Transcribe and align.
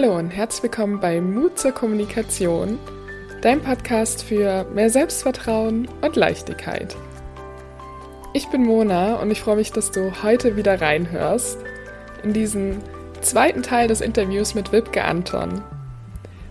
Hallo 0.00 0.16
und 0.16 0.30
herzlich 0.30 0.62
willkommen 0.62 1.00
bei 1.00 1.20
Mut 1.20 1.58
zur 1.58 1.72
Kommunikation, 1.72 2.78
dein 3.42 3.60
Podcast 3.60 4.22
für 4.22 4.64
mehr 4.72 4.90
Selbstvertrauen 4.90 5.88
und 6.02 6.14
Leichtigkeit. 6.14 6.94
Ich 8.32 8.46
bin 8.46 8.62
Mona 8.62 9.16
und 9.16 9.32
ich 9.32 9.40
freue 9.40 9.56
mich, 9.56 9.72
dass 9.72 9.90
du 9.90 10.12
heute 10.22 10.54
wieder 10.54 10.80
reinhörst 10.80 11.58
in 12.22 12.32
diesen 12.32 12.76
zweiten 13.22 13.64
Teil 13.64 13.88
des 13.88 14.00
Interviews 14.00 14.54
mit 14.54 14.70
Wipke 14.70 15.02
Anton. 15.02 15.62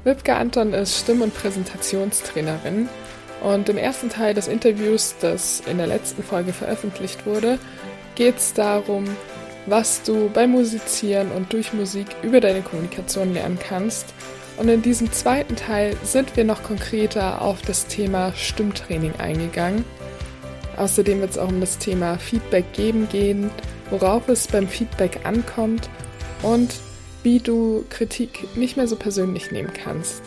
Wipke 0.03 0.35
Anton 0.35 0.73
ist 0.73 0.99
Stimm- 0.99 1.21
und 1.21 1.33
Präsentationstrainerin 1.33 2.89
und 3.41 3.69
im 3.69 3.77
ersten 3.77 4.09
Teil 4.09 4.33
des 4.33 4.49
Interviews, 4.49 5.15
das 5.21 5.61
in 5.61 5.77
der 5.77 5.87
letzten 5.87 6.21
Folge 6.21 6.51
veröffentlicht 6.51 7.25
wurde, 7.25 7.59
geht 8.15 8.39
es 8.39 8.53
darum, 8.53 9.05
was 9.67 10.01
du 10.01 10.29
beim 10.29 10.51
Musizieren 10.51 11.31
und 11.31 11.53
durch 11.53 11.73
Musik 11.73 12.07
über 12.23 12.41
deine 12.41 12.61
Kommunikation 12.61 13.33
lernen 13.33 13.59
kannst. 13.59 14.13
Und 14.57 14.69
in 14.69 14.81
diesem 14.81 15.11
zweiten 15.11 15.55
Teil 15.55 15.95
sind 16.03 16.35
wir 16.35 16.43
noch 16.43 16.63
konkreter 16.63 17.41
auf 17.41 17.61
das 17.61 17.85
Thema 17.85 18.33
Stimmtraining 18.33 19.13
eingegangen. 19.19 19.85
Außerdem 20.77 21.19
wird 21.19 21.31
es 21.31 21.37
auch 21.37 21.49
um 21.49 21.59
das 21.59 21.77
Thema 21.77 22.17
Feedback 22.17 22.73
geben 22.73 23.07
gehen, 23.09 23.51
worauf 23.89 24.27
es 24.29 24.47
beim 24.47 24.67
Feedback 24.67 25.19
ankommt 25.25 25.89
und 26.41 26.73
wie 27.23 27.39
du 27.39 27.85
Kritik 27.89 28.55
nicht 28.55 28.77
mehr 28.77 28.87
so 28.87 28.95
persönlich 28.95 29.51
nehmen 29.51 29.73
kannst. 29.73 30.23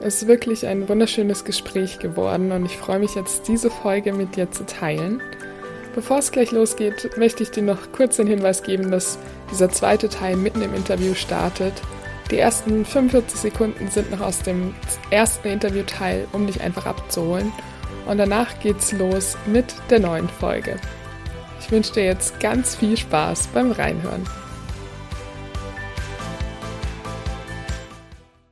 Es 0.00 0.22
ist 0.22 0.28
wirklich 0.28 0.66
ein 0.66 0.88
wunderschönes 0.88 1.44
Gespräch 1.44 1.98
geworden 1.98 2.52
und 2.52 2.66
ich 2.66 2.76
freue 2.76 2.98
mich 2.98 3.14
jetzt, 3.14 3.48
diese 3.48 3.70
Folge 3.70 4.12
mit 4.12 4.36
dir 4.36 4.50
zu 4.50 4.64
teilen. 4.64 5.20
Bevor 5.98 6.18
es 6.18 6.30
gleich 6.30 6.52
losgeht, 6.52 7.16
möchte 7.16 7.42
ich 7.42 7.50
dir 7.50 7.64
noch 7.64 7.90
kurz 7.90 8.18
den 8.18 8.28
Hinweis 8.28 8.62
geben, 8.62 8.92
dass 8.92 9.18
dieser 9.50 9.68
zweite 9.68 10.08
Teil 10.08 10.36
mitten 10.36 10.62
im 10.62 10.72
Interview 10.72 11.12
startet. 11.14 11.72
Die 12.30 12.38
ersten 12.38 12.84
45 12.84 13.40
Sekunden 13.40 13.88
sind 13.88 14.12
noch 14.12 14.20
aus 14.20 14.40
dem 14.40 14.76
ersten 15.10 15.48
Interviewteil, 15.48 16.28
um 16.32 16.46
dich 16.46 16.60
einfach 16.60 16.86
abzuholen. 16.86 17.52
Und 18.06 18.18
danach 18.18 18.60
geht's 18.60 18.92
los 18.92 19.36
mit 19.46 19.74
der 19.90 19.98
neuen 19.98 20.28
Folge. 20.28 20.76
Ich 21.58 21.68
wünsche 21.72 21.94
dir 21.94 22.04
jetzt 22.04 22.38
ganz 22.38 22.76
viel 22.76 22.96
Spaß 22.96 23.48
beim 23.48 23.72
Reinhören. 23.72 24.22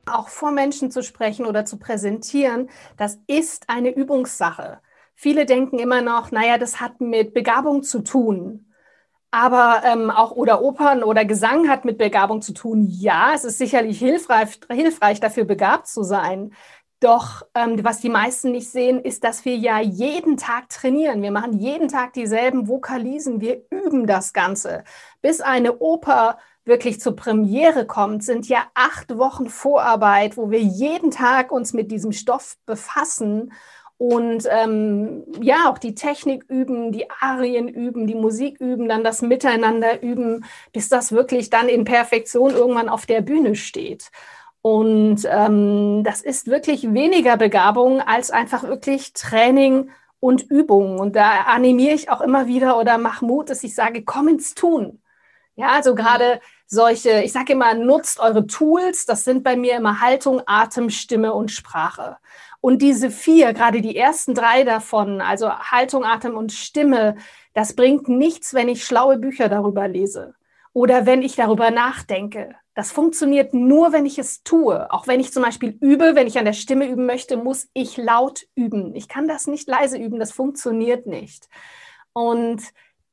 Auch 0.05 0.27
vor 0.27 0.51
Menschen 0.51 0.91
zu 0.91 1.01
sprechen 1.01 1.45
oder 1.45 1.63
zu 1.63 1.77
präsentieren, 1.77 2.69
das 2.97 3.19
ist 3.25 3.69
eine 3.69 3.95
Übungssache. 3.95 4.81
Viele 5.19 5.47
denken 5.47 5.79
immer 5.79 6.01
noch, 6.01 6.29
naja, 6.29 6.59
das 6.59 6.79
hat 6.79 7.01
mit 7.01 7.33
Begabung 7.33 7.81
zu 7.81 8.01
tun. 8.01 8.71
Aber 9.31 9.81
ähm, 9.83 10.11
auch 10.11 10.31
oder 10.31 10.61
Opern 10.61 11.01
oder 11.03 11.25
Gesang 11.25 11.67
hat 11.69 11.85
mit 11.85 11.97
Begabung 11.97 12.43
zu 12.43 12.53
tun. 12.53 12.85
Ja, 12.87 13.31
es 13.33 13.43
ist 13.43 13.57
sicherlich 13.57 13.97
hilfreich, 13.97 14.59
hilfreich 14.71 15.19
dafür 15.19 15.45
begabt 15.45 15.87
zu 15.87 16.03
sein. 16.03 16.53
Doch 16.99 17.41
ähm, 17.55 17.83
was 17.83 17.99
die 17.99 18.09
meisten 18.09 18.51
nicht 18.51 18.69
sehen, 18.69 18.99
ist, 18.99 19.23
dass 19.23 19.43
wir 19.43 19.55
ja 19.55 19.79
jeden 19.79 20.37
Tag 20.37 20.69
trainieren. 20.69 21.23
Wir 21.23 21.31
machen 21.31 21.59
jeden 21.59 21.87
Tag 21.87 22.13
dieselben 22.13 22.67
Vokalisen. 22.67 23.41
Wir 23.41 23.63
üben 23.71 24.05
das 24.05 24.33
Ganze. 24.33 24.83
Bis 25.23 25.41
eine 25.41 25.79
Oper 25.79 26.37
wirklich 26.63 26.99
zur 26.99 27.15
Premiere 27.15 27.87
kommt, 27.87 28.23
sind 28.23 28.47
ja 28.47 28.67
acht 28.75 29.17
Wochen 29.17 29.49
Vorarbeit, 29.49 30.37
wo 30.37 30.51
wir 30.51 30.61
jeden 30.61 31.09
Tag 31.09 31.51
uns 31.51 31.73
mit 31.73 31.91
diesem 31.91 32.11
Stoff 32.11 32.55
befassen 32.67 33.51
und 33.97 34.47
ähm, 34.49 35.23
ja, 35.41 35.69
auch 35.69 35.79
die 35.79 35.95
Technik 35.95 36.45
üben, 36.49 36.91
die 36.91 37.09
Arien 37.09 37.67
üben, 37.67 38.05
die 38.05 38.15
Musik 38.15 38.59
üben, 38.59 38.87
dann 38.87 39.03
das 39.03 39.23
Miteinander 39.23 40.03
üben, 40.03 40.45
bis 40.71 40.87
das 40.87 41.11
wirklich 41.11 41.49
dann 41.49 41.67
in 41.67 41.83
Perfektion 41.83 42.51
irgendwann 42.51 42.89
auf 42.89 43.07
der 43.07 43.21
Bühne 43.21 43.55
steht. 43.55 44.11
Und 44.61 45.21
ähm, 45.29 46.03
das 46.03 46.21
ist 46.21 46.47
wirklich 46.47 46.93
weniger 46.93 47.37
Begabung 47.37 48.01
als 48.01 48.29
einfach 48.31 48.63
wirklich 48.63 49.13
Training 49.13 49.89
und 50.19 50.43
Übung. 50.43 50.99
Und 50.99 51.15
da 51.15 51.43
animiere 51.47 51.95
ich 51.95 52.09
auch 52.11 52.21
immer 52.21 52.47
wieder 52.47 52.77
oder 52.79 52.97
mache 52.97 53.25
Mut, 53.25 53.49
dass 53.49 53.63
ich 53.63 53.73
sage, 53.73 54.03
komm 54.03 54.27
ins 54.27 54.53
Tun. 54.53 55.01
Ja, 55.55 55.69
also 55.69 55.95
gerade 55.95 56.39
solche, 56.67 57.23
ich 57.23 57.31
sage 57.31 57.53
immer, 57.53 57.73
nutzt 57.73 58.19
eure 58.19 58.45
Tools. 58.45 59.05
Das 59.05 59.23
sind 59.23 59.43
bei 59.43 59.55
mir 59.55 59.77
immer 59.77 60.01
Haltung, 60.01 60.41
Atem, 60.45 60.91
Stimme 60.91 61.33
und 61.33 61.49
Sprache. 61.49 62.17
Und 62.61 62.81
diese 62.81 63.11
vier, 63.11 63.53
gerade 63.53 63.81
die 63.81 63.95
ersten 63.95 64.33
drei 64.33 64.63
davon, 64.63 65.21
also 65.21 65.51
Haltung, 65.51 66.03
Atem 66.03 66.35
und 66.35 66.51
Stimme, 66.51 67.15
das 67.53 67.75
bringt 67.75 68.07
nichts, 68.09 68.53
wenn 68.53 68.69
ich 68.69 68.83
schlaue 68.83 69.17
Bücher 69.17 69.49
darüber 69.49 69.87
lese 69.87 70.35
oder 70.73 71.05
wenn 71.05 71.21
ich 71.23 71.35
darüber 71.35 71.71
nachdenke. 71.71 72.55
Das 72.75 72.91
funktioniert 72.91 73.55
nur, 73.55 73.93
wenn 73.93 74.05
ich 74.05 74.19
es 74.19 74.43
tue. 74.43 74.91
Auch 74.91 75.07
wenn 75.07 75.19
ich 75.19 75.33
zum 75.33 75.41
Beispiel 75.41 75.75
übe, 75.81 76.13
wenn 76.13 76.27
ich 76.27 76.37
an 76.37 76.45
der 76.45 76.53
Stimme 76.53 76.87
üben 76.87 77.07
möchte, 77.07 77.35
muss 77.35 77.67
ich 77.73 77.97
laut 77.97 78.45
üben. 78.53 78.93
Ich 78.93 79.07
kann 79.07 79.27
das 79.27 79.47
nicht 79.47 79.67
leise 79.67 79.97
üben, 79.97 80.19
das 80.19 80.31
funktioniert 80.31 81.07
nicht. 81.07 81.49
Und 82.13 82.61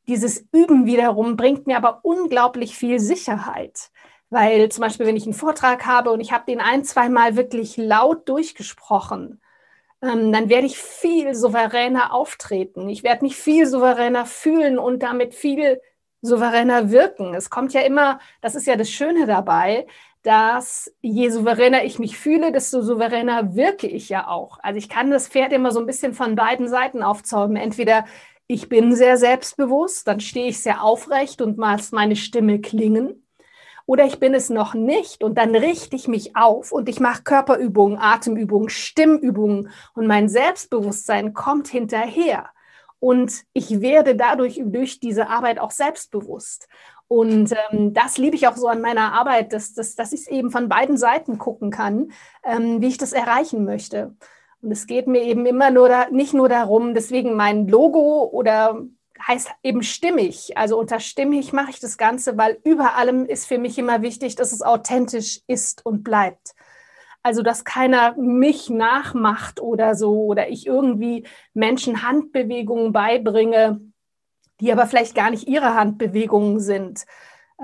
dieses 0.06 0.44
Üben 0.52 0.84
wiederum 0.84 1.36
bringt 1.36 1.66
mir 1.66 1.78
aber 1.78 2.00
unglaublich 2.02 2.76
viel 2.76 3.00
Sicherheit. 3.00 3.90
Weil 4.30 4.68
zum 4.70 4.82
Beispiel, 4.82 5.06
wenn 5.06 5.16
ich 5.16 5.24
einen 5.24 5.34
Vortrag 5.34 5.86
habe 5.86 6.10
und 6.10 6.20
ich 6.20 6.32
habe 6.32 6.44
den 6.46 6.60
ein, 6.60 6.84
zweimal 6.84 7.36
wirklich 7.36 7.76
laut 7.76 8.28
durchgesprochen, 8.28 9.40
ähm, 10.02 10.32
dann 10.32 10.48
werde 10.48 10.66
ich 10.66 10.78
viel 10.78 11.34
souveräner 11.34 12.12
auftreten. 12.12 12.88
Ich 12.88 13.02
werde 13.02 13.24
mich 13.24 13.36
viel 13.36 13.66
souveräner 13.66 14.26
fühlen 14.26 14.78
und 14.78 15.02
damit 15.02 15.34
viel 15.34 15.80
souveräner 16.22 16.90
wirken. 16.90 17.34
Es 17.34 17.50
kommt 17.50 17.72
ja 17.74 17.82
immer, 17.82 18.18
das 18.40 18.54
ist 18.54 18.66
ja 18.66 18.76
das 18.76 18.90
Schöne 18.90 19.26
dabei, 19.26 19.86
dass 20.22 20.92
je 21.02 21.28
souveräner 21.28 21.84
ich 21.84 21.98
mich 21.98 22.18
fühle, 22.18 22.50
desto 22.50 22.82
souveräner 22.82 23.54
wirke 23.54 23.86
ich 23.86 24.08
ja 24.08 24.26
auch. 24.28 24.58
Also 24.62 24.78
ich 24.78 24.88
kann 24.88 25.10
das 25.10 25.28
Pferd 25.28 25.52
immer 25.52 25.70
so 25.70 25.80
ein 25.80 25.86
bisschen 25.86 26.14
von 26.14 26.34
beiden 26.34 26.68
Seiten 26.68 27.02
aufzäumen. 27.02 27.56
Entweder 27.56 28.04
ich 28.46 28.68
bin 28.68 28.94
sehr 28.94 29.16
selbstbewusst, 29.18 30.08
dann 30.08 30.20
stehe 30.20 30.48
ich 30.48 30.62
sehr 30.62 30.82
aufrecht 30.82 31.42
und 31.42 31.58
maß 31.58 31.92
meine 31.92 32.16
Stimme 32.16 32.60
klingen 32.60 33.23
oder 33.86 34.04
ich 34.04 34.18
bin 34.18 34.34
es 34.34 34.50
noch 34.50 34.74
nicht 34.74 35.22
und 35.22 35.36
dann 35.36 35.54
richte 35.54 35.96
ich 35.96 36.08
mich 36.08 36.36
auf 36.36 36.72
und 36.72 36.88
ich 36.88 37.00
mache 37.00 37.22
Körperübungen, 37.22 37.98
Atemübungen, 37.98 38.68
Stimmübungen 38.68 39.70
und 39.94 40.06
mein 40.06 40.28
Selbstbewusstsein 40.28 41.34
kommt 41.34 41.68
hinterher. 41.68 42.50
Und 42.98 43.42
ich 43.52 43.82
werde 43.82 44.16
dadurch 44.16 44.62
durch 44.64 44.98
diese 44.98 45.28
Arbeit 45.28 45.58
auch 45.58 45.70
selbstbewusst. 45.70 46.68
Und 47.06 47.52
ähm, 47.70 47.92
das 47.92 48.16
liebe 48.16 48.34
ich 48.34 48.48
auch 48.48 48.56
so 48.56 48.66
an 48.66 48.80
meiner 48.80 49.12
Arbeit, 49.12 49.52
dass, 49.52 49.74
dass, 49.74 49.94
dass 49.94 50.12
ich 50.12 50.20
es 50.20 50.28
eben 50.28 50.50
von 50.50 50.70
beiden 50.70 50.96
Seiten 50.96 51.36
gucken 51.36 51.70
kann, 51.70 52.12
ähm, 52.42 52.80
wie 52.80 52.88
ich 52.88 52.96
das 52.96 53.12
erreichen 53.12 53.66
möchte. 53.66 54.16
Und 54.62 54.70
es 54.70 54.86
geht 54.86 55.06
mir 55.06 55.22
eben 55.22 55.44
immer 55.44 55.70
nur 55.70 55.90
da, 55.90 56.08
nicht 56.10 56.32
nur 56.32 56.48
darum, 56.48 56.94
deswegen 56.94 57.34
mein 57.36 57.68
Logo 57.68 58.24
oder 58.24 58.82
heißt 59.26 59.50
eben 59.62 59.82
stimmig. 59.82 60.56
Also 60.56 60.78
unter 60.78 61.00
stimmig 61.00 61.52
mache 61.52 61.70
ich 61.70 61.80
das 61.80 61.96
Ganze, 61.96 62.36
weil 62.36 62.58
über 62.64 62.96
allem 62.96 63.26
ist 63.26 63.46
für 63.46 63.58
mich 63.58 63.78
immer 63.78 64.02
wichtig, 64.02 64.36
dass 64.36 64.52
es 64.52 64.62
authentisch 64.62 65.40
ist 65.46 65.84
und 65.84 66.04
bleibt. 66.04 66.54
Also, 67.22 67.42
dass 67.42 67.64
keiner 67.64 68.14
mich 68.18 68.68
nachmacht 68.68 69.58
oder 69.58 69.94
so 69.94 70.24
oder 70.24 70.50
ich 70.50 70.66
irgendwie 70.66 71.26
Menschen 71.54 72.02
Handbewegungen 72.02 72.92
beibringe, 72.92 73.80
die 74.60 74.70
aber 74.70 74.86
vielleicht 74.86 75.14
gar 75.14 75.30
nicht 75.30 75.48
ihre 75.48 75.74
Handbewegungen 75.74 76.60
sind. 76.60 77.06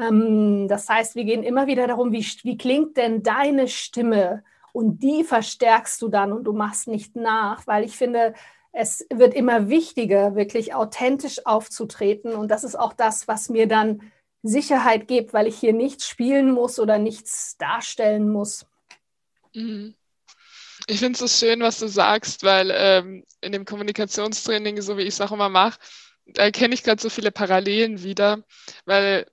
Ähm, 0.01 0.67
das 0.67 0.89
heißt, 0.89 1.15
wir 1.15 1.25
gehen 1.25 1.43
immer 1.43 1.67
wieder 1.67 1.87
darum, 1.87 2.11
wie, 2.11 2.25
wie 2.43 2.57
klingt 2.57 2.97
denn 2.97 3.23
deine 3.23 3.69
Stimme? 3.69 4.45
Und 4.73 5.03
die 5.03 5.25
verstärkst 5.25 6.01
du 6.01 6.09
dann 6.09 6.33
und 6.33 6.45
du 6.45 6.55
machst 6.55 6.89
nicht 6.89 7.15
nach, 7.15 7.67
weil 7.67 7.85
ich 7.85 7.97
finde, 7.97 8.33
es 8.73 9.07
wird 9.13 9.35
immer 9.35 9.69
wichtiger, 9.69 10.37
wirklich 10.37 10.75
authentisch 10.75 11.45
aufzutreten. 11.47 12.35
Und 12.35 12.49
das 12.49 12.65
ist 12.65 12.79
auch 12.79 12.93
das, 12.93 13.27
was 13.29 13.49
mir 13.49 13.67
dann 13.67 14.13
Sicherheit 14.43 15.09
gibt, 15.09 15.33
weil 15.33 15.47
ich 15.47 15.59
hier 15.59 15.73
nichts 15.73 16.09
spielen 16.09 16.51
muss 16.53 16.79
oder 16.79 16.99
nichts 16.99 17.57
darstellen 17.59 18.29
muss. 18.31 18.67
Mhm. 19.55 19.95
Ich 20.87 20.99
finde 20.99 21.13
es 21.13 21.19
so 21.19 21.47
schön, 21.47 21.61
was 21.61 21.79
du 21.79 21.89
sagst, 21.89 22.43
weil 22.43 22.73
ähm, 22.75 23.25
in 23.41 23.53
dem 23.53 23.65
Kommunikationstraining, 23.65 24.81
so 24.81 24.97
wie 24.97 25.03
ich 25.03 25.15
es 25.15 25.21
auch 25.21 25.33
immer 25.33 25.49
mache, 25.49 25.79
da 26.27 26.51
kenne 26.51 26.75
ich 26.75 26.83
gerade 26.83 27.03
so 27.03 27.11
viele 27.11 27.31
Parallelen 27.31 28.03
wieder, 28.03 28.45
weil 28.87 29.27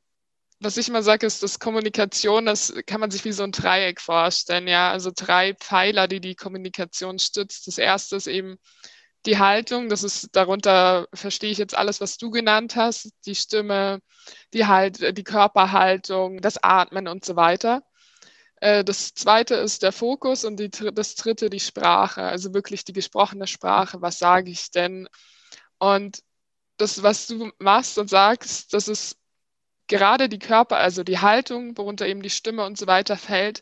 was 0.59 0.77
ich 0.77 0.89
immer 0.89 1.03
sage, 1.03 1.25
ist, 1.25 1.43
dass 1.43 1.59
Kommunikation, 1.59 2.47
das 2.47 2.73
kann 2.87 2.99
man 2.99 3.11
sich 3.11 3.23
wie 3.25 3.31
so 3.31 3.43
ein 3.43 3.51
Dreieck 3.51 4.01
vorstellen, 4.01 4.67
ja, 4.67 4.91
also 4.91 5.11
drei 5.15 5.53
Pfeiler, 5.53 6.07
die 6.07 6.19
die 6.19 6.35
Kommunikation 6.35 7.19
stützt. 7.19 7.67
Das 7.67 7.77
erste 7.77 8.15
ist 8.15 8.27
eben 8.27 8.57
die 9.25 9.37
Haltung, 9.39 9.89
das 9.89 10.03
ist 10.03 10.29
darunter 10.35 11.07
verstehe 11.13 11.51
ich 11.51 11.57
jetzt 11.57 11.77
alles, 11.77 12.01
was 12.01 12.17
du 12.17 12.29
genannt 12.29 12.75
hast, 12.75 13.11
die 13.25 13.35
Stimme, 13.35 13.99
die 14.53 14.65
halt, 14.67 15.17
die 15.17 15.23
Körperhaltung, 15.23 16.39
das 16.41 16.61
Atmen 16.63 17.07
und 17.07 17.25
so 17.25 17.35
weiter. 17.35 17.83
Äh, 18.61 18.83
das 18.83 19.13
zweite 19.13 19.55
ist 19.55 19.83
der 19.83 19.91
Fokus 19.91 20.45
und 20.45 20.59
die, 20.59 20.69
das 20.69 21.15
dritte 21.15 21.49
die 21.49 21.59
Sprache, 21.59 22.23
also 22.23 22.53
wirklich 22.53 22.85
die 22.85 22.93
gesprochene 22.93 23.47
Sprache. 23.47 24.01
Was 24.01 24.19
sage 24.19 24.51
ich 24.51 24.71
denn? 24.71 25.07
Und 25.79 26.23
das, 26.77 27.03
was 27.03 27.27
du 27.27 27.51
machst 27.59 27.97
und 27.97 28.09
sagst, 28.09 28.73
das 28.73 28.87
ist 28.87 29.17
gerade 29.87 30.29
die 30.29 30.39
Körper, 30.39 30.77
also 30.77 31.03
die 31.03 31.19
Haltung, 31.19 31.77
worunter 31.77 32.07
eben 32.07 32.21
die 32.21 32.29
Stimme 32.29 32.65
und 32.65 32.77
so 32.77 32.87
weiter 32.87 33.17
fällt, 33.17 33.61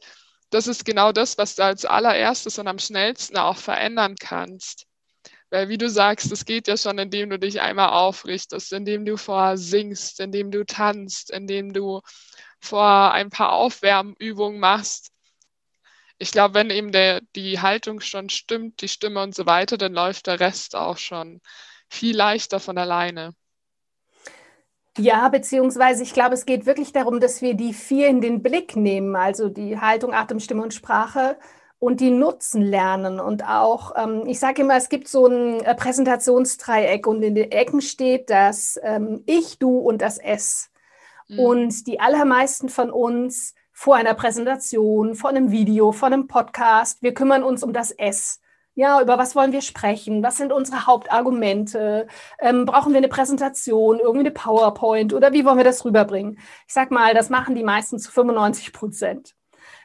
das 0.49 0.67
ist 0.67 0.85
genau 0.85 1.11
das, 1.11 1.37
was 1.37 1.55
du 1.55 1.63
als 1.63 1.85
allererstes 1.85 2.59
und 2.59 2.67
am 2.67 2.79
schnellsten 2.79 3.37
auch 3.37 3.57
verändern 3.57 4.15
kannst. 4.19 4.85
Weil 5.49 5.69
wie 5.69 5.77
du 5.77 5.89
sagst, 5.89 6.31
es 6.31 6.45
geht 6.45 6.67
ja 6.67 6.75
schon, 6.77 6.97
indem 6.97 7.29
du 7.29 7.39
dich 7.39 7.61
einmal 7.61 7.89
aufrichtest, 7.89 8.73
indem 8.73 9.05
du 9.05 9.17
vorher 9.17 9.57
singst, 9.57 10.19
indem 10.19 10.51
du 10.51 10.65
tanzt, 10.65 11.31
indem 11.31 11.71
du 11.73 12.01
vor 12.59 13.11
ein 13.11 13.29
paar 13.29 13.53
Aufwärmübungen 13.53 14.59
machst. 14.59 15.11
Ich 16.17 16.31
glaube, 16.31 16.55
wenn 16.55 16.69
eben 16.69 16.91
der, 16.91 17.21
die 17.35 17.59
Haltung 17.59 17.99
schon 17.99 18.29
stimmt, 18.29 18.81
die 18.81 18.87
Stimme 18.87 19.21
und 19.21 19.35
so 19.35 19.45
weiter, 19.45 19.77
dann 19.77 19.93
läuft 19.93 20.27
der 20.27 20.39
Rest 20.39 20.75
auch 20.75 20.97
schon 20.97 21.41
viel 21.89 22.15
leichter 22.15 22.59
von 22.59 22.77
alleine. 22.77 23.35
Ja, 24.97 25.27
beziehungsweise 25.27 26.03
ich 26.03 26.13
glaube, 26.13 26.35
es 26.35 26.45
geht 26.45 26.65
wirklich 26.65 26.93
darum, 26.93 27.19
dass 27.19 27.41
wir 27.41 27.53
die 27.53 27.73
vier 27.73 28.07
in 28.07 28.21
den 28.21 28.41
Blick 28.41 28.77
nehmen, 28.77 29.15
also 29.17 29.49
die 29.49 29.77
Haltung, 29.77 30.13
Atem, 30.13 30.39
Stimme 30.39 30.63
und 30.63 30.73
Sprache 30.73 31.37
und 31.79 31.99
die 31.99 32.11
nutzen 32.11 32.61
lernen. 32.61 33.19
Und 33.19 33.47
auch, 33.47 33.93
ähm, 33.95 34.23
ich 34.25 34.39
sage 34.39 34.61
immer, 34.61 34.75
es 34.75 34.89
gibt 34.89 35.07
so 35.07 35.27
ein 35.27 35.61
äh, 35.61 35.75
Präsentationsdreieck 35.75 37.07
und 37.07 37.21
in 37.21 37.35
den 37.35 37.51
Ecken 37.51 37.81
steht 37.81 38.29
das 38.29 38.79
ähm, 38.81 39.23
Ich, 39.25 39.59
Du 39.59 39.77
und 39.77 40.01
das 40.01 40.17
Es. 40.17 40.71
Mhm. 41.27 41.39
Und 41.39 41.87
die 41.87 41.99
allermeisten 41.99 42.69
von 42.69 42.89
uns 42.89 43.53
vor 43.71 43.95
einer 43.95 44.13
Präsentation, 44.13 45.15
vor 45.15 45.29
einem 45.29 45.51
Video, 45.51 45.91
vor 45.91 46.07
einem 46.07 46.27
Podcast, 46.27 47.03
wir 47.03 47.13
kümmern 47.13 47.43
uns 47.43 47.61
um 47.61 47.73
das 47.73 47.91
S. 47.91 48.39
Ja, 48.73 49.01
über 49.01 49.17
was 49.17 49.35
wollen 49.35 49.53
wir 49.53 49.61
sprechen? 49.61 50.21
Was 50.21 50.37
sind 50.37 50.51
unsere 50.51 50.85
Hauptargumente? 50.85 52.07
Ähm, 52.39 52.65
brauchen 52.65 52.91
wir 52.91 52.97
eine 52.97 53.07
Präsentation, 53.07 53.99
irgendwie 53.99 54.25
eine 54.25 54.31
PowerPoint 54.31 55.13
oder 55.13 55.31
wie 55.31 55.45
wollen 55.45 55.57
wir 55.57 55.63
das 55.63 55.85
rüberbringen? 55.85 56.39
Ich 56.67 56.73
sag 56.73 56.91
mal, 56.91 57.13
das 57.13 57.29
machen 57.29 57.55
die 57.55 57.63
meisten 57.63 57.99
zu 57.99 58.11
95 58.11 58.73
Prozent. 58.73 59.35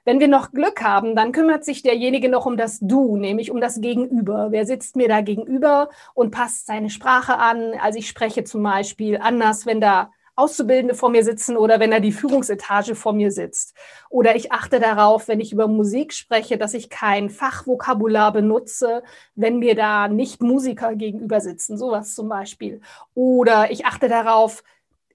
Wenn 0.05 0.21
wir 0.21 0.29
noch 0.29 0.53
Glück 0.53 0.83
haben, 0.83 1.15
dann 1.15 1.33
kümmert 1.33 1.65
sich 1.65 1.83
derjenige 1.83 2.29
noch 2.29 2.47
um 2.47 2.57
das 2.57 2.79
Du, 2.81 3.17
nämlich 3.17 3.51
um 3.51 3.61
das 3.61 3.81
Gegenüber. 3.81 4.49
Wer 4.51 4.67
sitzt 4.67 4.97
mir 4.97 5.09
da 5.09 5.21
gegenüber 5.21 5.91
und 6.15 6.31
passt 6.31 6.67
seine 6.67 6.91
Sprache 6.91 7.37
an? 7.39 7.75
Also 7.81 7.99
ich 7.99 8.09
spreche 8.09 8.45
zum 8.45 8.63
Beispiel 8.63 9.19
anders, 9.19 9.67
wenn 9.67 9.81
da 9.81 10.11
Auszubildende 10.41 10.95
vor 10.95 11.11
mir 11.11 11.23
sitzen 11.23 11.57
oder 11.57 11.81
wenn 11.81 11.91
da 11.91 12.01
die 12.01 12.13
Führungsetage 12.13 12.95
vor 12.95 13.13
mir 13.13 13.31
sitzt. 13.31 13.75
Oder 14.09 14.37
ich 14.37 14.53
achte 14.53 14.81
darauf, 14.81 15.29
wenn 15.29 15.41
ich 15.41 15.53
über 15.53 15.69
Musik 15.69 16.15
spreche, 16.15 16.57
dass 16.57 16.73
ich 16.73 16.89
kein 16.89 17.29
Fachvokabular 17.29 18.33
benutze, 18.33 19.03
wenn 19.35 19.59
mir 19.59 19.75
da 19.75 20.09
nicht 20.09 20.41
Musiker 20.43 20.95
gegenüber 20.95 21.41
sitzen, 21.41 21.77
sowas 21.77 22.15
zum 22.15 22.29
Beispiel. 22.31 22.81
Oder 23.15 23.71
ich 23.71 23.85
achte 23.85 24.09
darauf, 24.09 24.63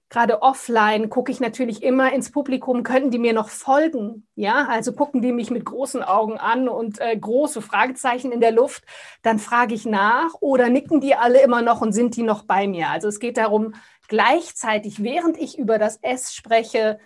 gerade 0.08 0.42
offline 0.42 1.10
gucke 1.10 1.32
ich 1.32 1.40
natürlich 1.40 1.82
immer 1.82 2.12
ins 2.12 2.30
Publikum, 2.30 2.82
könnten 2.82 3.10
die 3.10 3.18
mir 3.18 3.32
noch 3.32 3.48
folgen? 3.48 4.26
Ja, 4.34 4.66
also 4.68 4.92
gucken 4.92 5.20
die 5.20 5.32
mich 5.32 5.50
mit 5.50 5.64
großen 5.64 6.02
Augen 6.02 6.38
an 6.38 6.68
und 6.68 7.00
äh, 7.00 7.16
große 7.16 7.60
Fragezeichen 7.62 8.32
in 8.32 8.40
der 8.40 8.52
Luft, 8.52 8.84
dann 9.22 9.38
frage 9.38 9.74
ich 9.74 9.84
nach 9.84 10.34
oder 10.40 10.68
nicken 10.68 11.00
die 11.00 11.14
alle 11.14 11.42
immer 11.42 11.62
noch 11.62 11.80
und 11.80 11.92
sind 11.92 12.16
die 12.16 12.22
noch 12.22 12.44
bei 12.44 12.68
mir? 12.68 12.90
Also 12.90 13.08
es 13.08 13.18
geht 13.18 13.36
darum, 13.36 13.74
gleichzeitig, 14.08 15.02
während 15.02 15.38
ich 15.38 15.58
über 15.58 15.78
das 15.78 15.96
S 16.02 16.34
spreche, 16.34 16.98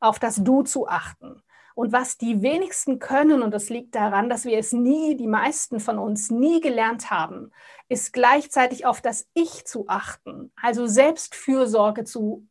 auf 0.00 0.18
das 0.18 0.36
Du 0.36 0.62
zu 0.62 0.88
achten. 0.88 1.42
Und 1.76 1.92
was 1.92 2.16
die 2.16 2.40
wenigsten 2.40 3.00
können, 3.00 3.42
und 3.42 3.50
das 3.50 3.68
liegt 3.68 3.94
daran, 3.94 4.30
dass 4.30 4.46
wir 4.46 4.56
es 4.56 4.72
nie, 4.72 5.14
die 5.14 5.26
meisten 5.26 5.78
von 5.78 5.98
uns 5.98 6.30
nie 6.30 6.62
gelernt 6.62 7.10
haben, 7.10 7.52
ist 7.90 8.14
gleichzeitig 8.14 8.86
auf 8.86 9.02
das 9.02 9.28
Ich 9.34 9.66
zu 9.66 9.84
achten, 9.86 10.50
also 10.60 10.86
Selbstfürsorge 10.86 12.04
zu 12.04 12.48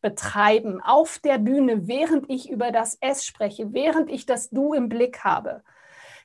betreiben 0.00 0.80
auf 0.80 1.18
der 1.18 1.36
Bühne, 1.36 1.86
während 1.86 2.30
ich 2.30 2.48
über 2.48 2.72
das 2.72 2.96
Es 3.02 3.26
spreche, 3.26 3.74
während 3.74 4.10
ich 4.10 4.24
das 4.24 4.48
Du 4.48 4.72
im 4.72 4.88
Blick 4.88 5.22
habe. 5.22 5.62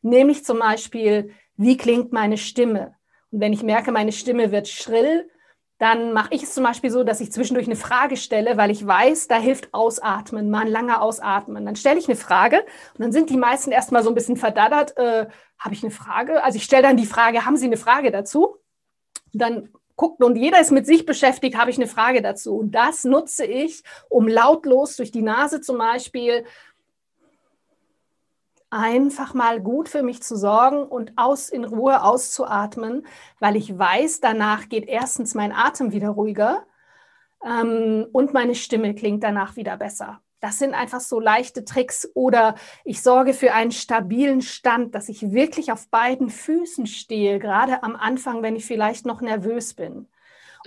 Nämlich 0.01 0.45
zum 0.45 0.59
Beispiel, 0.59 1.31
wie 1.57 1.75
klingt 1.75 2.13
meine 2.13 2.37
Stimme? 2.37 2.95
Und 3.29 3.41
wenn 3.41 3.51
ich 3.51 3.61
merke, 3.61 3.91
meine 3.91 4.13
Stimme 4.13 4.53
wird 4.53 4.69
schrill, 4.69 5.29
dann 5.77 6.11
mache 6.13 6.33
ich 6.33 6.43
es 6.43 6.53
zum 6.53 6.63
Beispiel 6.63 6.89
so, 6.89 7.03
dass 7.03 7.21
ich 7.21 7.31
zwischendurch 7.31 7.67
eine 7.67 7.75
Frage 7.75 8.17
stelle, 8.17 8.57
weil 8.57 8.71
ich 8.71 8.85
weiß, 8.85 9.27
da 9.27 9.37
hilft 9.37 9.73
Ausatmen, 9.73 10.49
mal 10.49 10.61
ein 10.61 10.67
langer 10.67 11.01
Ausatmen. 11.01 11.65
Dann 11.65 11.75
stelle 11.75 11.99
ich 11.99 12.07
eine 12.07 12.15
Frage 12.15 12.61
und 12.93 13.01
dann 13.01 13.11
sind 13.11 13.29
die 13.29 13.37
meisten 13.37 13.71
erstmal 13.71 14.03
so 14.03 14.09
ein 14.09 14.15
bisschen 14.15 14.37
verdaddert. 14.37 14.97
Äh, 14.97 15.27
Habe 15.59 15.75
ich 15.75 15.83
eine 15.83 15.91
Frage? 15.91 16.43
Also 16.43 16.57
ich 16.57 16.63
stelle 16.63 16.83
dann 16.83 16.97
die 16.97 17.05
Frage, 17.05 17.45
haben 17.45 17.57
Sie 17.57 17.67
eine 17.67 17.77
Frage 17.77 18.11
dazu? 18.11 18.57
Dann 19.33 19.69
guckt 19.95 20.23
und 20.23 20.35
jeder 20.35 20.61
ist 20.61 20.71
mit 20.71 20.85
sich 20.85 21.05
beschäftigt, 21.05 21.57
habe 21.57 21.71
ich 21.71 21.77
eine 21.77 21.87
Frage 21.87 22.21
dazu. 22.21 22.55
Und 22.57 22.71
das 22.71 23.03
nutze 23.03 23.45
ich, 23.45 23.83
um 24.09 24.27
lautlos 24.27 24.95
durch 24.95 25.11
die 25.11 25.23
Nase 25.23 25.59
zum 25.59 25.77
Beispiel 25.77 26.45
einfach 28.69 29.33
mal 29.33 29.61
gut 29.61 29.89
für 29.89 30.03
mich 30.03 30.21
zu 30.21 30.35
sorgen 30.35 30.83
und 30.83 31.13
aus 31.15 31.49
in 31.49 31.63
Ruhe 31.63 32.03
auszuatmen, 32.03 33.05
weil 33.39 33.55
ich 33.55 33.77
weiß, 33.77 34.19
danach 34.19 34.69
geht 34.69 34.87
erstens 34.87 35.35
mein 35.35 35.51
Atem 35.51 35.91
wieder 35.91 36.09
ruhiger 36.09 36.65
ähm, 37.43 38.07
und 38.11 38.33
meine 38.33 38.55
Stimme 38.55 38.93
klingt 38.95 39.23
danach 39.23 39.55
wieder 39.55 39.77
besser. 39.77 40.21
Das 40.39 40.59
sind 40.59 40.73
einfach 40.75 40.99
so 40.99 41.19
leichte 41.19 41.65
Tricks. 41.65 42.09
Oder 42.13 42.55
ich 42.85 43.01
sorge 43.01 43.33
für 43.33 43.53
einen 43.53 43.71
stabilen 43.71 44.41
Stand, 44.41 44.93
dass 44.93 45.09
ich 45.09 45.31
wirklich 45.31 45.71
auf 45.71 45.89
beiden 45.89 46.29
Füßen 46.29 46.85
stehe, 46.85 47.39
gerade 47.39 47.81
am 47.83 47.95
Anfang, 47.95 48.43
wenn 48.43 48.55
ich 48.55 48.65
vielleicht 48.65 49.05
noch 49.05 49.21
nervös 49.21 49.73
bin. 49.73 50.07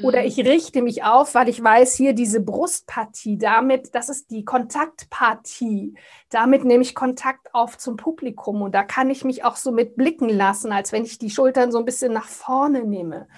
Oder 0.02 0.20
mhm. 0.20 0.26
ich 0.26 0.38
richte 0.38 0.82
mich 0.82 1.04
auf, 1.04 1.34
weil 1.34 1.48
ich 1.48 1.62
weiß, 1.62 1.94
hier 1.94 2.12
diese 2.12 2.40
Brustpartie, 2.40 3.38
damit, 3.38 3.94
das 3.94 4.08
ist 4.08 4.30
die 4.30 4.44
Kontaktpartie. 4.44 5.94
Damit 6.30 6.64
nehme 6.64 6.82
ich 6.82 6.94
Kontakt 6.94 7.54
auf 7.54 7.78
zum 7.78 7.96
Publikum 7.96 8.62
und 8.62 8.74
da 8.74 8.82
kann 8.82 9.10
ich 9.10 9.24
mich 9.24 9.44
auch 9.44 9.56
so 9.56 9.72
mit 9.72 9.96
blicken 9.96 10.28
lassen, 10.28 10.72
als 10.72 10.92
wenn 10.92 11.04
ich 11.04 11.18
die 11.18 11.30
Schultern 11.30 11.72
so 11.72 11.78
ein 11.78 11.84
bisschen 11.84 12.12
nach 12.12 12.28
vorne 12.28 12.84
nehme. 12.84 13.28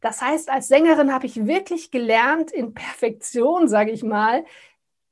Das 0.00 0.22
heißt, 0.22 0.50
als 0.50 0.68
Sängerin 0.68 1.12
habe 1.12 1.26
ich 1.26 1.46
wirklich 1.46 1.90
gelernt, 1.90 2.52
in 2.52 2.74
Perfektion, 2.74 3.66
sage 3.66 3.90
ich 3.90 4.02
mal, 4.02 4.44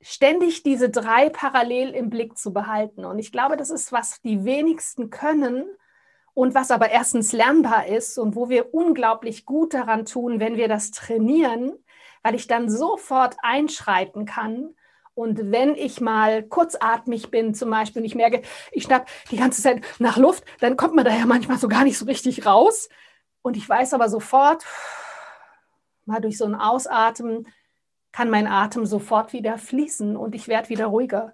ständig 0.00 0.62
diese 0.62 0.90
drei 0.90 1.30
parallel 1.30 1.90
im 1.90 2.10
Blick 2.10 2.36
zu 2.36 2.52
behalten. 2.52 3.04
Und 3.04 3.18
ich 3.18 3.32
glaube, 3.32 3.56
das 3.56 3.70
ist, 3.70 3.90
was 3.90 4.20
die 4.20 4.44
wenigsten 4.44 5.10
können 5.10 5.64
und 6.34 6.54
was 6.54 6.70
aber 6.70 6.90
erstens 6.90 7.32
lernbar 7.32 7.86
ist 7.86 8.18
und 8.18 8.34
wo 8.34 8.48
wir 8.48 8.74
unglaublich 8.74 9.46
gut 9.46 9.72
daran 9.72 10.04
tun, 10.04 10.40
wenn 10.40 10.56
wir 10.56 10.68
das 10.68 10.90
trainieren, 10.90 11.72
weil 12.22 12.34
ich 12.34 12.48
dann 12.48 12.68
sofort 12.68 13.36
einschreiten 13.42 14.26
kann. 14.26 14.74
Und 15.14 15.52
wenn 15.52 15.76
ich 15.76 16.00
mal 16.00 16.42
kurzatmig 16.42 17.30
bin, 17.30 17.54
zum 17.54 17.70
Beispiel, 17.70 18.02
und 18.02 18.06
ich 18.06 18.16
merke, 18.16 18.42
ich 18.72 18.82
schnapp 18.82 19.08
die 19.30 19.36
ganze 19.36 19.62
Zeit 19.62 19.82
nach 20.00 20.16
Luft, 20.16 20.44
dann 20.58 20.76
kommt 20.76 20.96
man 20.96 21.04
da 21.04 21.14
ja 21.14 21.24
manchmal 21.24 21.58
so 21.58 21.68
gar 21.68 21.84
nicht 21.84 21.96
so 21.96 22.04
richtig 22.06 22.44
raus. 22.44 22.88
Und 23.42 23.56
ich 23.56 23.68
weiß 23.68 23.94
aber 23.94 24.08
sofort, 24.08 24.64
mal 26.04 26.20
durch 26.20 26.36
so 26.36 26.44
ein 26.46 26.56
Ausatmen, 26.56 27.46
kann 28.10 28.30
mein 28.30 28.48
Atem 28.48 28.86
sofort 28.86 29.32
wieder 29.32 29.58
fließen 29.58 30.16
und 30.16 30.34
ich 30.34 30.48
werde 30.48 30.68
wieder 30.68 30.86
ruhiger. 30.86 31.32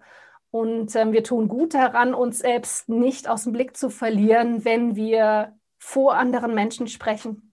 Und 0.50 0.95
ähm, 0.97 1.12
wir 1.12 1.23
tun 1.23 1.49
gut 1.49 1.75
daran, 1.75 2.12
uns 2.14 2.40
selbst 2.40 2.88
nicht 2.88 3.28
aus 3.28 3.45
dem 3.45 3.52
Blick 3.52 3.76
zu 3.76 3.88
verlieren, 3.88 4.64
wenn 4.64 4.97
wir 4.97 5.57
vor 5.78 6.14
anderen 6.14 6.54
Menschen 6.54 6.88
sprechen. 6.88 7.52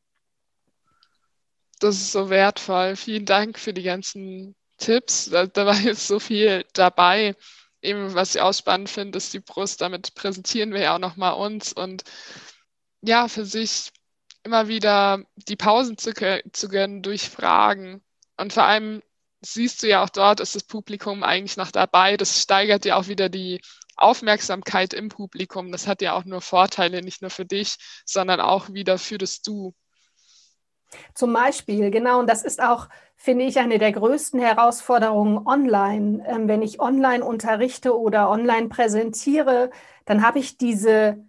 Das 1.79 1.95
ist 1.95 2.11
so 2.11 2.29
wertvoll. 2.29 2.95
Vielen 2.95 3.25
Dank 3.25 3.59
für 3.59 3.73
die 3.73 3.83
ganzen 3.83 4.55
Tipps. 4.77 5.29
Da, 5.29 5.45
da 5.45 5.65
war 5.65 5.75
jetzt 5.75 6.07
so 6.07 6.19
viel 6.19 6.65
dabei. 6.73 7.35
Eben, 7.81 8.15
was 8.15 8.33
ich 8.35 8.41
auch 8.41 8.53
spannend 8.53 8.89
finde, 8.89 9.17
ist 9.17 9.33
die 9.33 9.39
Brust. 9.39 9.81
Damit 9.81 10.15
präsentieren 10.15 10.73
wir 10.73 10.81
ja 10.81 10.95
auch 10.95 10.99
nochmal 10.99 11.33
uns 11.33 11.73
und 11.73 12.03
ja, 13.01 13.27
für 13.27 13.45
sich 13.45 13.91
immer 14.43 14.67
wieder 14.67 15.23
die 15.35 15.55
Pausen 15.55 15.97
zu, 15.97 16.13
zu 16.51 16.67
gönnen 16.67 17.03
durch 17.03 17.29
Fragen. 17.29 18.01
Und 18.37 18.53
vor 18.53 18.63
allem 18.63 19.01
siehst 19.53 19.83
du 19.83 19.87
ja 19.87 20.03
auch 20.03 20.09
dort, 20.09 20.39
ist 20.39 20.55
das 20.55 20.63
Publikum 20.63 21.23
eigentlich 21.23 21.57
noch 21.57 21.71
dabei. 21.71 22.17
Das 22.17 22.41
steigert 22.41 22.85
ja 22.85 22.97
auch 22.97 23.07
wieder 23.07 23.29
die 23.29 23.61
Aufmerksamkeit 23.95 24.93
im 24.93 25.09
Publikum. 25.09 25.71
Das 25.71 25.87
hat 25.87 26.01
ja 26.01 26.13
auch 26.13 26.25
nur 26.25 26.41
Vorteile, 26.41 27.01
nicht 27.01 27.21
nur 27.21 27.31
für 27.31 27.45
dich, 27.45 27.77
sondern 28.05 28.39
auch 28.39 28.69
wieder 28.69 28.97
für 28.97 29.17
das 29.17 29.41
Du. 29.41 29.73
Zum 31.13 31.33
Beispiel, 31.33 31.91
genau, 31.91 32.19
und 32.19 32.29
das 32.29 32.43
ist 32.43 32.61
auch, 32.61 32.87
finde 33.17 33.45
ich, 33.45 33.59
eine 33.59 33.77
der 33.77 33.91
größten 33.91 34.39
Herausforderungen 34.39 35.45
online. 35.45 36.23
Ähm, 36.27 36.47
wenn 36.47 36.61
ich 36.61 36.79
online 36.79 37.25
unterrichte 37.25 37.97
oder 37.97 38.29
online 38.29 38.69
präsentiere, 38.69 39.69
dann 40.05 40.25
habe 40.25 40.39
ich 40.39 40.57
diese 40.57 41.26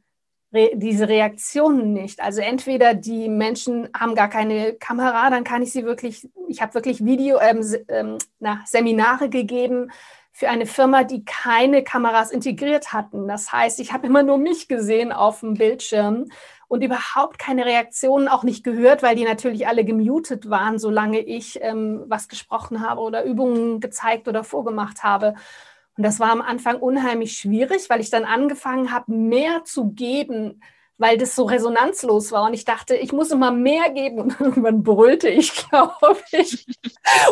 Diese 0.51 1.09
Reaktionen 1.09 1.93
nicht. 1.93 2.21
Also 2.21 2.41
entweder 2.41 2.95
die 2.95 3.29
Menschen 3.29 3.89
haben 3.95 4.15
gar 4.15 4.31
keine 4.31 4.73
Kamera, 4.73 5.29
dann 5.29 5.45
kann 5.45 5.61
ich 5.63 5.73
sie 5.73 5.85
wirklich, 5.85 6.27
ich 6.49 6.63
habe 6.63 6.73
wirklich 6.73 7.05
Video, 7.05 7.39
ähm, 7.39 7.63
ähm, 7.89 8.19
na, 8.41 8.63
Seminare 8.65 9.29
gegeben 9.29 9.91
für 10.33 10.49
eine 10.49 10.65
Firma, 10.67 11.05
die 11.05 11.25
keine 11.25 11.85
Kameras 11.85 12.31
integriert 12.31 12.95
hatten. 12.95 13.29
Das 13.29 13.53
heißt, 13.53 13.79
ich 13.81 13.93
habe 13.93 14.07
immer 14.07 14.23
nur 14.23 14.39
mich 14.39 14.69
gesehen 14.69 15.13
auf 15.13 15.41
dem 15.41 15.55
Bildschirm 15.55 16.31
und 16.69 16.83
überhaupt 16.83 17.39
keine 17.39 17.67
Reaktionen 17.67 18.29
auch 18.29 18.45
nicht 18.45 18.63
gehört, 18.63 19.03
weil 19.03 19.17
die 19.17 19.25
natürlich 19.25 19.67
alle 19.67 19.85
gemutet 19.85 20.49
waren, 20.49 20.79
solange 20.79 21.21
ich 21.21 21.59
ähm, 21.61 22.05
was 22.07 22.29
gesprochen 22.29 22.89
habe 22.89 23.01
oder 23.01 23.25
Übungen 23.25 23.81
gezeigt 23.81 24.29
oder 24.29 24.45
vorgemacht 24.45 25.03
habe. 25.03 25.35
Und 25.99 26.05
das 26.05 26.21
war 26.21 26.31
am 26.31 26.43
Anfang 26.43 26.77
unheimlich 26.77 27.37
schwierig, 27.37 27.91
weil 27.91 28.01
ich 28.01 28.09
dann 28.09 28.25
angefangen 28.25 28.93
habe, 28.93 29.11
mehr 29.11 29.65
zu 29.65 29.91
geben, 29.91 30.63
weil 30.97 31.19
das 31.19 31.35
so 31.35 31.43
resonanzlos 31.43 32.31
war. 32.31 32.45
Und 32.45 32.55
ich 32.55 32.65
dachte, 32.65 32.95
ich 32.95 33.13
muss 33.13 33.33
immer 33.33 33.51
mehr 33.51 33.91
geben. 33.91 34.21
Und 34.21 34.41
irgendwann 34.41 34.85
brüllte 34.85 35.29
ich, 35.29 35.53
glaube 35.71 36.19
ich. 36.31 36.69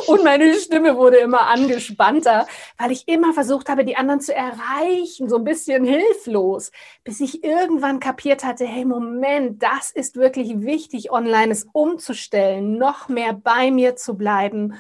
Und 0.09 0.25
meine 0.25 0.53
Stimme 0.55 0.97
wurde 0.97 1.19
immer 1.19 1.43
angespannter, 1.43 2.49
weil 2.77 2.91
ich 2.91 3.07
immer 3.07 3.33
versucht 3.33 3.69
habe, 3.69 3.85
die 3.85 3.97
anderen 3.97 4.21
zu 4.21 4.35
erreichen, 4.35 5.29
so 5.29 5.37
ein 5.37 5.45
bisschen 5.45 5.85
hilflos, 5.85 6.73
bis 7.05 7.21
ich 7.21 7.45
irgendwann 7.45 8.01
kapiert 8.01 8.43
hatte, 8.43 8.67
hey, 8.67 8.85
Moment, 8.85 9.63
das 9.63 9.93
ist 9.93 10.17
wirklich 10.17 10.61
wichtig, 10.63 11.13
online 11.13 11.53
es 11.53 11.69
umzustellen, 11.73 12.79
noch 12.79 13.09
mehr 13.09 13.33
bei 13.33 13.71
mir 13.71 13.95
zu 13.95 14.17
bleiben 14.17 14.75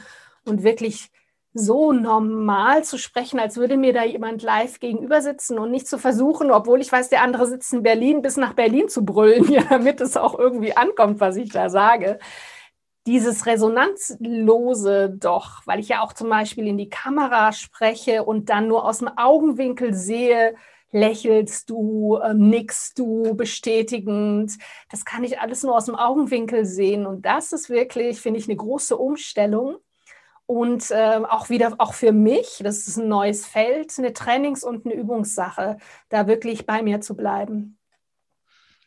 und 0.45 0.65
wirklich 0.65 1.13
so 1.59 1.93
normal 1.93 2.85
zu 2.85 2.99
sprechen, 2.99 3.41
als 3.41 3.57
würde 3.57 3.77
mir 3.77 3.93
da 3.93 4.05
jemand 4.05 4.43
live 4.43 4.79
gegenüber 4.81 5.23
sitzen 5.23 5.59
und 5.59 5.71
nicht 5.71 5.89
zu 5.89 5.99
versuchen, 5.99 6.51
obwohl 6.51 6.81
ich 6.81 6.93
weiß, 6.93 7.09
der 7.09 7.23
andere 7.23 7.47
sitzt 7.47 7.73
in 7.73 7.83
Berlin, 7.83 8.23
bis 8.23 8.37
nach 8.37 8.53
Berlin 8.53 8.89
zu 8.89 9.05
brüllen, 9.05 9.49
ja, 9.51 9.63
damit 9.69 10.01
es 10.01 10.17
auch 10.17 10.39
irgendwie 10.39 10.77
ankommt, 10.77 11.21
was 11.21 11.37
ich 11.37 11.51
da 11.51 11.71
sage. 11.71 12.19
Dieses 13.07 13.47
Resonanzlose 13.47 15.11
doch, 15.11 15.63
weil 15.65 15.79
ich 15.81 15.89
ja 15.89 16.03
auch 16.03 16.13
zum 16.13 16.29
Beispiel 16.29 16.67
in 16.67 16.77
die 16.77 16.89
Kamera 16.89 17.53
spreche 17.53 18.25
und 18.25 18.51
dann 18.51 18.69
nur 18.69 18.85
aus 18.85 18.99
dem 18.99 19.09
Augenwinkel 19.17 19.95
sehe, 19.95 20.55
lächelst 20.91 21.71
du, 21.71 22.19
ähm, 22.25 22.49
nickst 22.49 22.99
du 22.99 23.35
bestätigend. 23.35 24.53
Das 24.91 25.05
kann 25.05 25.25
ich 25.25 25.41
alles 25.41 25.63
nur 25.63 25.77
aus 25.77 25.87
dem 25.87 25.95
Augenwinkel 25.95 26.65
sehen. 26.65 27.07
Und 27.07 27.25
das 27.27 27.53
ist 27.53 27.71
wirklich, 27.71 28.21
finde 28.21 28.41
ich, 28.41 28.49
eine 28.49 28.57
große 28.57 28.97
Umstellung 28.97 29.77
und 30.47 30.91
äh, 30.91 31.21
auch 31.29 31.51
wieder, 31.51 31.75
auch 31.79 31.93
für 31.95 32.13
mich, 32.13 32.59
das 32.61 32.87
ist 32.87 32.97
ein 32.97 33.09
neues 33.09 33.47
Feld, 33.47 33.93
eine 33.99 34.13
Trainings- 34.13 34.65
und 34.65 34.87
eine 34.87 34.95
Übungssache, 34.95 35.79
da 36.09 36.27
wirklich 36.27 36.67
bei 36.67 36.83
mir 36.83 37.01
zu 37.01 37.17
bleiben. 37.17 37.79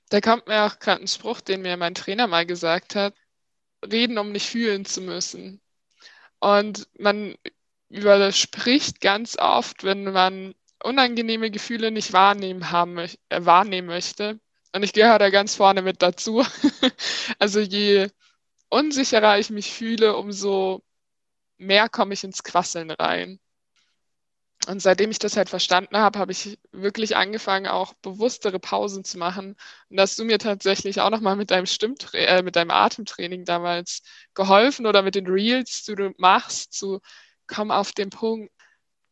Da 0.09 0.21
kommt 0.21 0.47
mir 0.47 0.65
auch 0.65 0.79
gerade 0.79 1.01
ein 1.01 1.07
Spruch, 1.07 1.41
den 1.41 1.61
mir 1.61 1.77
mein 1.77 1.93
Trainer 1.93 2.27
mal 2.27 2.45
gesagt 2.45 2.95
hat, 2.95 3.13
reden, 3.85 4.17
um 4.17 4.31
nicht 4.31 4.49
fühlen 4.49 4.85
zu 4.85 5.01
müssen. 5.01 5.61
Und 6.39 6.87
man 6.97 7.35
überspricht 7.89 9.01
ganz 9.01 9.37
oft, 9.37 9.83
wenn 9.83 10.05
man 10.05 10.55
unangenehme 10.83 11.51
Gefühle 11.51 11.91
nicht 11.91 12.13
wahrnehmen, 12.13 12.71
haben, 12.71 12.97
äh, 12.97 13.09
wahrnehmen 13.29 13.87
möchte. 13.87 14.39
Und 14.73 14.83
ich 14.83 14.93
gehöre 14.93 15.19
da 15.19 15.29
ganz 15.29 15.55
vorne 15.55 15.81
mit 15.81 16.01
dazu. 16.01 16.45
also 17.39 17.59
je 17.59 18.07
unsicherer 18.69 19.39
ich 19.39 19.49
mich 19.49 19.73
fühle, 19.73 20.15
umso 20.15 20.83
mehr 21.59 21.89
komme 21.89 22.13
ich 22.13 22.23
ins 22.23 22.43
Quasseln 22.43 22.91
rein. 22.91 23.39
Und 24.67 24.81
seitdem 24.81 25.09
ich 25.09 25.19
das 25.19 25.37
halt 25.37 25.49
verstanden 25.49 25.97
habe, 25.97 26.19
habe 26.19 26.31
ich 26.31 26.59
wirklich 26.71 27.15
angefangen, 27.15 27.67
auch 27.67 27.93
bewusstere 28.01 28.59
Pausen 28.59 29.03
zu 29.03 29.17
machen. 29.17 29.55
Und 29.89 29.97
da 29.97 30.03
hast 30.03 30.19
du 30.19 30.25
mir 30.25 30.37
tatsächlich 30.37 30.99
auch 30.99 31.09
nochmal 31.09 31.35
mit 31.37 31.49
deinem 31.49 31.65
Stimmtra 31.65 32.17
äh, 32.17 32.43
mit 32.43 32.55
deinem 32.55 32.71
Atemtraining 32.71 33.45
damals 33.45 34.01
geholfen 34.33 34.85
oder 34.85 35.01
mit 35.01 35.15
den 35.15 35.27
Reels, 35.27 35.83
die 35.85 35.95
du 35.95 36.13
machst, 36.17 36.73
zu 36.73 36.99
komm 37.47 37.71
auf 37.71 37.93
den 37.93 38.09
Punkt. 38.09 38.51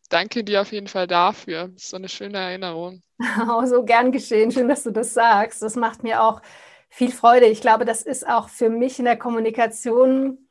Danke 0.09 0.43
dir 0.43 0.61
auf 0.61 0.71
jeden 0.71 0.87
Fall 0.87 1.07
dafür. 1.07 1.71
So 1.75 1.97
eine 1.97 2.09
schöne 2.09 2.37
Erinnerung. 2.37 3.01
Oh, 3.49 3.65
so 3.65 3.83
gern 3.83 4.11
geschehen. 4.11 4.51
Schön, 4.51 4.69
dass 4.69 4.83
du 4.83 4.91
das 4.91 5.13
sagst. 5.13 5.63
Das 5.63 5.75
macht 5.75 6.03
mir 6.03 6.21
auch 6.21 6.41
viel 6.89 7.11
Freude. 7.11 7.47
Ich 7.47 7.61
glaube, 7.61 7.83
das 7.83 8.03
ist 8.03 8.27
auch 8.27 8.47
für 8.47 8.69
mich 8.69 8.99
in 8.99 9.05
der 9.05 9.17
Kommunikation 9.17 10.46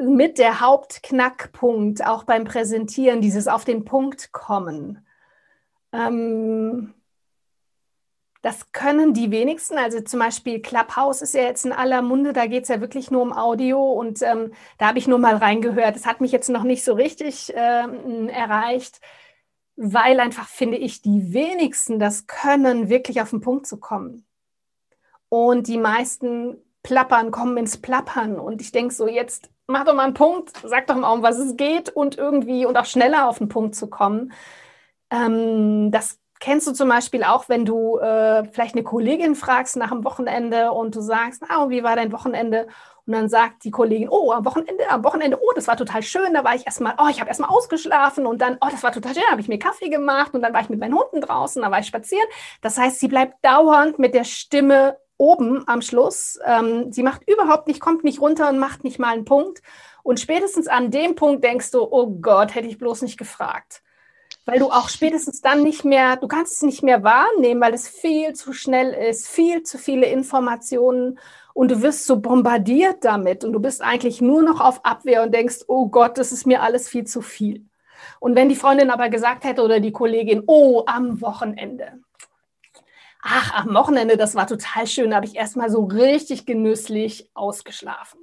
mit 0.00 0.38
der 0.38 0.60
Hauptknackpunkt 0.60 2.04
auch 2.04 2.24
beim 2.24 2.44
Präsentieren, 2.44 3.20
dieses 3.20 3.48
auf 3.48 3.64
den 3.64 3.84
Punkt 3.84 4.32
kommen. 4.32 5.06
Ähm, 5.92 6.94
das 8.42 8.70
können 8.72 9.12
die 9.12 9.30
wenigsten. 9.30 9.76
Also 9.76 10.00
zum 10.00 10.20
Beispiel 10.20 10.60
Clubhouse 10.60 11.22
ist 11.22 11.34
ja 11.34 11.42
jetzt 11.42 11.64
in 11.64 11.72
aller 11.72 12.02
Munde, 12.02 12.32
da 12.32 12.46
geht 12.46 12.64
es 12.64 12.68
ja 12.68 12.80
wirklich 12.80 13.10
nur 13.10 13.22
um 13.22 13.32
Audio 13.32 13.92
und 13.92 14.22
ähm, 14.22 14.52
da 14.78 14.88
habe 14.88 14.98
ich 14.98 15.08
nur 15.08 15.18
mal 15.18 15.36
reingehört. 15.36 15.96
Das 15.96 16.06
hat 16.06 16.20
mich 16.20 16.32
jetzt 16.32 16.48
noch 16.48 16.62
nicht 16.62 16.84
so 16.84 16.92
richtig 16.94 17.52
ähm, 17.56 18.28
erreicht, 18.28 19.00
weil 19.76 20.20
einfach, 20.20 20.48
finde 20.48 20.78
ich, 20.78 21.02
die 21.02 21.32
wenigsten 21.32 21.98
das 21.98 22.26
können, 22.26 22.88
wirklich 22.88 23.20
auf 23.20 23.30
den 23.30 23.40
Punkt 23.40 23.66
zu 23.66 23.78
kommen. 23.78 24.26
Und 25.28 25.66
die 25.66 25.78
meisten 25.78 26.56
plappern, 26.82 27.32
kommen 27.32 27.56
ins 27.56 27.78
Plappern. 27.78 28.38
Und 28.38 28.60
ich 28.60 28.70
denke 28.70 28.94
so, 28.94 29.08
jetzt 29.08 29.50
mach 29.66 29.84
doch 29.84 29.94
mal 29.94 30.04
einen 30.04 30.14
Punkt, 30.14 30.52
sag 30.64 30.86
doch 30.86 30.96
mal, 30.96 31.12
um 31.12 31.22
was 31.22 31.38
es 31.38 31.56
geht 31.56 31.88
und 31.90 32.18
irgendwie 32.18 32.66
und 32.66 32.76
auch 32.76 32.84
schneller 32.84 33.28
auf 33.28 33.38
den 33.38 33.48
Punkt 33.48 33.74
zu 33.74 33.88
kommen. 33.88 34.32
Ähm, 35.10 35.90
das 35.90 36.18
kennst 36.40 36.66
du 36.66 36.72
zum 36.72 36.88
Beispiel 36.88 37.24
auch, 37.24 37.48
wenn 37.48 37.64
du 37.64 37.98
äh, 37.98 38.44
vielleicht 38.44 38.74
eine 38.74 38.84
Kollegin 38.84 39.34
fragst 39.34 39.76
nach 39.76 39.90
dem 39.90 40.04
Wochenende 40.04 40.72
und 40.72 40.94
du 40.94 41.00
sagst, 41.00 41.42
ah, 41.48 41.68
wie 41.68 41.82
war 41.82 41.96
dein 41.96 42.12
Wochenende? 42.12 42.68
Und 43.06 43.12
dann 43.12 43.28
sagt 43.28 43.64
die 43.64 43.70
Kollegin, 43.70 44.08
oh, 44.10 44.32
am 44.32 44.44
Wochenende, 44.44 44.88
am 44.90 45.04
Wochenende, 45.04 45.38
oh, 45.40 45.52
das 45.54 45.68
war 45.68 45.76
total 45.76 46.02
schön. 46.02 46.34
Da 46.34 46.42
war 46.42 46.56
ich 46.56 46.66
erstmal, 46.66 46.94
oh, 46.98 47.06
ich 47.08 47.20
habe 47.20 47.28
erstmal 47.28 47.50
ausgeschlafen 47.50 48.26
und 48.26 48.42
dann, 48.42 48.58
oh, 48.60 48.68
das 48.70 48.82
war 48.82 48.92
total 48.92 49.14
schön, 49.14 49.22
da 49.24 49.30
habe 49.30 49.40
ich 49.40 49.48
mir 49.48 49.58
Kaffee 49.58 49.88
gemacht 49.88 50.34
und 50.34 50.42
dann 50.42 50.52
war 50.52 50.60
ich 50.60 50.68
mit 50.68 50.80
meinen 50.80 50.98
Hunden 50.98 51.20
draußen, 51.20 51.62
da 51.62 51.70
war 51.70 51.78
ich 51.78 51.86
spazieren. 51.86 52.26
Das 52.62 52.76
heißt, 52.78 52.98
sie 52.98 53.08
bleibt 53.08 53.44
dauernd 53.44 53.98
mit 53.98 54.14
der 54.14 54.24
Stimme 54.24 54.98
oben 55.18 55.66
am 55.66 55.82
Schluss. 55.82 56.38
Ähm, 56.44 56.92
sie 56.92 57.02
macht 57.02 57.28
überhaupt 57.28 57.68
nicht, 57.68 57.80
kommt 57.80 58.04
nicht 58.04 58.20
runter 58.20 58.48
und 58.48 58.58
macht 58.58 58.84
nicht 58.84 58.98
mal 58.98 59.14
einen 59.14 59.24
Punkt. 59.24 59.62
Und 60.02 60.20
spätestens 60.20 60.68
an 60.68 60.90
dem 60.90 61.14
Punkt 61.14 61.42
denkst 61.42 61.70
du, 61.70 61.82
oh 61.82 62.06
Gott, 62.20 62.54
hätte 62.54 62.68
ich 62.68 62.78
bloß 62.78 63.02
nicht 63.02 63.18
gefragt. 63.18 63.82
Weil 64.44 64.60
du 64.60 64.70
auch 64.70 64.88
spätestens 64.88 65.40
dann 65.40 65.64
nicht 65.64 65.84
mehr, 65.84 66.16
du 66.16 66.28
kannst 66.28 66.54
es 66.54 66.62
nicht 66.62 66.82
mehr 66.82 67.02
wahrnehmen, 67.02 67.60
weil 67.60 67.74
es 67.74 67.88
viel 67.88 68.32
zu 68.34 68.52
schnell 68.52 68.92
ist, 68.92 69.26
viel 69.26 69.64
zu 69.64 69.78
viele 69.78 70.06
Informationen 70.06 71.18
und 71.52 71.70
du 71.70 71.82
wirst 71.82 72.06
so 72.06 72.20
bombardiert 72.20 73.04
damit 73.04 73.42
und 73.42 73.52
du 73.52 73.60
bist 73.60 73.82
eigentlich 73.82 74.20
nur 74.20 74.42
noch 74.42 74.60
auf 74.60 74.84
Abwehr 74.84 75.22
und 75.22 75.34
denkst, 75.34 75.64
oh 75.66 75.88
Gott, 75.88 76.18
das 76.18 76.30
ist 76.30 76.46
mir 76.46 76.62
alles 76.62 76.88
viel 76.88 77.04
zu 77.04 77.22
viel. 77.22 77.64
Und 78.20 78.36
wenn 78.36 78.48
die 78.48 78.56
Freundin 78.56 78.90
aber 78.90 79.08
gesagt 79.08 79.44
hätte 79.44 79.62
oder 79.62 79.80
die 79.80 79.92
Kollegin, 79.92 80.44
oh, 80.46 80.84
am 80.86 81.20
Wochenende, 81.20 81.98
ach, 83.26 83.54
am 83.54 83.74
Wochenende, 83.74 84.16
das 84.16 84.34
war 84.34 84.46
total 84.46 84.86
schön, 84.86 85.10
da 85.10 85.16
habe 85.16 85.26
ich 85.26 85.36
erstmal 85.36 85.70
so 85.70 85.84
richtig 85.84 86.46
genüsslich 86.46 87.30
ausgeschlafen. 87.34 88.20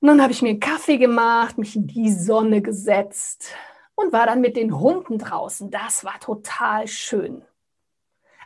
Und 0.00 0.08
dann 0.08 0.22
habe 0.22 0.32
ich 0.32 0.42
mir 0.42 0.50
einen 0.50 0.60
Kaffee 0.60 0.98
gemacht, 0.98 1.58
mich 1.58 1.74
in 1.74 1.86
die 1.86 2.12
Sonne 2.12 2.62
gesetzt 2.62 3.54
und 3.94 4.12
war 4.12 4.26
dann 4.26 4.40
mit 4.40 4.56
den 4.56 4.78
Hunden 4.78 5.18
draußen. 5.18 5.70
Das 5.70 6.04
war 6.04 6.20
total 6.20 6.86
schön. 6.86 7.42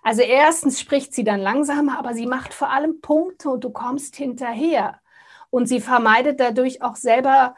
Also 0.02 0.23
erstens 0.23 0.80
spricht 0.80 1.14
sie 1.14 1.25
dann 1.25 1.40
langsamer, 1.40 1.99
aber 1.99 2.14
sie 2.14 2.26
macht 2.26 2.54
vor 2.54 2.71
allem 2.71 3.00
Punkte 3.00 3.50
und 3.50 3.62
du 3.62 3.71
kommst 3.71 4.16
hinterher. 4.16 5.00
Und 5.50 5.66
sie 5.66 5.80
vermeidet 5.80 6.40
dadurch 6.40 6.82
auch 6.82 6.97
selber 6.97 7.54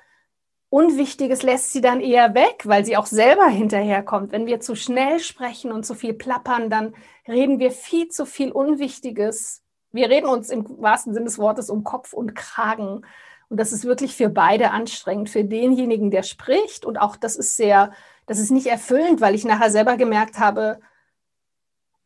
Unwichtiges 0.74 1.44
lässt 1.44 1.70
sie 1.70 1.80
dann 1.80 2.00
eher 2.00 2.34
weg, 2.34 2.62
weil 2.64 2.84
sie 2.84 2.96
auch 2.96 3.06
selber 3.06 3.46
hinterherkommt. 3.46 4.32
Wenn 4.32 4.46
wir 4.46 4.58
zu 4.58 4.74
schnell 4.74 5.20
sprechen 5.20 5.70
und 5.70 5.86
zu 5.86 5.94
viel 5.94 6.14
plappern, 6.14 6.68
dann 6.68 6.96
reden 7.28 7.60
wir 7.60 7.70
viel 7.70 8.08
zu 8.08 8.26
viel 8.26 8.50
Unwichtiges. 8.50 9.62
Wir 9.92 10.10
reden 10.10 10.26
uns 10.26 10.50
im 10.50 10.66
wahrsten 10.82 11.14
Sinne 11.14 11.26
des 11.26 11.38
Wortes 11.38 11.70
um 11.70 11.84
Kopf 11.84 12.12
und 12.12 12.34
Kragen. 12.34 13.06
Und 13.48 13.60
das 13.60 13.72
ist 13.72 13.84
wirklich 13.84 14.16
für 14.16 14.28
beide 14.28 14.72
anstrengend. 14.72 15.30
Für 15.30 15.44
denjenigen, 15.44 16.10
der 16.10 16.24
spricht. 16.24 16.84
Und 16.84 16.98
auch 16.98 17.14
das 17.14 17.36
ist 17.36 17.54
sehr, 17.54 17.92
das 18.26 18.40
ist 18.40 18.50
nicht 18.50 18.66
erfüllend, 18.66 19.20
weil 19.20 19.36
ich 19.36 19.44
nachher 19.44 19.70
selber 19.70 19.96
gemerkt 19.96 20.40
habe, 20.40 20.80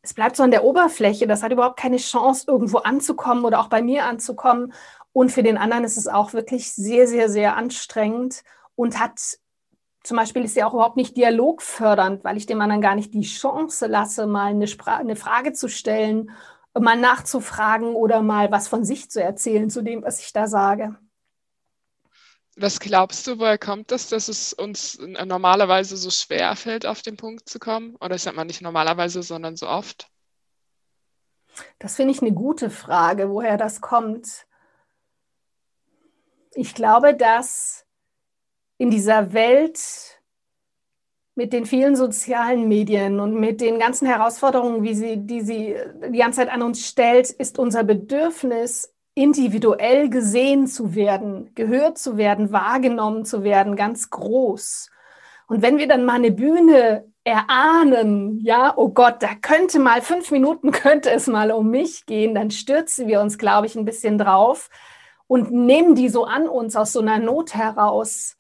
es 0.03 0.13
bleibt 0.13 0.37
so 0.37 0.43
an 0.43 0.51
der 0.51 0.65
Oberfläche. 0.65 1.27
Das 1.27 1.43
hat 1.43 1.53
überhaupt 1.53 1.79
keine 1.81 1.97
Chance, 1.97 2.45
irgendwo 2.47 2.77
anzukommen 2.81 3.47
oder 3.47 3.61
auch 3.61 3.69
bei 3.69 3.81
mir 3.81 4.05
anzukommen. 4.05 4.75
Und 5.15 5.33
für 5.33 5.43
den 5.43 5.57
anderen 5.57 5.85
ist 5.85 5.97
es 5.97 6.07
auch 6.07 6.35
wirklich 6.35 6.71
sehr, 6.75 7.07
sehr, 7.07 7.31
sehr 7.31 7.57
anstrengend 7.57 8.43
und 8.79 9.01
hat 9.01 9.19
zum 10.05 10.17
Beispiel 10.17 10.45
ist 10.45 10.55
sie 10.55 10.63
auch 10.63 10.73
überhaupt 10.73 10.97
nicht 10.97 11.17
dialogfördernd, 11.17 12.23
weil 12.23 12.37
ich 12.37 12.47
dem 12.47 12.61
anderen 12.61 12.81
gar 12.81 12.95
nicht 12.95 13.13
die 13.13 13.23
Chance 13.23 13.89
lasse, 13.89 14.27
mal 14.29 14.53
eine, 14.53 14.67
eine, 14.87 15.17
Frage 15.17 15.53
zu 15.53 15.69
stellen, 15.69 16.31
mal 16.79 16.97
nachzufragen 16.97 17.97
oder 17.97 18.23
mal 18.23 18.53
was 18.53 18.69
von 18.69 18.85
sich 18.85 19.11
zu 19.11 19.21
erzählen 19.21 19.69
zu 19.69 19.83
dem, 19.83 20.05
was 20.05 20.21
ich 20.21 20.33
da 20.33 20.47
sage. 20.47 20.97
Was 22.57 22.79
glaubst 22.79 23.27
du, 23.27 23.41
woher 23.41 23.59
kommt 23.59 23.91
das, 23.91 24.09
dass 24.09 24.29
es 24.29 24.53
uns 24.53 24.99
normalerweise 24.99 25.97
so 25.97 26.11
schwer 26.11 26.55
fällt, 26.55 26.87
auf 26.87 27.03
den 27.03 27.17
Punkt 27.17 27.49
zu 27.49 27.59
kommen? 27.59 27.97
Oder 27.97 28.15
ich 28.15 28.23
sage 28.23 28.37
mal 28.37 28.45
nicht 28.45 28.63
normalerweise, 28.63 29.25
sondern 29.25 29.57
so 29.57 29.69
oft? 29.69 30.09
Das 31.81 31.97
finde 31.97 32.13
ich 32.13 32.23
eine 32.23 32.33
gute 32.33 32.71
Frage, 32.71 33.29
woher 33.29 33.57
das 33.57 33.81
kommt. 33.81 34.47
Ich 36.53 36.75
glaube, 36.75 37.15
dass 37.15 37.88
in 38.79 38.91
dieser 38.91 39.33
Welt 39.33 39.79
mit 41.35 41.53
den 41.53 41.67
vielen 41.67 41.95
sozialen 41.95 42.67
Medien 42.67 43.21
und 43.21 43.39
mit 43.39 43.61
den 43.61 43.79
ganzen 43.79 44.09
Herausforderungen, 44.09 44.83
wie 44.83 44.95
sie, 44.95 45.19
die 45.19 45.41
sie 45.41 45.77
die 46.13 46.19
ganze 46.19 46.41
Zeit 46.41 46.51
an 46.51 46.63
uns 46.63 46.87
stellt, 46.87 47.31
ist 47.31 47.59
unser 47.59 47.85
Bedürfnis, 47.85 48.93
individuell 49.15 50.09
gesehen 50.11 50.69
zu 50.69 50.95
werden, 50.95 51.51
gehört 51.55 51.99
zu 51.99 52.17
werden, 52.17 52.53
wahrgenommen 52.53 53.25
zu 53.25 53.43
werden, 53.43 53.75
ganz 53.75 54.11
groß. 54.11 54.91
Und 55.49 55.61
wenn 55.61 55.79
wir 55.79 55.89
dann 55.89 56.05
mal 56.05 56.15
eine 56.15 56.31
Bühne 56.31 57.05
erahnen, 57.25 58.39
ja, 58.41 58.73
oh 58.77 58.89
Gott, 58.91 59.17
da 59.21 59.35
könnte 59.41 59.81
mal 59.81 60.03
fünf 60.03 60.31
Minuten, 60.31 60.71
könnte 60.71 61.11
es 61.11 61.27
mal 61.27 61.51
um 61.51 61.69
mich 61.71 62.07
gehen, 62.07 62.35
dann 62.35 62.51
stürzen 62.51 63.09
wir 63.09 63.21
uns, 63.21 63.39
glaube 63.39 63.67
ich, 63.67 63.77
ein 63.77 63.85
bisschen 63.85 64.19
drauf 64.19 64.71
und 65.27 65.51
nehmen 65.51 65.95
die 65.95 66.09
so 66.09 66.25
an 66.25 66.49
uns 66.49 66.77
aus 66.77 66.93
so 66.93 67.01
einer 67.01 67.19
Not 67.19 67.55
heraus. 67.55 68.38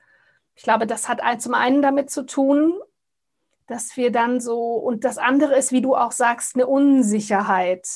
Ich 0.58 0.64
glaube, 0.64 0.88
das 0.88 1.08
hat 1.08 1.20
zum 1.40 1.54
einen 1.54 1.82
damit 1.82 2.10
zu 2.10 2.26
tun, 2.26 2.74
dass 3.68 3.96
wir 3.96 4.10
dann 4.10 4.40
so, 4.40 4.74
und 4.74 5.04
das 5.04 5.16
andere 5.16 5.56
ist, 5.56 5.70
wie 5.70 5.80
du 5.80 5.94
auch 5.94 6.10
sagst, 6.10 6.56
eine 6.56 6.66
Unsicherheit. 6.66 7.86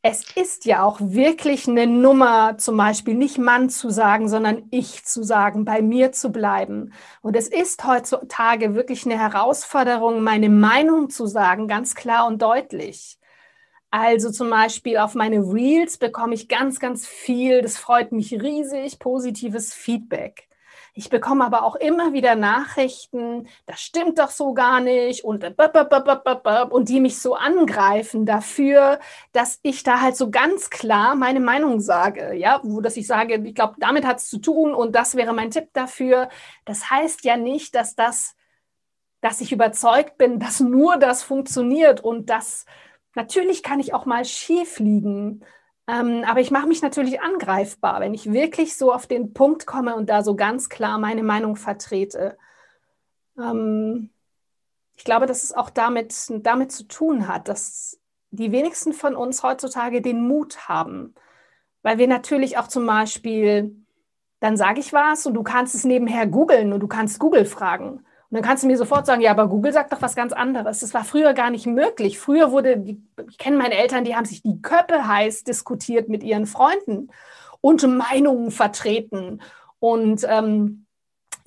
Es 0.00 0.30
ist 0.36 0.64
ja 0.64 0.84
auch 0.84 1.00
wirklich 1.00 1.66
eine 1.66 1.88
Nummer, 1.88 2.56
zum 2.56 2.76
Beispiel 2.76 3.14
nicht 3.14 3.38
Mann 3.38 3.68
zu 3.68 3.90
sagen, 3.90 4.28
sondern 4.28 4.68
ich 4.70 5.04
zu 5.04 5.24
sagen, 5.24 5.64
bei 5.64 5.82
mir 5.82 6.12
zu 6.12 6.30
bleiben. 6.30 6.92
Und 7.20 7.34
es 7.34 7.48
ist 7.48 7.84
heutzutage 7.84 8.76
wirklich 8.76 9.04
eine 9.04 9.18
Herausforderung, 9.18 10.22
meine 10.22 10.48
Meinung 10.48 11.10
zu 11.10 11.26
sagen, 11.26 11.66
ganz 11.66 11.96
klar 11.96 12.28
und 12.28 12.42
deutlich. 12.42 13.18
Also 13.90 14.30
zum 14.30 14.50
Beispiel 14.50 14.98
auf 14.98 15.16
meine 15.16 15.40
Reels 15.40 15.98
bekomme 15.98 16.34
ich 16.34 16.46
ganz, 16.46 16.78
ganz 16.78 17.08
viel, 17.08 17.60
das 17.60 17.76
freut 17.76 18.12
mich 18.12 18.40
riesig, 18.40 19.00
positives 19.00 19.74
Feedback. 19.74 20.48
Ich 20.98 21.10
bekomme 21.10 21.44
aber 21.44 21.62
auch 21.62 21.76
immer 21.76 22.14
wieder 22.14 22.36
Nachrichten, 22.36 23.48
das 23.66 23.82
stimmt 23.82 24.18
doch 24.18 24.30
so 24.30 24.54
gar 24.54 24.80
nicht 24.80 25.24
und, 25.24 25.44
und 26.70 26.88
die 26.88 27.00
mich 27.00 27.18
so 27.20 27.34
angreifen 27.34 28.24
dafür, 28.24 28.98
dass 29.32 29.60
ich 29.62 29.82
da 29.82 30.00
halt 30.00 30.16
so 30.16 30.30
ganz 30.30 30.70
klar 30.70 31.14
meine 31.14 31.40
Meinung 31.40 31.80
sage, 31.80 32.32
ja, 32.32 32.60
wo 32.62 32.80
dass 32.80 32.96
ich 32.96 33.06
sage, 33.06 33.34
ich 33.44 33.54
glaube, 33.54 33.74
damit 33.78 34.06
hat 34.06 34.20
es 34.20 34.30
zu 34.30 34.38
tun 34.38 34.74
und 34.74 34.94
das 34.94 35.16
wäre 35.16 35.34
mein 35.34 35.50
Tipp 35.50 35.68
dafür. 35.74 36.30
Das 36.64 36.88
heißt 36.88 37.24
ja 37.24 37.36
nicht, 37.36 37.74
dass 37.74 37.94
das, 37.94 38.34
dass 39.20 39.42
ich 39.42 39.52
überzeugt 39.52 40.16
bin, 40.16 40.38
dass 40.38 40.60
nur 40.60 40.96
das 40.96 41.22
funktioniert 41.22 42.00
und 42.00 42.30
dass 42.30 42.64
natürlich 43.14 43.62
kann 43.62 43.80
ich 43.80 43.92
auch 43.92 44.06
mal 44.06 44.24
schief 44.24 44.78
liegen. 44.78 45.44
Ähm, 45.88 46.24
aber 46.26 46.40
ich 46.40 46.50
mache 46.50 46.66
mich 46.66 46.82
natürlich 46.82 47.20
angreifbar, 47.20 48.00
wenn 48.00 48.14
ich 48.14 48.32
wirklich 48.32 48.76
so 48.76 48.92
auf 48.92 49.06
den 49.06 49.32
Punkt 49.32 49.66
komme 49.66 49.94
und 49.94 50.08
da 50.08 50.22
so 50.22 50.34
ganz 50.34 50.68
klar 50.68 50.98
meine 50.98 51.22
Meinung 51.22 51.56
vertrete. 51.56 52.36
Ähm, 53.38 54.10
ich 54.96 55.04
glaube, 55.04 55.26
dass 55.26 55.44
es 55.44 55.52
auch 55.52 55.70
damit, 55.70 56.14
damit 56.40 56.72
zu 56.72 56.84
tun 56.84 57.28
hat, 57.28 57.48
dass 57.48 58.00
die 58.30 58.52
wenigsten 58.52 58.92
von 58.92 59.14
uns 59.14 59.42
heutzutage 59.42 60.02
den 60.02 60.26
Mut 60.26 60.68
haben, 60.68 61.14
weil 61.82 61.98
wir 61.98 62.08
natürlich 62.08 62.58
auch 62.58 62.68
zum 62.68 62.86
Beispiel, 62.86 63.76
dann 64.40 64.56
sage 64.56 64.80
ich 64.80 64.92
was 64.92 65.26
und 65.26 65.34
du 65.34 65.42
kannst 65.42 65.74
es 65.74 65.84
nebenher 65.84 66.26
googeln 66.26 66.72
und 66.72 66.80
du 66.80 66.88
kannst 66.88 67.20
Google 67.20 67.44
fragen. 67.44 68.05
Und 68.30 68.34
dann 68.34 68.42
kannst 68.42 68.64
du 68.64 68.66
mir 68.66 68.76
sofort 68.76 69.06
sagen, 69.06 69.20
ja, 69.20 69.30
aber 69.30 69.48
Google 69.48 69.72
sagt 69.72 69.92
doch 69.92 70.02
was 70.02 70.16
ganz 70.16 70.32
anderes. 70.32 70.80
Das 70.80 70.94
war 70.94 71.04
früher 71.04 71.32
gar 71.32 71.50
nicht 71.50 71.66
möglich. 71.66 72.18
Früher 72.18 72.50
wurde, 72.50 72.82
ich 73.28 73.38
kenne 73.38 73.56
meine 73.56 73.74
Eltern, 73.76 74.04
die 74.04 74.16
haben 74.16 74.24
sich 74.24 74.42
die 74.42 74.60
Köppe 74.62 75.06
heiß 75.06 75.44
diskutiert 75.44 76.08
mit 76.08 76.24
ihren 76.24 76.46
Freunden 76.46 77.10
und 77.60 77.86
Meinungen 77.86 78.50
vertreten. 78.50 79.40
Und 79.78 80.26
ähm, 80.28 80.85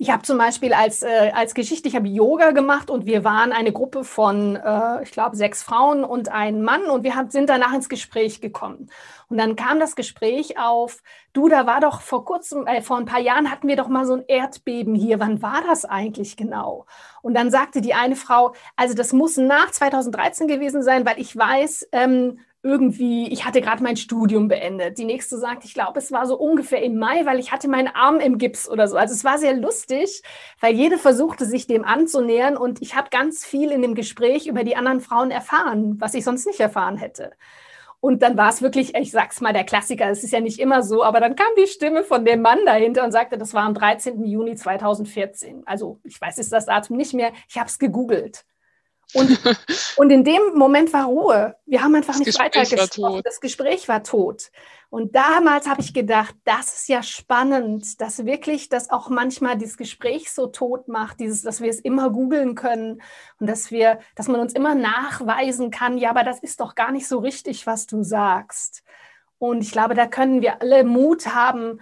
ich 0.00 0.10
habe 0.10 0.22
zum 0.22 0.38
Beispiel 0.38 0.72
als, 0.72 1.02
äh, 1.02 1.30
als 1.34 1.52
Geschichte, 1.52 1.86
ich 1.86 1.94
habe 1.94 2.08
Yoga 2.08 2.52
gemacht 2.52 2.88
und 2.88 3.04
wir 3.04 3.22
waren 3.22 3.52
eine 3.52 3.70
Gruppe 3.70 4.02
von, 4.02 4.56
äh, 4.56 5.02
ich 5.02 5.10
glaube, 5.10 5.36
sechs 5.36 5.62
Frauen 5.62 6.04
und 6.04 6.30
ein 6.30 6.62
Mann 6.62 6.84
und 6.84 7.04
wir 7.04 7.16
haben, 7.16 7.28
sind 7.28 7.50
danach 7.50 7.74
ins 7.74 7.90
Gespräch 7.90 8.40
gekommen. 8.40 8.88
Und 9.28 9.36
dann 9.36 9.56
kam 9.56 9.78
das 9.78 9.96
Gespräch 9.96 10.58
auf, 10.58 11.02
du, 11.34 11.50
da 11.50 11.66
war 11.66 11.80
doch 11.80 12.00
vor 12.00 12.24
kurzem, 12.24 12.66
äh, 12.66 12.80
vor 12.80 12.96
ein 12.96 13.04
paar 13.04 13.20
Jahren 13.20 13.50
hatten 13.50 13.68
wir 13.68 13.76
doch 13.76 13.88
mal 13.88 14.06
so 14.06 14.14
ein 14.14 14.24
Erdbeben 14.26 14.94
hier. 14.94 15.20
Wann 15.20 15.42
war 15.42 15.60
das 15.66 15.84
eigentlich 15.84 16.34
genau? 16.34 16.86
Und 17.20 17.34
dann 17.34 17.50
sagte 17.50 17.82
die 17.82 17.92
eine 17.92 18.16
Frau, 18.16 18.54
also 18.76 18.94
das 18.94 19.12
muss 19.12 19.36
nach 19.36 19.70
2013 19.70 20.48
gewesen 20.48 20.82
sein, 20.82 21.04
weil 21.04 21.20
ich 21.20 21.36
weiß, 21.36 21.90
ähm, 21.92 22.38
irgendwie, 22.62 23.28
ich 23.28 23.44
hatte 23.44 23.62
gerade 23.62 23.82
mein 23.82 23.96
Studium 23.96 24.48
beendet. 24.48 24.98
Die 24.98 25.04
nächste 25.04 25.38
sagt, 25.38 25.64
ich 25.64 25.72
glaube, 25.72 25.98
es 25.98 26.12
war 26.12 26.26
so 26.26 26.36
ungefähr 26.36 26.82
im 26.82 26.98
Mai, 26.98 27.24
weil 27.24 27.38
ich 27.38 27.52
hatte 27.52 27.68
meinen 27.68 27.88
Arm 27.88 28.20
im 28.20 28.36
Gips 28.36 28.68
oder 28.68 28.86
so. 28.86 28.96
Also 28.96 29.14
es 29.14 29.24
war 29.24 29.38
sehr 29.38 29.54
lustig, 29.54 30.22
weil 30.60 30.74
jede 30.74 30.98
versuchte, 30.98 31.46
sich 31.46 31.66
dem 31.66 31.84
anzunähern 31.84 32.56
und 32.56 32.82
ich 32.82 32.94
habe 32.94 33.08
ganz 33.10 33.46
viel 33.46 33.70
in 33.70 33.82
dem 33.82 33.94
Gespräch 33.94 34.46
über 34.46 34.62
die 34.62 34.76
anderen 34.76 35.00
Frauen 35.00 35.30
erfahren, 35.30 35.96
was 36.00 36.14
ich 36.14 36.24
sonst 36.24 36.46
nicht 36.46 36.60
erfahren 36.60 36.98
hätte. 36.98 37.32
Und 38.00 38.22
dann 38.22 38.36
war 38.36 38.48
es 38.48 38.62
wirklich, 38.62 38.94
ich 38.94 39.10
sag's 39.10 39.40
mal, 39.42 39.52
der 39.52 39.64
Klassiker, 39.64 40.08
es 40.08 40.24
ist 40.24 40.32
ja 40.32 40.40
nicht 40.40 40.58
immer 40.58 40.82
so, 40.82 41.04
aber 41.04 41.20
dann 41.20 41.36
kam 41.36 41.48
die 41.58 41.66
Stimme 41.66 42.02
von 42.02 42.24
dem 42.24 42.40
Mann 42.42 42.58
dahinter 42.64 43.04
und 43.04 43.12
sagte, 43.12 43.36
das 43.36 43.52
war 43.52 43.64
am 43.64 43.74
13. 43.74 44.24
Juni 44.24 44.54
2014. 44.54 45.62
Also 45.66 46.00
ich 46.04 46.20
weiß 46.20 46.38
jetzt 46.38 46.52
das 46.52 46.66
Datum 46.66 46.96
nicht 46.96 47.12
mehr, 47.14 47.32
ich 47.48 47.58
habe 47.58 47.68
es 47.68 47.78
gegoogelt. 47.78 48.44
Und, 49.14 49.38
und 49.96 50.10
in 50.10 50.24
dem 50.24 50.54
Moment 50.54 50.92
war 50.92 51.06
Ruhe. 51.06 51.56
Wir 51.66 51.82
haben 51.82 51.94
einfach 51.94 52.16
das 52.16 52.26
nicht 52.26 52.38
weiter 52.38 52.64
gesprochen. 52.64 53.22
Das 53.24 53.40
Gespräch 53.40 53.88
war 53.88 54.02
tot. 54.02 54.50
Und 54.90 55.14
damals 55.14 55.68
habe 55.68 55.80
ich 55.80 55.94
gedacht, 55.94 56.34
das 56.44 56.74
ist 56.74 56.88
ja 56.88 57.04
spannend, 57.04 58.00
dass 58.00 58.24
wirklich 58.26 58.68
das 58.68 58.90
auch 58.90 59.08
manchmal 59.08 59.56
dieses 59.56 59.76
Gespräch 59.76 60.32
so 60.32 60.48
tot 60.48 60.88
macht, 60.88 61.20
dieses, 61.20 61.42
dass 61.42 61.60
wir 61.60 61.70
es 61.70 61.78
immer 61.78 62.10
googeln 62.10 62.56
können 62.56 63.00
und 63.38 63.46
dass 63.46 63.70
wir, 63.70 64.00
dass 64.16 64.26
man 64.26 64.40
uns 64.40 64.52
immer 64.52 64.74
nachweisen 64.74 65.70
kann, 65.70 65.96
ja, 65.96 66.10
aber 66.10 66.24
das 66.24 66.40
ist 66.40 66.60
doch 66.60 66.74
gar 66.74 66.90
nicht 66.90 67.06
so 67.06 67.18
richtig, 67.18 67.68
was 67.68 67.86
du 67.86 68.02
sagst. 68.02 68.82
Und 69.38 69.62
ich 69.62 69.70
glaube, 69.70 69.94
da 69.94 70.06
können 70.06 70.42
wir 70.42 70.60
alle 70.60 70.82
Mut 70.82 71.28
haben, 71.28 71.80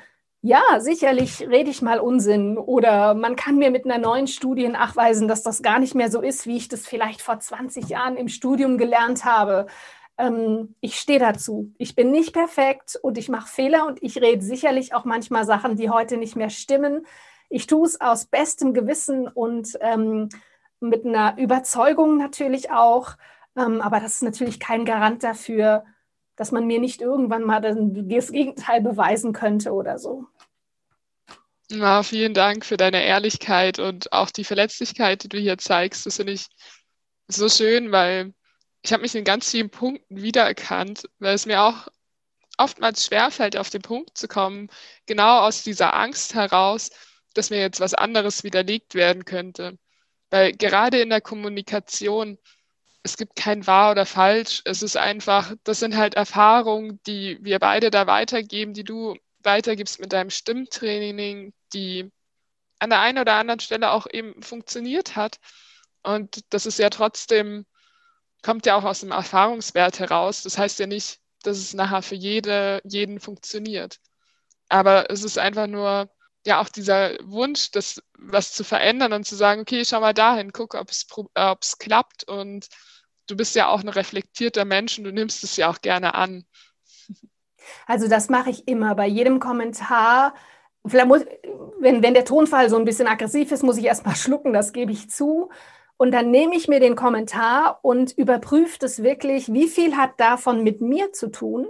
ja, 0.49 0.81
sicherlich 0.81 1.47
rede 1.47 1.69
ich 1.69 1.83
mal 1.83 2.01
Unsinn 2.01 2.57
oder 2.57 3.13
man 3.13 3.37
kann 3.37 3.59
mir 3.59 3.71
mit 3.71 3.85
einer 3.85 3.99
neuen 3.99 4.27
Studie 4.27 4.67
nachweisen, 4.69 5.29
dass 5.29 5.43
das 5.43 5.63
gar 5.63 5.79
nicht 5.79 5.95
mehr 5.95 6.11
so 6.11 6.23
ist, 6.23 6.47
wie 6.47 6.57
ich 6.57 6.69
das 6.69 6.87
vielleicht 6.87 7.21
vor 7.21 7.39
20 7.39 7.91
Jahren 7.91 8.17
im 8.17 8.29
Studium 8.29 8.79
gelernt 8.79 9.27
habe. 9.27 9.67
Ähm, 10.17 10.75
ich 10.81 10.99
stehe 10.99 11.19
dazu. 11.19 11.75
Ich 11.77 11.95
bin 11.95 12.11
nicht 12.11 12.33
perfekt 12.33 12.99
und 13.03 13.19
ich 13.19 13.29
mache 13.29 13.47
Fehler 13.47 13.87
und 13.87 14.03
ich 14.03 14.23
rede 14.23 14.43
sicherlich 14.43 14.95
auch 14.95 15.05
manchmal 15.05 15.45
Sachen, 15.45 15.77
die 15.77 15.91
heute 15.91 16.17
nicht 16.17 16.35
mehr 16.35 16.49
stimmen. 16.49 17.05
Ich 17.51 17.67
tue 17.67 17.87
es 17.87 18.01
aus 18.01 18.25
bestem 18.25 18.73
Gewissen 18.73 19.29
und 19.29 19.77
ähm, 19.83 20.31
mit 20.81 21.05
einer 21.05 21.37
Überzeugung 21.37 22.17
natürlich 22.17 22.71
auch. 22.71 23.19
Ähm, 23.55 23.83
aber 23.83 24.01
das 24.01 24.15
ist 24.15 24.23
natürlich 24.23 24.59
kein 24.59 24.87
Garant 24.87 25.23
dafür, 25.23 25.85
dass 26.37 26.53
man 26.53 26.67
mir 26.67 26.81
nicht 26.81 27.03
irgendwann 27.03 27.43
mal 27.43 27.61
das 27.61 28.33
Gegenteil 28.33 28.81
beweisen 28.81 29.35
könnte 29.35 29.73
oder 29.75 29.99
so. 29.99 30.25
Ja, 31.71 32.03
vielen 32.03 32.33
Dank 32.35 32.65
für 32.65 32.77
deine 32.79 33.05
Ehrlichkeit 33.05 33.79
und 33.79 34.13
auch 34.13 34.31
die 34.31 34.45
Verletzlichkeit, 34.45 35.23
die 35.25 35.29
du 35.29 35.39
hier 35.39 35.59
zeigst. 35.59 36.07
Das 36.07 36.17
finde 36.17 36.33
ich 36.33 36.47
so 37.29 37.49
schön, 37.49 37.93
weil 37.93 38.35
ich 38.83 38.93
habe 38.93 39.03
mich 39.03 39.15
in 39.15 39.25
ganz 39.25 39.51
vielen 39.51 39.71
Punkten 39.71 40.23
wiedererkannt, 40.23 41.09
weil 41.19 41.35
es 41.35 41.47
mir 41.47 41.63
auch 41.63 41.89
oftmals 42.59 43.07
schwerfällt, 43.07 43.57
auf 43.57 43.71
den 43.71 43.83
Punkt 43.83 44.17
zu 44.19 44.29
kommen, 44.29 44.69
genau 45.07 45.41
aus 45.41 45.63
dieser 45.63 45.95
Angst 45.95 46.35
heraus, 46.35 46.91
dass 47.35 47.51
mir 47.51 47.61
jetzt 47.61 47.81
was 47.81 47.95
anderes 47.95 48.45
widerlegt 48.45 48.95
werden 48.95 49.25
könnte. 49.25 49.79
Weil 50.31 50.53
gerade 50.53 51.01
in 51.01 51.11
der 51.11 51.21
Kommunikation 51.21 52.39
es 53.03 53.17
gibt 53.17 53.37
kein 53.37 53.67
wahr 53.67 53.93
oder 53.93 54.07
falsch. 54.07 54.63
Es 54.65 54.83
ist 54.83 54.97
einfach, 54.97 55.55
das 55.65 55.81
sind 55.81 55.97
halt 55.97 56.15
Erfahrungen, 56.15 57.01
die 57.07 57.39
wir 57.43 57.59
beide 57.59 57.91
da 57.91 58.07
weitergeben, 58.07 58.75
die 58.75 58.85
du 58.85 59.17
weitergibst 59.43 60.01
mit 60.01 60.13
deinem 60.13 60.31
Stimmtraining, 60.31 61.53
die 61.73 62.11
an 62.79 62.91
der 62.91 63.01
einen 63.01 63.19
oder 63.19 63.35
anderen 63.35 63.61
Stelle 63.61 63.91
auch 63.91 64.07
eben 64.11 64.43
funktioniert 64.43 65.17
hat. 65.17 65.39
Und 66.03 66.45
das 66.53 66.67
ist 66.67 66.79
ja 66.79 66.91
trotzdem, 66.91 67.67
kommt 68.43 68.67
ja 68.67 68.77
auch 68.77 68.85
aus 68.85 69.01
dem 69.01 69.11
Erfahrungswert 69.11 69.99
heraus. 69.99 70.43
Das 70.43 70.59
heißt 70.59 70.79
ja 70.79 70.87
nicht, 70.87 71.19
dass 71.43 71.59
es 71.59 71.75
nachher 71.75 72.03
für 72.03 72.15
jede, 72.15 72.81
jeden 72.85 73.21
funktioniert. 73.21 73.99
Aber 74.69 75.11
es 75.11 75.25
ist 75.25 75.39
einfach 75.39 75.67
nur, 75.67 76.11
ja, 76.47 76.61
auch 76.61 76.69
dieser 76.69 77.17
Wunsch, 77.25 77.71
das 77.73 78.03
was 78.17 78.53
zu 78.53 78.65
verändern 78.65 79.13
und 79.13 79.25
zu 79.25 79.35
sagen, 79.35 79.63
okay, 79.63 79.85
schau 79.85 80.01
mal 80.01 80.15
dahin, 80.15 80.53
guck, 80.53 80.75
ob 80.75 80.91
es 80.91 81.79
klappt 81.79 82.25
und 82.25 82.69
du 83.27 83.37
bist 83.37 83.55
ja 83.55 83.69
auch 83.69 83.81
ein 83.81 83.89
reflektierter 83.89 84.65
Mensch 84.65 84.99
und 84.99 85.05
du 85.05 85.13
nimmst 85.13 85.45
es 85.45 85.57
ja 85.57 85.69
auch 85.69 85.81
gerne 85.81 86.15
an. 86.15 86.47
Also 87.87 88.09
das 88.09 88.29
mache 88.29 88.51
ich 88.51 88.67
immer 88.67 88.95
bei 88.95 89.07
jedem 89.07 89.41
Kommentar. 89.41 90.35
Muss, 90.83 91.25
wenn, 91.81 92.03
wenn 92.03 92.15
der 92.15 92.25
Tonfall 92.25 92.71
so 92.71 92.77
ein 92.77 92.85
bisschen 92.85 93.07
aggressiv 93.07 93.53
ist, 93.53 93.63
muss 93.63 93.79
ich 93.79 93.85
erstmal 93.85 94.17
schlucken, 94.17 94.53
das 94.53 94.73
gebe 94.73 94.93
ich 94.93 95.11
zu. 95.11 95.51
Und 95.97 96.13
dann 96.13 96.31
nehme 96.31 96.55
ich 96.55 96.69
mir 96.69 96.79
den 96.79 96.95
Kommentar 96.95 97.81
und 97.83 98.13
überprüfe 98.13 98.79
das 98.79 99.03
wirklich, 99.03 99.53
wie 99.53 99.67
viel 99.67 99.97
hat 99.97 100.13
davon 100.19 100.63
mit 100.63 100.81
mir 100.81 101.13
zu 101.13 101.29
tun 101.29 101.67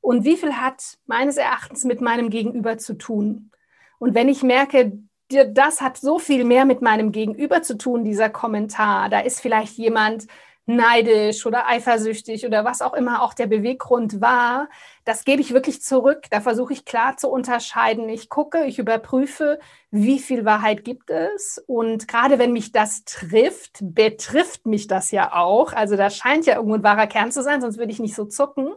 und 0.00 0.24
wie 0.24 0.36
viel 0.36 0.54
hat 0.54 0.98
meines 1.06 1.36
Erachtens 1.36 1.84
mit 1.84 2.00
meinem 2.00 2.30
Gegenüber 2.30 2.78
zu 2.78 2.94
tun. 2.94 3.50
Und 3.98 4.14
wenn 4.14 4.28
ich 4.28 4.42
merke, 4.44 4.92
das 5.28 5.80
hat 5.80 5.96
so 5.96 6.18
viel 6.18 6.44
mehr 6.44 6.64
mit 6.64 6.82
meinem 6.82 7.10
Gegenüber 7.10 7.62
zu 7.62 7.76
tun, 7.76 8.04
dieser 8.04 8.30
Kommentar. 8.30 9.08
Da 9.08 9.20
ist 9.20 9.40
vielleicht 9.40 9.76
jemand 9.76 10.26
neidisch 10.66 11.44
oder 11.44 11.66
eifersüchtig 11.66 12.46
oder 12.46 12.64
was 12.64 12.80
auch 12.80 12.94
immer 12.94 13.22
auch 13.22 13.34
der 13.34 13.46
Beweggrund 13.46 14.20
war. 14.20 14.68
Das 15.04 15.24
gebe 15.24 15.42
ich 15.42 15.52
wirklich 15.52 15.82
zurück. 15.82 16.24
Da 16.30 16.40
versuche 16.40 16.72
ich 16.72 16.84
klar 16.84 17.16
zu 17.16 17.28
unterscheiden. 17.28 18.08
Ich 18.08 18.28
gucke, 18.30 18.64
ich 18.64 18.78
überprüfe, 18.78 19.58
wie 19.90 20.18
viel 20.18 20.44
Wahrheit 20.44 20.84
gibt 20.84 21.10
es. 21.10 21.62
Und 21.66 22.08
gerade 22.08 22.38
wenn 22.38 22.52
mich 22.52 22.72
das 22.72 23.04
trifft, 23.04 23.78
betrifft 23.82 24.66
mich 24.66 24.86
das 24.86 25.10
ja 25.10 25.34
auch. 25.34 25.72
Also 25.72 25.96
da 25.96 26.08
scheint 26.08 26.46
ja 26.46 26.56
irgendwo 26.56 26.76
ein 26.76 26.82
wahrer 26.82 27.06
Kern 27.06 27.30
zu 27.30 27.42
sein, 27.42 27.60
sonst 27.60 27.78
würde 27.78 27.92
ich 27.92 28.00
nicht 28.00 28.14
so 28.14 28.24
zucken. 28.24 28.72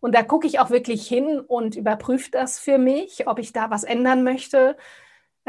Und 0.00 0.14
da 0.14 0.22
gucke 0.22 0.46
ich 0.46 0.58
auch 0.58 0.70
wirklich 0.70 1.06
hin 1.06 1.40
und 1.40 1.76
überprüfe 1.76 2.30
das 2.30 2.58
für 2.58 2.78
mich, 2.78 3.28
ob 3.28 3.38
ich 3.38 3.52
da 3.52 3.70
was 3.70 3.84
ändern 3.84 4.24
möchte. 4.24 4.76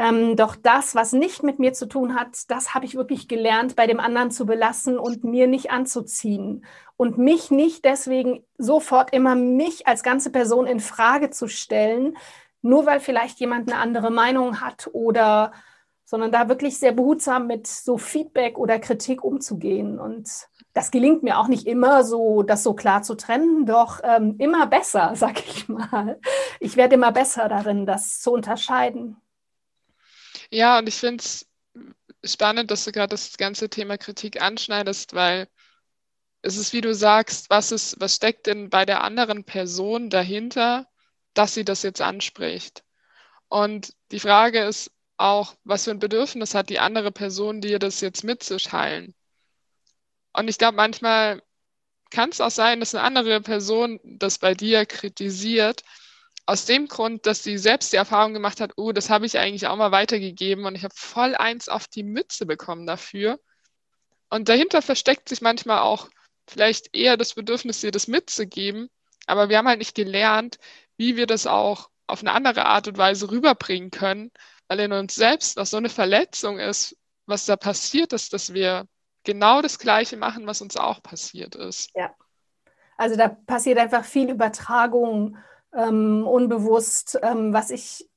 Ähm, 0.02 0.34
doch 0.34 0.56
das, 0.56 0.96
was 0.96 1.12
nicht 1.12 1.44
mit 1.44 1.60
mir 1.60 1.74
zu 1.74 1.86
tun 1.86 2.16
hat, 2.16 2.50
das 2.50 2.74
habe 2.74 2.84
ich 2.84 2.96
wirklich 2.96 3.28
gelernt, 3.28 3.76
bei 3.76 3.86
dem 3.86 4.00
anderen 4.00 4.32
zu 4.32 4.46
belassen 4.46 4.98
und 4.98 5.22
mir 5.22 5.46
nicht 5.46 5.70
anzuziehen. 5.70 6.64
Und 6.96 7.18
mich 7.18 7.52
nicht 7.52 7.84
deswegen 7.84 8.44
sofort 8.58 9.12
immer 9.12 9.36
mich 9.36 9.86
als 9.86 10.02
ganze 10.02 10.30
Person 10.32 10.66
in 10.66 10.80
Frage 10.80 11.30
zu 11.30 11.46
stellen, 11.46 12.16
nur 12.62 12.84
weil 12.84 12.98
vielleicht 12.98 13.38
jemand 13.38 13.70
eine 13.70 13.80
andere 13.80 14.10
Meinung 14.10 14.60
hat 14.60 14.90
oder, 14.92 15.52
sondern 16.04 16.32
da 16.32 16.48
wirklich 16.48 16.80
sehr 16.80 16.92
behutsam 16.92 17.46
mit 17.46 17.68
so 17.68 17.96
Feedback 17.96 18.58
oder 18.58 18.80
Kritik 18.80 19.22
umzugehen. 19.22 20.00
Und 20.00 20.28
das 20.72 20.90
gelingt 20.90 21.22
mir 21.22 21.38
auch 21.38 21.46
nicht 21.46 21.68
immer 21.68 22.02
so, 22.02 22.42
das 22.42 22.64
so 22.64 22.74
klar 22.74 23.02
zu 23.04 23.14
trennen, 23.14 23.66
doch 23.66 24.00
ähm, 24.02 24.34
immer 24.38 24.66
besser, 24.66 25.12
sag 25.14 25.38
ich 25.46 25.68
mal. 25.68 26.18
Ich 26.58 26.76
werde 26.76 26.96
immer 26.96 27.12
besser 27.12 27.48
darin, 27.48 27.86
das 27.86 28.20
zu 28.20 28.32
unterscheiden. 28.32 29.22
Ja, 30.52 30.78
und 30.78 30.86
ich 30.88 30.94
finde 30.96 31.24
es 31.24 31.48
spannend, 32.24 32.70
dass 32.70 32.84
du 32.84 32.92
gerade 32.92 33.10
das 33.10 33.36
ganze 33.38 33.70
Thema 33.70 33.98
Kritik 33.98 34.40
anschneidest, 34.42 35.14
weil 35.14 35.48
es 36.42 36.56
ist, 36.56 36.72
wie 36.74 36.80
du 36.82 36.94
sagst, 36.94 37.50
was 37.50 37.72
ist, 37.72 38.00
was 38.00 38.16
steckt 38.16 38.46
denn 38.46 38.70
bei 38.70 38.84
der 38.86 39.02
anderen 39.04 39.44
Person 39.44 40.10
dahinter, 40.10 40.88
dass 41.34 41.54
sie 41.54 41.64
das 41.64 41.82
jetzt 41.82 42.00
anspricht? 42.02 42.84
Und 43.48 43.94
die 44.12 44.20
Frage 44.20 44.60
ist 44.64 44.92
auch, 45.18 45.56
was 45.64 45.84
für 45.84 45.92
ein 45.92 46.00
Bedürfnis 46.00 46.54
hat 46.54 46.70
die 46.70 46.80
andere 46.80 47.12
Person, 47.12 47.60
dir 47.62 47.78
das 47.78 48.00
jetzt 48.00 48.24
mitzuteilen? 48.24 49.14
Und 50.32 50.48
ich 50.48 50.58
glaube, 50.58 50.76
manchmal 50.76 51.42
kann 52.10 52.30
es 52.30 52.40
auch 52.40 52.50
sein, 52.50 52.80
dass 52.80 52.94
eine 52.94 53.04
andere 53.04 53.40
Person 53.40 54.00
das 54.04 54.38
bei 54.38 54.54
dir 54.54 54.86
kritisiert, 54.86 55.82
aus 56.46 56.64
dem 56.64 56.88
Grund, 56.88 57.26
dass 57.26 57.42
sie 57.42 57.56
selbst 57.58 57.92
die 57.92 57.96
Erfahrung 57.96 58.34
gemacht 58.34 58.60
hat, 58.60 58.72
oh, 58.76 58.92
das 58.92 59.10
habe 59.10 59.26
ich 59.26 59.38
eigentlich 59.38 59.66
auch 59.66 59.76
mal 59.76 59.92
weitergegeben 59.92 60.64
und 60.64 60.74
ich 60.74 60.84
habe 60.84 60.94
voll 60.96 61.34
eins 61.34 61.68
auf 61.68 61.86
die 61.86 62.02
Mütze 62.02 62.46
bekommen 62.46 62.86
dafür. 62.86 63.38
Und 64.28 64.48
dahinter 64.48 64.82
versteckt 64.82 65.28
sich 65.28 65.40
manchmal 65.40 65.80
auch 65.80 66.08
vielleicht 66.48 66.96
eher 66.96 67.16
das 67.16 67.34
Bedürfnis, 67.34 67.80
dir 67.80 67.92
das 67.92 68.08
mitzugeben, 68.08 68.88
aber 69.26 69.48
wir 69.48 69.58
haben 69.58 69.68
halt 69.68 69.78
nicht 69.78 69.94
gelernt, 69.94 70.58
wie 70.96 71.16
wir 71.16 71.26
das 71.26 71.46
auch 71.46 71.90
auf 72.06 72.20
eine 72.20 72.32
andere 72.32 72.66
Art 72.66 72.88
und 72.88 72.98
Weise 72.98 73.30
rüberbringen 73.30 73.90
können, 73.90 74.32
weil 74.68 74.80
in 74.80 74.92
uns 74.92 75.14
selbst 75.14 75.56
noch 75.56 75.66
so 75.66 75.76
eine 75.76 75.88
Verletzung 75.88 76.58
ist, 76.58 76.96
was 77.26 77.46
da 77.46 77.56
passiert 77.56 78.12
ist, 78.12 78.32
dass 78.32 78.52
wir 78.52 78.86
genau 79.24 79.62
das 79.62 79.78
Gleiche 79.78 80.16
machen, 80.16 80.46
was 80.46 80.60
uns 80.60 80.76
auch 80.76 81.02
passiert 81.02 81.54
ist. 81.54 81.90
Ja. 81.94 82.14
Also 82.96 83.16
da 83.16 83.28
passiert 83.28 83.78
einfach 83.78 84.04
viel 84.04 84.30
Übertragung 84.30 85.36
ähm, 85.74 86.26
unbewusst, 86.26 87.18
ähm, 87.22 87.52
was 87.52 87.70
ich, 87.70 88.08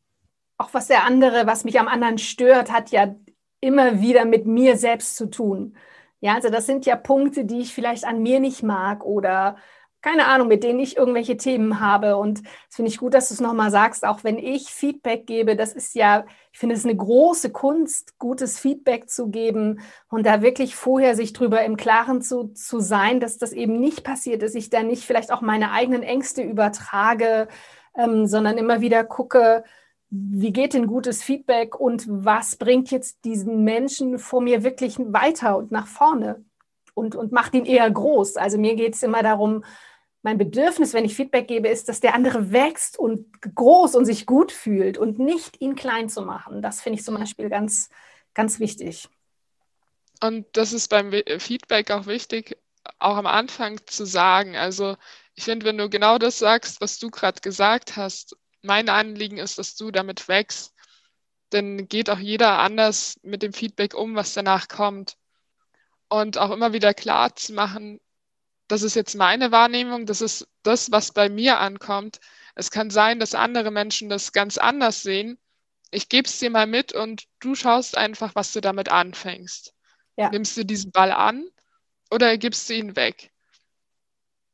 auch 0.58 0.74
was 0.74 0.88
der 0.88 1.04
andere, 1.04 1.48
was 1.48 1.64
mich 1.64 1.80
am 1.80 1.88
anderen 1.88 2.18
stört, 2.18 2.72
hat 2.72 2.92
ja 2.92 3.16
immer 3.60 4.02
wieder 4.02 4.26
mit 4.26 4.46
mir 4.46 4.78
selbst 4.78 5.16
zu 5.16 5.30
tun. 5.30 5.76
Ja, 6.20 6.36
also 6.36 6.50
das 6.50 6.66
sind 6.66 6.86
ja 6.86 6.96
Punkte, 6.96 7.46
die 7.46 7.60
ich 7.60 7.74
vielleicht 7.74 8.06
an 8.06 8.22
mir 8.22 8.40
nicht 8.40 8.64
mag 8.64 9.04
oder 9.06 9.58
keine 10.06 10.28
Ahnung, 10.28 10.48
mit 10.48 10.64
denen 10.64 10.80
ich 10.80 10.98
irgendwelche 10.98 11.36
Themen 11.36 11.80
habe. 11.80 12.18
Und 12.18 12.44
das 12.44 12.76
finde 12.76 12.92
ich 12.92 13.00
gut, 13.00 13.16
dass 13.16 13.30
du 13.30 13.34
es 13.34 13.42
nochmal 13.42 13.72
sagst, 13.72 14.06
auch 14.06 14.24
wenn 14.24 14.38
ich 14.38 14.70
Feedback 14.70 15.26
gebe, 15.26 15.56
das 15.56 15.74
ist 15.74 15.96
ja, 15.96 16.26
ich 16.54 16.60
finde 16.60 16.76
es 16.76 16.86
eine 16.86 16.96
große 16.96 17.50
Kunst, 17.50 18.20
gutes 18.20 18.60
Feedback 18.60 19.10
zu 19.10 19.30
geben 19.30 19.80
und 20.08 20.28
da 20.28 20.44
wirklich 20.44 20.76
vorher 20.76 21.16
sich 21.16 21.34
drüber 21.34 21.66
im 21.66 21.76
Klaren 21.76 22.22
zu, 22.22 22.50
zu 22.50 22.80
sein, 22.82 23.20
dass 23.20 23.40
das 23.40 23.52
eben 23.52 23.80
nicht 23.80 24.04
passiert, 24.04 24.44
dass 24.44 24.54
ich 24.54 24.70
da 24.70 24.84
nicht 24.84 25.06
vielleicht 25.06 25.32
auch 25.32 25.42
meine 25.42 25.72
eigenen 25.72 26.04
Ängste 26.04 26.44
übertrage, 26.44 27.48
ähm, 27.98 28.28
sondern 28.28 28.60
immer 28.60 28.82
wieder 28.82 29.04
gucke, 29.04 29.64
wie 30.12 30.54
geht 30.54 30.76
denn 30.76 30.86
gutes 30.86 31.24
Feedback 31.24 31.80
und 31.80 32.06
was 32.08 32.58
bringt 32.58 32.92
jetzt 32.92 33.26
diesen 33.26 33.64
Menschen 33.64 34.20
vor 34.20 34.42
mir 34.42 34.64
wirklich 34.64 35.00
weiter 35.00 35.58
und 35.58 35.72
nach 35.72 35.88
vorne 35.88 36.46
und, 36.94 37.16
und 37.16 37.32
macht 37.32 37.56
ihn 37.56 37.66
eher 37.66 37.90
groß. 37.90 38.38
Also 38.38 38.60
mir 38.60 38.76
geht 38.76 38.94
es 38.94 39.02
immer 39.02 39.24
darum, 39.24 39.64
mein 40.26 40.40
Bedürfnis, 40.40 40.94
wenn 40.94 41.06
ich 41.06 41.16
Feedback 41.16 41.48
gebe, 41.48 41.68
ist, 41.68 41.88
dass 41.88 42.00
der 42.00 42.16
andere 42.16 42.52
wächst 42.52 42.98
und 42.98 43.28
groß 43.54 43.94
und 43.94 44.06
sich 44.06 44.26
gut 44.26 44.52
fühlt 44.52 44.98
und 44.98 45.20
nicht 45.20 45.62
ihn 45.62 45.76
klein 45.76 46.10
zu 46.10 46.24
machen. 46.24 46.64
Das 46.64 46.82
finde 46.82 46.98
ich 46.98 47.06
zum 47.06 47.14
Beispiel 47.14 47.48
ganz, 47.48 47.92
ganz 48.34 48.60
wichtig. 48.60 49.08
Und 50.24 50.48
das 50.54 50.74
ist 50.74 50.88
beim 50.88 51.12
Feedback 51.38 51.92
auch 51.92 52.08
wichtig, 52.08 52.58
auch 52.98 53.18
am 53.18 53.28
Anfang 53.28 53.80
zu 53.86 54.04
sagen. 54.04 54.56
Also 54.56 54.98
ich 55.36 55.44
finde, 55.44 55.68
wenn 55.68 55.78
du 55.78 55.92
genau 55.92 56.18
das 56.18 56.40
sagst, 56.40 56.82
was 56.82 56.98
du 56.98 57.12
gerade 57.12 57.40
gesagt 57.42 57.96
hast, 57.96 58.36
mein 58.64 58.90
Anliegen 58.90 59.38
ist, 59.38 59.60
dass 59.60 59.76
du 59.76 59.92
damit 59.92 60.28
wächst, 60.28 60.74
dann 61.52 61.88
geht 61.88 62.10
auch 62.10 62.18
jeder 62.18 62.58
anders 62.58 63.20
mit 63.22 63.44
dem 63.44 63.54
Feedback 63.54 63.94
um, 63.94 64.16
was 64.16 64.34
danach 64.34 64.70
kommt. 64.70 65.18
Und 66.10 66.40
auch 66.40 66.50
immer 66.50 66.74
wieder 66.74 66.96
klar 66.96 67.36
zu 67.36 67.54
machen, 67.54 68.00
das 68.68 68.82
ist 68.82 68.96
jetzt 68.96 69.16
meine 69.16 69.52
Wahrnehmung, 69.52 70.06
das 70.06 70.22
ist 70.22 70.48
das, 70.64 70.92
was 70.92 71.12
bei 71.12 71.30
mir 71.30 71.60
ankommt. 71.60 72.20
Es 72.56 72.72
kann 72.72 72.90
sein, 72.90 73.20
dass 73.20 73.36
andere 73.36 73.72
Menschen 73.72 74.10
das 74.10 74.32
ganz 74.32 74.58
anders 74.58 75.04
sehen. 75.04 75.38
Ich 75.92 76.10
gebe 76.10 76.28
es 76.28 76.40
dir 76.40 76.50
mal 76.50 76.68
mit 76.68 76.94
und 76.94 77.26
du 77.40 77.56
schaust 77.56 77.98
einfach, 77.98 78.34
was 78.36 78.54
du 78.54 78.62
damit 78.62 78.90
anfängst. 78.90 79.74
Ja. 80.18 80.30
Nimmst 80.30 80.58
du 80.58 80.66
diesen 80.66 80.92
Ball 80.92 81.12
an 81.12 81.48
oder 82.10 82.38
gibst 82.38 82.70
du 82.70 82.74
ihn 82.74 82.96
weg? 82.96 83.32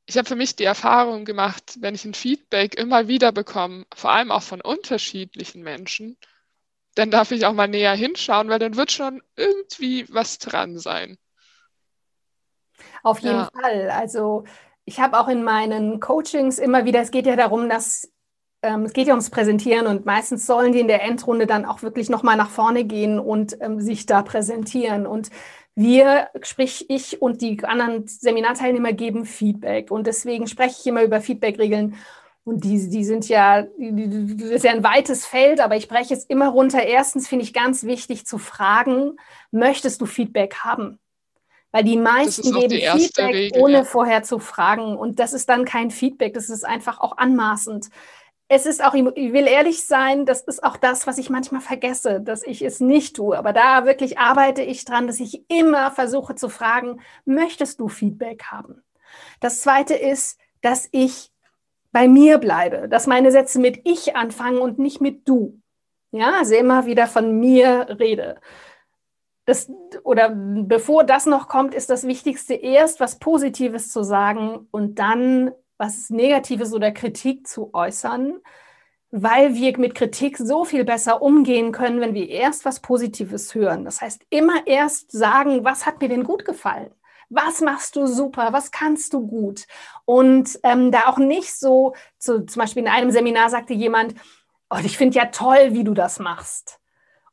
Ich 0.07 0.17
habe 0.17 0.27
für 0.27 0.35
mich 0.35 0.55
die 0.55 0.65
Erfahrung 0.65 1.23
gemacht, 1.23 1.77
wenn 1.79 1.95
ich 1.95 2.03
ein 2.03 2.13
Feedback 2.13 2.75
immer 2.75 3.07
wieder 3.07 3.31
bekomme, 3.31 3.85
vor 3.95 4.11
allem 4.11 4.31
auch 4.31 4.43
von 4.43 4.59
unterschiedlichen 4.59 5.61
Menschen, 5.61 6.17
dann 6.95 7.11
darf 7.11 7.31
ich 7.31 7.45
auch 7.45 7.53
mal 7.53 7.67
näher 7.67 7.93
hinschauen, 7.93 8.49
weil 8.49 8.59
dann 8.59 8.75
wird 8.75 8.91
schon 8.91 9.21
irgendwie 9.35 10.05
was 10.09 10.37
dran 10.39 10.77
sein. 10.77 11.17
Auf 13.03 13.19
jeden 13.19 13.37
ja. 13.37 13.49
Fall. 13.53 13.89
Also 13.89 14.43
ich 14.85 14.99
habe 14.99 15.19
auch 15.19 15.27
in 15.27 15.43
meinen 15.43 15.99
Coachings 15.99 16.59
immer 16.59 16.85
wieder, 16.85 17.01
es 17.01 17.11
geht 17.11 17.25
ja 17.25 17.35
darum, 17.35 17.69
dass 17.69 18.11
ähm, 18.63 18.83
es 18.83 18.93
geht 18.93 19.07
ja 19.07 19.13
ums 19.13 19.29
Präsentieren 19.29 19.87
und 19.87 20.05
meistens 20.05 20.45
sollen 20.45 20.73
die 20.73 20.79
in 20.79 20.87
der 20.87 21.03
Endrunde 21.03 21.47
dann 21.47 21.65
auch 21.65 21.81
wirklich 21.81 22.09
nochmal 22.09 22.37
nach 22.37 22.49
vorne 22.49 22.83
gehen 22.83 23.19
und 23.19 23.57
ähm, 23.61 23.81
sich 23.81 24.05
da 24.05 24.21
präsentieren. 24.21 25.07
Und 25.07 25.29
wir, 25.75 26.29
sprich 26.43 26.89
ich 26.89 27.21
und 27.21 27.41
die 27.41 27.63
anderen 27.63 28.07
Seminarteilnehmer 28.07 28.93
geben 28.93 29.25
Feedback. 29.25 29.89
Und 29.89 30.05
deswegen 30.07 30.47
spreche 30.47 30.75
ich 30.79 30.87
immer 30.87 31.03
über 31.03 31.21
Feedbackregeln. 31.21 31.95
Und 32.43 32.63
die, 32.63 32.89
die 32.89 33.03
sind 33.03 33.29
ja, 33.29 33.61
das 33.61 34.49
ist 34.49 34.63
ja 34.63 34.71
ein 34.71 34.83
weites 34.83 35.25
Feld, 35.25 35.59
aber 35.59 35.75
ich 35.75 35.87
breche 35.87 36.13
es 36.13 36.25
immer 36.25 36.49
runter. 36.49 36.83
Erstens 36.83 37.27
finde 37.27 37.45
ich 37.45 37.53
ganz 37.53 37.83
wichtig 37.83 38.25
zu 38.25 38.37
fragen, 38.39 39.17
möchtest 39.51 40.01
du 40.01 40.05
Feedback 40.07 40.55
haben? 40.63 40.99
Weil 41.71 41.83
die 41.83 41.97
meisten 41.97 42.51
geben 42.51 42.69
die 42.69 42.85
Feedback, 42.85 43.33
Regel, 43.33 43.61
ohne 43.61 43.73
ja. 43.73 43.83
vorher 43.83 44.23
zu 44.23 44.39
fragen. 44.39 44.97
Und 44.97 45.19
das 45.19 45.33
ist 45.33 45.47
dann 45.49 45.65
kein 45.65 45.89
Feedback, 45.89 46.33
das 46.33 46.49
ist 46.49 46.65
einfach 46.65 46.99
auch 46.99 47.17
anmaßend. 47.17 47.87
Es 48.49 48.65
ist 48.65 48.83
auch, 48.83 48.93
ich 48.93 49.31
will 49.31 49.47
ehrlich 49.47 49.85
sein, 49.85 50.25
das 50.25 50.41
ist 50.41 50.61
auch 50.61 50.75
das, 50.75 51.07
was 51.07 51.17
ich 51.17 51.29
manchmal 51.29 51.61
vergesse, 51.61 52.19
dass 52.19 52.43
ich 52.43 52.61
es 52.61 52.81
nicht 52.81 53.15
tue. 53.15 53.37
Aber 53.37 53.53
da 53.53 53.85
wirklich 53.85 54.19
arbeite 54.19 54.61
ich 54.61 54.83
dran, 54.83 55.07
dass 55.07 55.21
ich 55.21 55.49
immer 55.49 55.91
versuche 55.91 56.35
zu 56.35 56.49
fragen, 56.49 56.99
möchtest 57.23 57.79
du 57.79 57.87
Feedback 57.87 58.43
haben? 58.51 58.83
Das 59.39 59.61
zweite 59.61 59.93
ist, 59.93 60.37
dass 60.61 60.89
ich 60.91 61.31
bei 61.93 62.09
mir 62.09 62.37
bleibe, 62.37 62.89
dass 62.89 63.07
meine 63.07 63.31
Sätze 63.31 63.59
mit 63.59 63.81
ich 63.85 64.17
anfangen 64.17 64.59
und 64.59 64.79
nicht 64.79 64.99
mit 64.99 65.27
du. 65.27 65.61
Ja, 66.11 66.39
also 66.39 66.55
immer 66.55 66.85
wieder 66.85 67.07
von 67.07 67.39
mir 67.39 67.95
rede 67.99 68.41
das, 69.51 69.69
oder 70.03 70.29
bevor 70.29 71.03
das 71.03 71.25
noch 71.25 71.47
kommt, 71.47 71.75
ist 71.75 71.89
das 71.89 72.07
Wichtigste 72.07 72.53
erst 72.53 72.99
was 72.99 73.19
Positives 73.19 73.91
zu 73.91 74.01
sagen 74.03 74.67
und 74.71 74.97
dann 74.97 75.51
was 75.77 76.09
Negatives 76.09 76.73
oder 76.73 76.91
Kritik 76.91 77.47
zu 77.47 77.73
äußern, 77.73 78.39
weil 79.09 79.55
wir 79.55 79.77
mit 79.77 79.93
Kritik 79.93 80.37
so 80.37 80.63
viel 80.63 80.85
besser 80.85 81.21
umgehen 81.21 81.73
können, 81.73 81.99
wenn 81.99 82.13
wir 82.13 82.29
erst 82.29 82.63
was 82.63 82.79
Positives 82.79 83.53
hören. 83.53 83.83
Das 83.83 83.99
heißt, 83.99 84.25
immer 84.29 84.65
erst 84.67 85.11
sagen, 85.11 85.65
was 85.65 85.85
hat 85.85 85.99
mir 85.99 86.07
denn 86.07 86.23
gut 86.23 86.45
gefallen? 86.45 86.91
Was 87.29 87.59
machst 87.61 87.95
du 87.97 88.07
super? 88.07 88.53
Was 88.53 88.71
kannst 88.71 89.13
du 89.13 89.27
gut? 89.27 89.67
Und 90.05 90.59
ähm, 90.63 90.91
da 90.91 91.07
auch 91.07 91.17
nicht 91.17 91.53
so, 91.53 91.93
zu, 92.19 92.45
zum 92.45 92.61
Beispiel 92.61 92.83
in 92.83 92.89
einem 92.89 93.11
Seminar 93.11 93.49
sagte 93.49 93.73
jemand, 93.73 94.15
oh, 94.69 94.77
ich 94.83 94.97
finde 94.97 95.17
ja 95.17 95.25
toll, 95.25 95.73
wie 95.73 95.83
du 95.83 95.93
das 95.93 96.19
machst. 96.19 96.79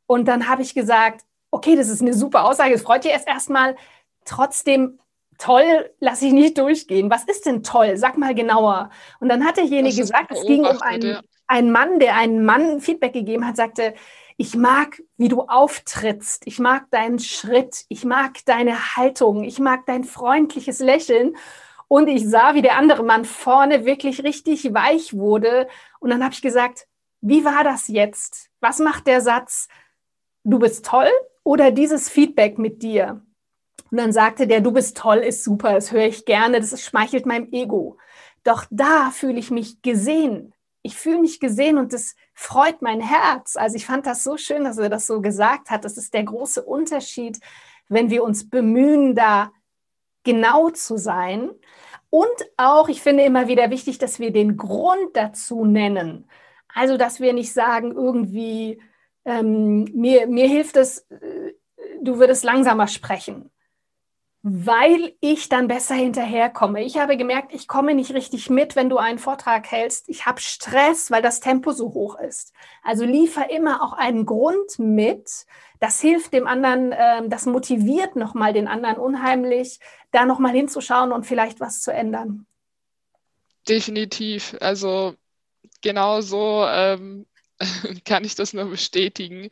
Und 0.05 0.27
dann 0.27 0.49
habe 0.49 0.63
ich 0.63 0.73
gesagt, 0.73 1.23
okay, 1.51 1.75
das 1.75 1.89
ist 1.89 2.01
eine 2.01 2.13
super 2.13 2.45
Aussage, 2.45 2.73
es 2.73 2.81
freut 2.81 3.03
dich 3.03 3.11
erst 3.11 3.27
erstmal. 3.27 3.75
Trotzdem 4.25 4.99
toll 5.37 5.89
lasse 5.99 6.27
ich 6.27 6.33
nicht 6.33 6.57
durchgehen. 6.57 7.09
Was 7.09 7.23
ist 7.23 7.45
denn 7.45 7.63
toll? 7.63 7.97
Sag 7.97 8.17
mal 8.17 8.35
genauer. 8.35 8.89
Und 9.19 9.29
dann 9.29 9.45
hat 9.45 9.57
derjenige 9.57 9.95
gesagt, 9.95 10.31
es 10.31 10.45
ging 10.45 10.65
um 10.65 10.81
einen, 10.81 11.01
ja. 11.01 11.21
einen 11.47 11.71
Mann, 11.71 11.99
der 11.99 12.15
einen 12.15 12.45
Mann 12.45 12.81
Feedback 12.81 13.13
gegeben 13.13 13.47
hat, 13.47 13.55
sagte, 13.55 13.95
ich 14.37 14.55
mag, 14.55 15.01
wie 15.17 15.27
du 15.27 15.41
auftrittst. 15.41 16.43
Ich 16.45 16.59
mag 16.59 16.89
deinen 16.91 17.19
Schritt. 17.19 17.85
Ich 17.89 18.05
mag 18.05 18.45
deine 18.45 18.95
Haltung. 18.95 19.43
Ich 19.43 19.59
mag 19.59 19.85
dein 19.85 20.03
freundliches 20.03 20.79
Lächeln. 20.79 21.35
Und 21.87 22.07
ich 22.07 22.29
sah, 22.29 22.53
wie 22.53 22.61
der 22.61 22.77
andere 22.77 23.03
Mann 23.03 23.25
vorne 23.25 23.85
wirklich 23.85 24.23
richtig 24.23 24.73
weich 24.73 25.13
wurde. 25.13 25.67
Und 25.99 26.11
dann 26.11 26.23
habe 26.23 26.33
ich 26.33 26.41
gesagt, 26.41 26.87
wie 27.21 27.43
war 27.43 27.63
das 27.63 27.87
jetzt? 27.87 28.49
Was 28.61 28.79
macht 28.79 29.07
der 29.07 29.19
Satz? 29.21 29.67
Du 30.43 30.59
bist 30.59 30.85
toll 30.85 31.09
oder 31.49 31.71
dieses 31.71 32.09
Feedback 32.09 32.57
mit 32.57 32.83
dir? 32.83 33.21
Und 33.91 33.97
dann 33.97 34.11
sagte 34.11 34.47
der, 34.47 34.61
du 34.61 34.71
bist 34.71 34.97
toll, 34.97 35.17
ist 35.17 35.43
super, 35.43 35.73
das 35.73 35.91
höre 35.91 36.05
ich 36.05 36.25
gerne, 36.25 36.59
das 36.59 36.81
schmeichelt 36.81 37.25
meinem 37.25 37.51
Ego. 37.51 37.97
Doch 38.43 38.65
da 38.69 39.11
fühle 39.11 39.39
ich 39.39 39.51
mich 39.51 39.81
gesehen 39.81 40.53
ich 40.81 40.95
fühle 40.95 41.19
mich 41.19 41.39
gesehen 41.39 41.77
und 41.77 41.93
das 41.93 42.15
freut 42.33 42.81
mein 42.81 43.01
Herz. 43.01 43.55
Also 43.57 43.75
ich 43.75 43.85
fand 43.85 44.05
das 44.05 44.23
so 44.23 44.37
schön, 44.37 44.63
dass 44.63 44.77
er 44.77 44.89
das 44.89 45.07
so 45.07 45.21
gesagt 45.21 45.69
hat. 45.69 45.83
Das 45.83 45.97
ist 45.97 46.13
der 46.13 46.23
große 46.23 46.63
Unterschied, 46.63 47.39
wenn 47.89 48.09
wir 48.09 48.23
uns 48.23 48.49
bemühen, 48.49 49.15
da 49.15 49.51
genau 50.23 50.69
zu 50.69 50.97
sein. 50.97 51.49
Und 52.09 52.27
auch, 52.57 52.89
ich 52.89 53.01
finde 53.01 53.23
immer 53.23 53.47
wieder 53.47 53.69
wichtig, 53.69 53.97
dass 53.97 54.19
wir 54.19 54.31
den 54.31 54.57
Grund 54.57 55.15
dazu 55.15 55.65
nennen. 55.65 56.27
Also, 56.73 56.97
dass 56.97 57.19
wir 57.19 57.33
nicht 57.33 57.53
sagen, 57.53 57.91
irgendwie, 57.91 58.81
ähm, 59.25 59.83
mir, 59.93 60.27
mir 60.27 60.47
hilft 60.47 60.77
es, 60.77 61.05
du 62.01 62.19
würdest 62.19 62.43
langsamer 62.43 62.87
sprechen 62.87 63.51
weil 64.41 65.13
ich 65.19 65.49
dann 65.49 65.67
besser 65.67 65.95
hinterherkomme. 65.95 66.83
Ich 66.83 66.97
habe 66.97 67.17
gemerkt, 67.17 67.53
ich 67.53 67.67
komme 67.67 67.93
nicht 67.93 68.13
richtig 68.13 68.49
mit, 68.49 68.77
wenn 68.77 68.89
du 68.89 68.97
einen 68.97 69.19
Vortrag 69.19 69.69
hältst. 69.69 70.07
Ich 70.07 70.25
habe 70.25 70.39
Stress, 70.39 71.11
weil 71.11 71.21
das 71.21 71.41
Tempo 71.41 71.71
so 71.71 71.93
hoch 71.93 72.17
ist. 72.17 72.53
Also 72.81 73.03
liefer 73.03 73.51
immer 73.51 73.83
auch 73.83 73.93
einen 73.93 74.25
Grund 74.25 74.79
mit. 74.79 75.29
Das 75.81 75.99
hilft 75.99 76.31
dem 76.31 76.47
anderen, 76.47 76.93
äh, 76.93 77.27
das 77.27 77.45
motiviert 77.45 78.15
nochmal 78.15 78.53
den 78.53 78.69
anderen 78.69 78.97
unheimlich, 78.97 79.79
da 80.11 80.25
nochmal 80.25 80.53
hinzuschauen 80.53 81.11
und 81.11 81.25
vielleicht 81.25 81.59
was 81.59 81.81
zu 81.81 81.91
ändern. 81.91 82.45
Definitiv. 83.67 84.55
Also 84.61 85.15
genau 85.81 86.21
so 86.21 86.65
ähm, 86.65 87.25
kann 88.05 88.23
ich 88.23 88.35
das 88.35 88.53
nur 88.53 88.65
bestätigen. 88.65 89.49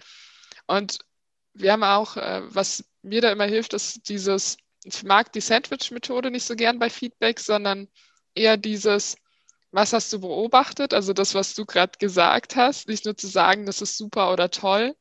Und 0.65 0.99
wir 1.60 1.72
haben 1.72 1.84
auch, 1.84 2.17
äh, 2.17 2.41
was 2.48 2.86
mir 3.02 3.22
da 3.22 3.32
immer 3.32 3.46
hilft, 3.46 3.74
ist 3.74 4.10
dieses 4.10 4.58
ich 4.88 5.04
mag 5.04 5.34
die 5.34 5.41
Sandwich-Methode 5.41 6.32
nicht 6.32 6.46
so 6.46 6.56
gern 6.56 6.80
bei 6.80 6.89
Feedback, 6.89 7.39
sondern 7.39 7.89
eher 8.36 8.56
dieses, 8.56 9.17
was 9.72 9.91
hast 9.91 10.13
du 10.13 10.22
beobachtet? 10.22 10.93
Also 10.93 11.13
das, 11.13 11.36
was 11.36 11.54
du 11.56 11.65
gerade 11.65 11.98
gesagt 12.00 12.56
hast, 12.56 12.88
nicht 12.88 13.04
nur 13.04 13.17
zu 13.17 13.28
sagen, 13.28 13.65
das 13.65 13.82
ist 13.82 13.98
super 13.98 14.32
oder 14.32 14.50
toll, 14.50 14.96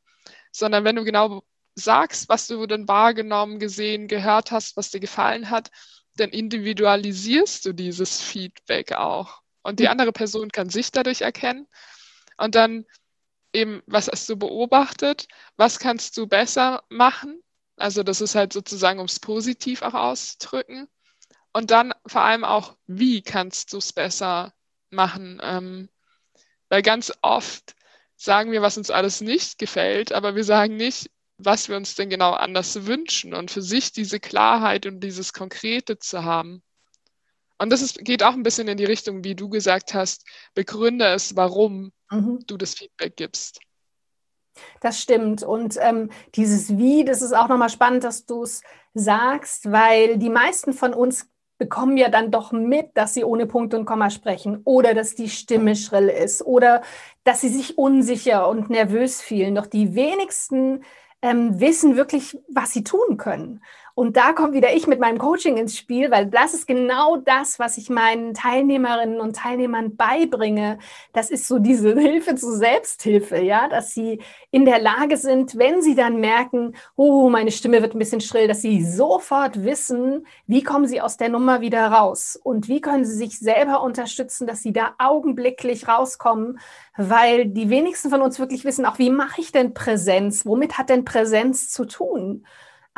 sondern 0.50 0.84
wenn 0.84 0.96
du 0.96 1.04
genau 1.04 1.42
sagst, 1.76 2.28
was 2.28 2.48
du 2.48 2.66
denn 2.66 2.88
wahrgenommen, 2.88 3.60
gesehen, 3.60 4.08
gehört 4.08 4.50
hast, 4.50 4.76
was 4.76 4.90
dir 4.90 5.00
gefallen 5.00 5.50
hat, 5.50 5.70
dann 6.16 6.30
individualisierst 6.30 7.66
du 7.66 7.72
dieses 7.72 8.20
Feedback 8.22 8.92
auch. 8.92 9.42
Und 9.62 9.78
die 9.78 9.84
mhm. 9.84 9.90
andere 9.90 10.12
Person 10.12 10.50
kann 10.50 10.70
sich 10.70 10.90
dadurch 10.90 11.20
erkennen. 11.20 11.68
Und 12.38 12.54
dann 12.54 12.86
eben, 13.56 13.82
was 13.86 14.08
hast 14.08 14.28
du 14.28 14.36
beobachtet? 14.36 15.28
Was 15.56 15.78
kannst 15.78 16.16
du 16.16 16.26
besser 16.26 16.84
machen? 16.88 17.42
Also 17.76 18.02
das 18.02 18.20
ist 18.20 18.34
halt 18.34 18.52
sozusagen, 18.52 19.00
um 19.00 19.06
es 19.06 19.20
positiv 19.20 19.82
auch 19.82 19.94
auszudrücken. 19.94 20.88
Und 21.52 21.70
dann 21.70 21.94
vor 22.06 22.22
allem 22.22 22.44
auch, 22.44 22.76
wie 22.86 23.22
kannst 23.22 23.72
du 23.72 23.78
es 23.78 23.92
besser 23.92 24.54
machen? 24.90 25.40
Ähm, 25.42 25.88
weil 26.68 26.82
ganz 26.82 27.12
oft 27.22 27.74
sagen 28.16 28.52
wir, 28.52 28.62
was 28.62 28.76
uns 28.78 28.90
alles 28.90 29.20
nicht 29.20 29.58
gefällt, 29.58 30.12
aber 30.12 30.34
wir 30.36 30.44
sagen 30.44 30.76
nicht, 30.76 31.10
was 31.38 31.68
wir 31.68 31.76
uns 31.76 31.94
denn 31.94 32.10
genau 32.10 32.32
anders 32.32 32.86
wünschen 32.86 33.34
und 33.34 33.50
für 33.50 33.62
sich 33.62 33.92
diese 33.92 34.20
Klarheit 34.20 34.86
und 34.86 35.00
dieses 35.00 35.32
Konkrete 35.32 35.98
zu 35.98 36.24
haben. 36.24 36.62
Und 37.58 37.70
das 37.70 37.82
ist, 37.82 37.98
geht 38.04 38.22
auch 38.22 38.34
ein 38.34 38.42
bisschen 38.42 38.68
in 38.68 38.76
die 38.76 38.84
Richtung, 38.84 39.24
wie 39.24 39.34
du 39.34 39.48
gesagt 39.48 39.94
hast, 39.94 40.26
begründe 40.54 41.06
es, 41.06 41.36
warum 41.36 41.92
mhm. 42.10 42.40
du 42.46 42.56
das 42.56 42.74
Feedback 42.74 43.16
gibst. 43.16 43.60
Das 44.80 45.00
stimmt. 45.00 45.42
Und 45.42 45.76
ähm, 45.80 46.10
dieses 46.34 46.78
Wie, 46.78 47.04
das 47.04 47.22
ist 47.22 47.34
auch 47.34 47.48
nochmal 47.48 47.68
spannend, 47.68 48.04
dass 48.04 48.26
du 48.26 48.42
es 48.42 48.62
sagst, 48.94 49.70
weil 49.70 50.16
die 50.18 50.30
meisten 50.30 50.72
von 50.72 50.94
uns 50.94 51.28
bekommen 51.58 51.96
ja 51.96 52.08
dann 52.08 52.30
doch 52.30 52.52
mit, 52.52 52.90
dass 52.94 53.14
sie 53.14 53.24
ohne 53.24 53.46
Punkt 53.46 53.72
und 53.74 53.86
Komma 53.86 54.10
sprechen 54.10 54.60
oder 54.64 54.94
dass 54.94 55.14
die 55.14 55.30
Stimme 55.30 55.74
schrill 55.74 56.08
ist 56.08 56.42
oder 56.42 56.82
dass 57.24 57.40
sie 57.40 57.48
sich 57.48 57.78
unsicher 57.78 58.48
und 58.48 58.68
nervös 58.68 59.22
fühlen. 59.22 59.54
Doch 59.54 59.66
die 59.66 59.94
wenigsten 59.94 60.84
ähm, 61.22 61.58
wissen 61.58 61.96
wirklich, 61.96 62.38
was 62.48 62.72
sie 62.72 62.84
tun 62.84 63.16
können. 63.16 63.62
Und 63.98 64.18
da 64.18 64.34
kommt 64.34 64.52
wieder 64.52 64.74
ich 64.74 64.86
mit 64.86 65.00
meinem 65.00 65.16
Coaching 65.16 65.56
ins 65.56 65.74
Spiel, 65.74 66.10
weil 66.10 66.26
das 66.26 66.52
ist 66.52 66.66
genau 66.66 67.16
das, 67.16 67.58
was 67.58 67.78
ich 67.78 67.88
meinen 67.88 68.34
Teilnehmerinnen 68.34 69.22
und 69.22 69.36
Teilnehmern 69.36 69.96
beibringe. 69.96 70.78
Das 71.14 71.30
ist 71.30 71.48
so 71.48 71.58
diese 71.58 71.94
Hilfe 71.98 72.34
zur 72.34 72.52
Selbsthilfe, 72.58 73.38
ja, 73.38 73.68
dass 73.68 73.94
sie 73.94 74.20
in 74.50 74.66
der 74.66 74.80
Lage 74.80 75.16
sind, 75.16 75.56
wenn 75.56 75.80
sie 75.80 75.94
dann 75.94 76.20
merken, 76.20 76.76
oh, 76.94 77.30
meine 77.30 77.50
Stimme 77.50 77.80
wird 77.80 77.94
ein 77.94 77.98
bisschen 77.98 78.20
schrill, 78.20 78.48
dass 78.48 78.60
sie 78.60 78.84
sofort 78.84 79.64
wissen, 79.64 80.26
wie 80.46 80.62
kommen 80.62 80.86
sie 80.86 81.00
aus 81.00 81.16
der 81.16 81.30
Nummer 81.30 81.62
wieder 81.62 81.86
raus 81.86 82.38
und 82.42 82.68
wie 82.68 82.82
können 82.82 83.06
sie 83.06 83.16
sich 83.16 83.38
selber 83.38 83.82
unterstützen, 83.82 84.46
dass 84.46 84.62
sie 84.62 84.74
da 84.74 84.94
augenblicklich 84.98 85.88
rauskommen, 85.88 86.58
weil 86.98 87.46
die 87.46 87.70
wenigsten 87.70 88.10
von 88.10 88.20
uns 88.20 88.38
wirklich 88.38 88.66
wissen, 88.66 88.84
auch 88.84 88.98
wie 88.98 89.08
mache 89.08 89.40
ich 89.40 89.52
denn 89.52 89.72
Präsenz? 89.72 90.44
Womit 90.44 90.76
hat 90.76 90.90
denn 90.90 91.06
Präsenz 91.06 91.70
zu 91.70 91.86
tun? 91.86 92.44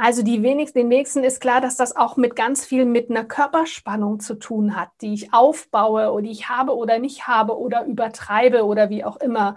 Also 0.00 0.22
die 0.22 0.44
wenigsten, 0.44 0.78
den 0.78 0.90
wenigsten 0.90 1.24
ist 1.24 1.40
klar, 1.40 1.61
dass 1.61 1.74
das 1.74 1.96
auch 1.96 2.16
mit 2.16 2.37
ganz 2.37 2.64
viel 2.64 2.84
mit 2.84 3.11
einer 3.11 3.24
Körperspannung 3.24 4.20
zu 4.20 4.37
tun 4.37 4.76
hat, 4.76 4.90
die 5.00 5.12
ich 5.12 5.34
aufbaue 5.34 6.12
oder 6.12 6.22
die 6.22 6.30
ich 6.30 6.48
habe 6.48 6.76
oder 6.76 7.00
nicht 7.00 7.26
habe 7.26 7.58
oder 7.58 7.84
übertreibe 7.84 8.64
oder 8.64 8.90
wie 8.90 9.02
auch 9.02 9.16
immer 9.16 9.56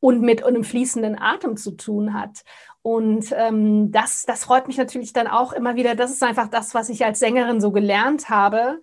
und 0.00 0.20
mit 0.20 0.42
einem 0.42 0.64
fließenden 0.64 1.16
Atem 1.16 1.56
zu 1.56 1.76
tun 1.76 2.12
hat. 2.12 2.42
Und 2.82 3.32
ähm, 3.36 3.92
das, 3.92 4.24
das 4.26 4.46
freut 4.46 4.66
mich 4.66 4.78
natürlich 4.78 5.12
dann 5.12 5.28
auch 5.28 5.52
immer 5.52 5.76
wieder. 5.76 5.94
Das 5.94 6.10
ist 6.10 6.24
einfach 6.24 6.48
das, 6.48 6.74
was 6.74 6.88
ich 6.88 7.04
als 7.04 7.20
Sängerin 7.20 7.60
so 7.60 7.70
gelernt 7.70 8.30
habe 8.30 8.80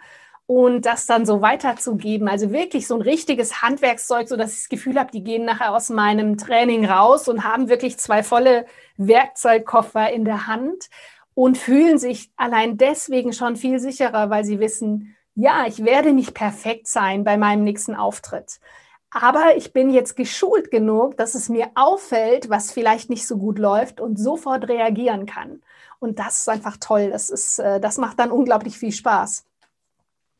und 0.47 0.85
das 0.85 1.05
dann 1.05 1.25
so 1.25 1.41
weiterzugeben. 1.41 2.27
Also 2.27 2.51
wirklich 2.51 2.87
so 2.87 2.95
ein 2.95 3.01
richtiges 3.01 3.61
Handwerkszeug, 3.61 4.27
so 4.27 4.35
dass 4.35 4.51
ich 4.53 4.59
das 4.59 4.69
Gefühl 4.69 4.99
habe, 4.99 5.11
die 5.11 5.23
gehen 5.23 5.45
nachher 5.45 5.73
aus 5.73 5.89
meinem 5.89 6.37
Training 6.37 6.85
raus 6.85 7.27
und 7.27 7.43
haben 7.43 7.69
wirklich 7.69 7.97
zwei 7.97 8.21
volle 8.23 8.65
Werkzeugkoffer 8.97 10.11
in 10.11 10.25
der 10.25 10.47
Hand 10.47 10.89
und 11.33 11.57
fühlen 11.57 11.97
sich 11.97 12.31
allein 12.37 12.77
deswegen 12.77 13.33
schon 13.33 13.55
viel 13.55 13.79
sicherer, 13.79 14.29
weil 14.29 14.45
sie 14.45 14.59
wissen, 14.59 15.15
ja, 15.33 15.65
ich 15.67 15.83
werde 15.83 16.13
nicht 16.13 16.33
perfekt 16.33 16.87
sein 16.87 17.23
bei 17.23 17.37
meinem 17.37 17.63
nächsten 17.63 17.95
Auftritt. 17.95 18.59
Aber 19.09 19.55
ich 19.55 19.73
bin 19.73 19.89
jetzt 19.91 20.15
geschult 20.15 20.71
genug, 20.71 21.17
dass 21.17 21.35
es 21.35 21.49
mir 21.49 21.69
auffällt, 21.75 22.49
was 22.49 22.71
vielleicht 22.71 23.09
nicht 23.09 23.25
so 23.25 23.37
gut 23.37 23.59
läuft 23.59 23.99
und 23.99 24.17
sofort 24.17 24.67
reagieren 24.67 25.25
kann. 25.25 25.61
Und 25.99 26.19
das 26.19 26.39
ist 26.39 26.49
einfach 26.49 26.77
toll. 26.79 27.09
Das, 27.11 27.29
ist, 27.29 27.59
äh, 27.59 27.79
das 27.79 27.97
macht 27.97 28.19
dann 28.19 28.31
unglaublich 28.31 28.77
viel 28.77 28.91
Spaß. 28.91 29.45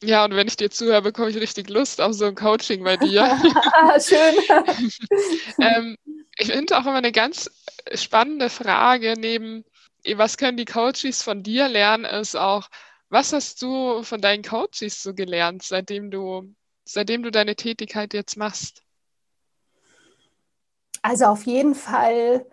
Ja, 0.04 0.26
und 0.26 0.36
wenn 0.36 0.48
ich 0.48 0.58
dir 0.58 0.70
zuhöre, 0.70 1.02
bekomme 1.02 1.30
ich 1.30 1.38
richtig 1.38 1.70
Lust 1.70 2.02
auf 2.02 2.14
so 2.14 2.26
ein 2.26 2.36
Coaching 2.36 2.84
bei 2.84 2.98
dir. 2.98 3.24
Schön. 4.00 4.36
ähm, 5.60 5.98
ich 6.38 6.52
finde 6.52 6.78
auch 6.78 6.82
immer 6.82 6.96
eine 6.96 7.12
ganz 7.12 7.50
spannende 7.94 8.50
Frage 8.50 9.16
neben, 9.18 9.64
was 10.16 10.38
können 10.38 10.58
die 10.58 10.66
Coaches 10.66 11.24
von 11.24 11.44
dir 11.44 11.68
lernen, 11.68 12.06
ist 12.06 12.36
auch, 12.36 12.70
was 13.10 13.34
hast 13.34 13.62
du 13.62 14.04
von 14.04 14.22
deinen 14.22 14.44
Coaches 14.44 15.02
so 15.02 15.14
gelernt, 15.14 15.64
seitdem 15.64 16.12
du, 16.12 16.54
seitdem 16.84 17.24
du 17.24 17.32
deine 17.32 17.56
Tätigkeit 17.56 18.14
jetzt 18.14 18.38
machst? 18.38 18.84
Also 21.02 21.26
auf 21.26 21.46
jeden 21.46 21.76
Fall, 21.76 22.46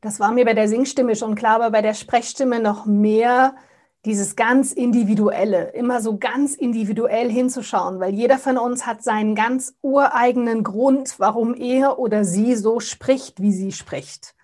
das 0.00 0.20
war 0.20 0.32
mir 0.32 0.44
bei 0.44 0.54
der 0.54 0.68
Singstimme 0.68 1.16
schon 1.16 1.34
klar, 1.34 1.56
aber 1.56 1.70
bei 1.70 1.82
der 1.82 1.94
Sprechstimme 1.94 2.60
noch 2.60 2.86
mehr, 2.86 3.56
dieses 4.04 4.36
ganz 4.36 4.72
Individuelle, 4.72 5.72
immer 5.72 6.00
so 6.00 6.18
ganz 6.18 6.54
individuell 6.54 7.30
hinzuschauen, 7.30 8.00
weil 8.00 8.14
jeder 8.14 8.38
von 8.38 8.56
uns 8.56 8.86
hat 8.86 9.02
seinen 9.02 9.34
ganz 9.34 9.74
ureigenen 9.82 10.62
Grund, 10.62 11.18
warum 11.18 11.54
er 11.54 11.98
oder 11.98 12.24
sie 12.24 12.54
so 12.54 12.80
spricht, 12.80 13.42
wie 13.42 13.52
sie 13.52 13.72
spricht. 13.72 14.34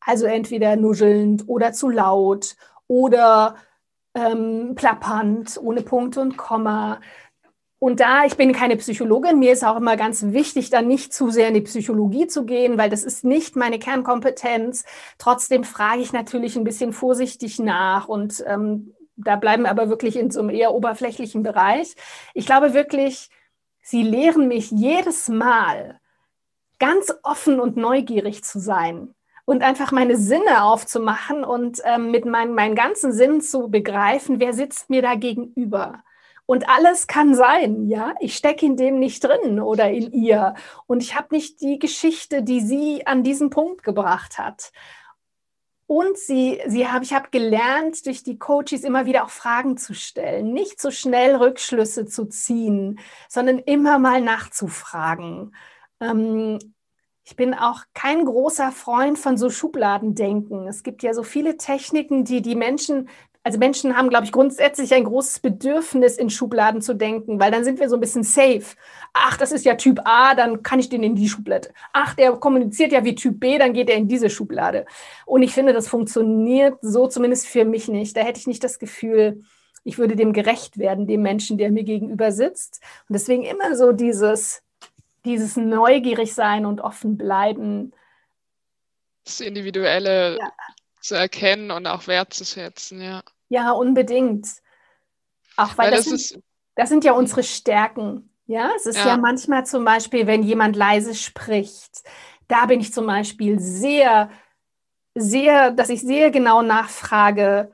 Also 0.00 0.26
entweder 0.26 0.76
nuschelnd 0.76 1.48
oder 1.48 1.72
zu 1.72 1.88
laut 1.88 2.56
oder 2.88 3.56
ähm, 4.14 4.74
plappernd, 4.74 5.58
ohne 5.62 5.82
Punkt 5.82 6.16
und 6.16 6.36
Komma. 6.36 7.00
und 7.78 8.00
da, 8.00 8.24
ich 8.24 8.36
bin 8.36 8.52
keine 8.52 8.76
Psychologin, 8.76 9.38
mir 9.38 9.52
ist 9.52 9.64
auch 9.64 9.76
immer 9.76 9.96
ganz 9.96 10.22
wichtig, 10.32 10.70
dann 10.70 10.88
nicht 10.88 11.12
zu 11.12 11.30
sehr 11.30 11.48
in 11.48 11.54
die 11.54 11.60
Psychologie 11.60 12.26
zu 12.26 12.44
gehen, 12.44 12.78
weil 12.78 12.90
das 12.90 13.04
ist 13.04 13.24
nicht 13.24 13.54
meine 13.56 13.78
Kernkompetenz. 13.78 14.84
Trotzdem 15.18 15.64
frage 15.64 16.00
ich 16.00 16.12
natürlich 16.12 16.56
ein 16.56 16.64
bisschen 16.64 16.92
vorsichtig 16.92 17.58
nach 17.58 18.08
und 18.08 18.42
ähm, 18.46 18.95
da 19.16 19.36
bleiben 19.36 19.66
aber 19.66 19.88
wirklich 19.88 20.16
in 20.16 20.30
so 20.30 20.40
einem 20.40 20.50
eher 20.50 20.74
oberflächlichen 20.74 21.42
Bereich. 21.42 21.94
Ich 22.34 22.46
glaube 22.46 22.74
wirklich, 22.74 23.30
sie 23.82 24.02
lehren 24.02 24.48
mich 24.48 24.70
jedes 24.70 25.28
Mal 25.28 26.00
ganz 26.78 27.12
offen 27.22 27.60
und 27.60 27.76
neugierig 27.76 28.44
zu 28.44 28.58
sein 28.58 29.14
und 29.46 29.62
einfach 29.62 29.92
meine 29.92 30.16
Sinne 30.16 30.64
aufzumachen 30.64 31.44
und 31.44 31.80
ähm, 31.84 32.10
mit 32.10 32.26
mein, 32.26 32.52
meinen 32.52 32.74
ganzen 32.74 33.12
Sinnen 33.12 33.40
zu 33.40 33.68
begreifen, 33.68 34.40
wer 34.40 34.52
sitzt 34.52 34.90
mir 34.90 35.02
da 35.02 35.14
gegenüber. 35.14 36.02
Und 36.46 36.68
alles 36.68 37.08
kann 37.08 37.34
sein, 37.34 37.88
ja. 37.88 38.14
Ich 38.20 38.36
stecke 38.36 38.66
in 38.66 38.76
dem 38.76 39.00
nicht 39.00 39.24
drin 39.24 39.60
oder 39.60 39.90
in 39.90 40.12
ihr. 40.12 40.54
Und 40.86 41.02
ich 41.02 41.16
habe 41.16 41.34
nicht 41.34 41.60
die 41.60 41.80
Geschichte, 41.80 42.42
die 42.42 42.60
sie 42.60 43.04
an 43.06 43.24
diesen 43.24 43.50
Punkt 43.50 43.82
gebracht 43.82 44.38
hat. 44.38 44.70
Und 45.86 46.18
sie, 46.18 46.60
sie 46.66 46.88
hab, 46.88 47.02
ich 47.02 47.14
habe 47.14 47.28
gelernt, 47.30 48.06
durch 48.06 48.24
die 48.24 48.38
Coaches 48.38 48.82
immer 48.82 49.06
wieder 49.06 49.24
auch 49.24 49.30
Fragen 49.30 49.76
zu 49.76 49.94
stellen, 49.94 50.52
nicht 50.52 50.80
so 50.80 50.90
schnell 50.90 51.36
Rückschlüsse 51.36 52.06
zu 52.06 52.26
ziehen, 52.26 52.98
sondern 53.28 53.60
immer 53.60 53.98
mal 53.98 54.20
nachzufragen. 54.20 55.54
Ähm, 56.00 56.58
ich 57.22 57.36
bin 57.36 57.54
auch 57.54 57.82
kein 57.94 58.24
großer 58.24 58.72
Freund 58.72 59.18
von 59.18 59.36
so 59.36 59.50
Schubladendenken. 59.50 60.66
Es 60.66 60.82
gibt 60.82 61.02
ja 61.02 61.14
so 61.14 61.22
viele 61.22 61.56
Techniken, 61.56 62.24
die 62.24 62.42
die 62.42 62.54
Menschen 62.56 63.08
also 63.46 63.60
Menschen 63.60 63.96
haben, 63.96 64.08
glaube 64.08 64.24
ich, 64.24 64.32
grundsätzlich 64.32 64.92
ein 64.92 65.04
großes 65.04 65.38
Bedürfnis, 65.38 66.18
in 66.18 66.30
Schubladen 66.30 66.82
zu 66.82 66.94
denken, 66.94 67.38
weil 67.38 67.52
dann 67.52 67.62
sind 67.62 67.78
wir 67.78 67.88
so 67.88 67.94
ein 67.94 68.00
bisschen 68.00 68.24
safe. 68.24 68.74
Ach, 69.12 69.36
das 69.36 69.52
ist 69.52 69.64
ja 69.64 69.76
Typ 69.76 70.00
A, 70.04 70.34
dann 70.34 70.64
kann 70.64 70.80
ich 70.80 70.88
den 70.88 71.04
in 71.04 71.14
die 71.14 71.28
Schublade. 71.28 71.68
Ach, 71.92 72.14
der 72.14 72.32
kommuniziert 72.32 72.90
ja 72.90 73.04
wie 73.04 73.14
Typ 73.14 73.38
B, 73.38 73.56
dann 73.56 73.72
geht 73.72 73.88
er 73.88 73.94
in 73.94 74.08
diese 74.08 74.30
Schublade. 74.30 74.84
Und 75.26 75.44
ich 75.44 75.54
finde, 75.54 75.72
das 75.72 75.86
funktioniert 75.86 76.76
so 76.82 77.06
zumindest 77.06 77.46
für 77.46 77.64
mich 77.64 77.86
nicht. 77.86 78.16
Da 78.16 78.22
hätte 78.22 78.40
ich 78.40 78.48
nicht 78.48 78.64
das 78.64 78.80
Gefühl, 78.80 79.44
ich 79.84 79.96
würde 79.96 80.16
dem 80.16 80.32
gerecht 80.32 80.78
werden, 80.78 81.06
dem 81.06 81.22
Menschen, 81.22 81.56
der 81.56 81.70
mir 81.70 81.84
gegenüber 81.84 82.32
sitzt. 82.32 82.82
Und 83.08 83.12
deswegen 83.12 83.44
immer 83.44 83.76
so 83.76 83.92
dieses, 83.92 84.64
dieses 85.24 85.56
neugierig 85.56 86.34
sein 86.34 86.66
und 86.66 86.80
offen 86.80 87.16
bleiben. 87.16 87.92
Das 89.22 89.38
Individuelle 89.38 90.36
ja. 90.36 90.52
zu 91.00 91.14
erkennen 91.14 91.70
und 91.70 91.86
auch 91.86 92.08
wertzuschätzen, 92.08 93.00
ja. 93.00 93.22
Ja, 93.48 93.70
unbedingt. 93.72 94.48
Auch 95.56 95.78
weil, 95.78 95.90
weil 95.90 95.96
das, 95.96 96.08
das, 96.08 96.28
sind, 96.28 96.44
das 96.74 96.88
sind 96.88 97.04
ja 97.04 97.12
unsere 97.12 97.42
Stärken. 97.42 98.30
Ja, 98.46 98.70
es 98.76 98.86
ist 98.86 98.98
ja. 98.98 99.08
ja 99.08 99.16
manchmal 99.16 99.66
zum 99.66 99.84
Beispiel, 99.84 100.26
wenn 100.26 100.42
jemand 100.42 100.76
leise 100.76 101.14
spricht, 101.14 102.02
da 102.48 102.66
bin 102.66 102.80
ich 102.80 102.92
zum 102.92 103.06
Beispiel 103.06 103.58
sehr, 103.58 104.30
sehr, 105.14 105.72
dass 105.72 105.88
ich 105.88 106.02
sehr 106.02 106.30
genau 106.30 106.62
nachfrage, 106.62 107.72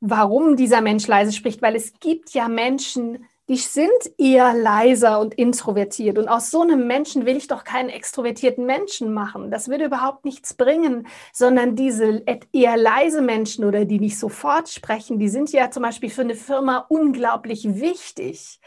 warum 0.00 0.56
dieser 0.56 0.80
Mensch 0.80 1.06
leise 1.06 1.32
spricht, 1.32 1.60
weil 1.60 1.76
es 1.76 1.92
gibt 2.00 2.30
ja 2.30 2.48
Menschen, 2.48 3.26
die 3.52 3.58
sind 3.58 3.90
eher 4.16 4.54
leiser 4.54 5.20
und 5.20 5.34
introvertiert. 5.34 6.16
Und 6.16 6.26
aus 6.26 6.50
so 6.50 6.62
einem 6.62 6.86
Menschen 6.86 7.26
will 7.26 7.36
ich 7.36 7.48
doch 7.48 7.64
keinen 7.64 7.90
extrovertierten 7.90 8.64
Menschen 8.64 9.12
machen. 9.12 9.50
Das 9.50 9.68
würde 9.68 9.84
überhaupt 9.84 10.24
nichts 10.24 10.54
bringen, 10.54 11.06
sondern 11.34 11.76
diese 11.76 12.22
eher 12.54 12.78
leise 12.78 13.20
Menschen 13.20 13.66
oder 13.66 13.84
die 13.84 14.00
nicht 14.00 14.18
sofort 14.18 14.70
sprechen, 14.70 15.18
die 15.18 15.28
sind 15.28 15.52
ja 15.52 15.70
zum 15.70 15.82
Beispiel 15.82 16.08
für 16.08 16.22
eine 16.22 16.34
Firma 16.34 16.86
unglaublich 16.88 17.78
wichtig 17.78 18.58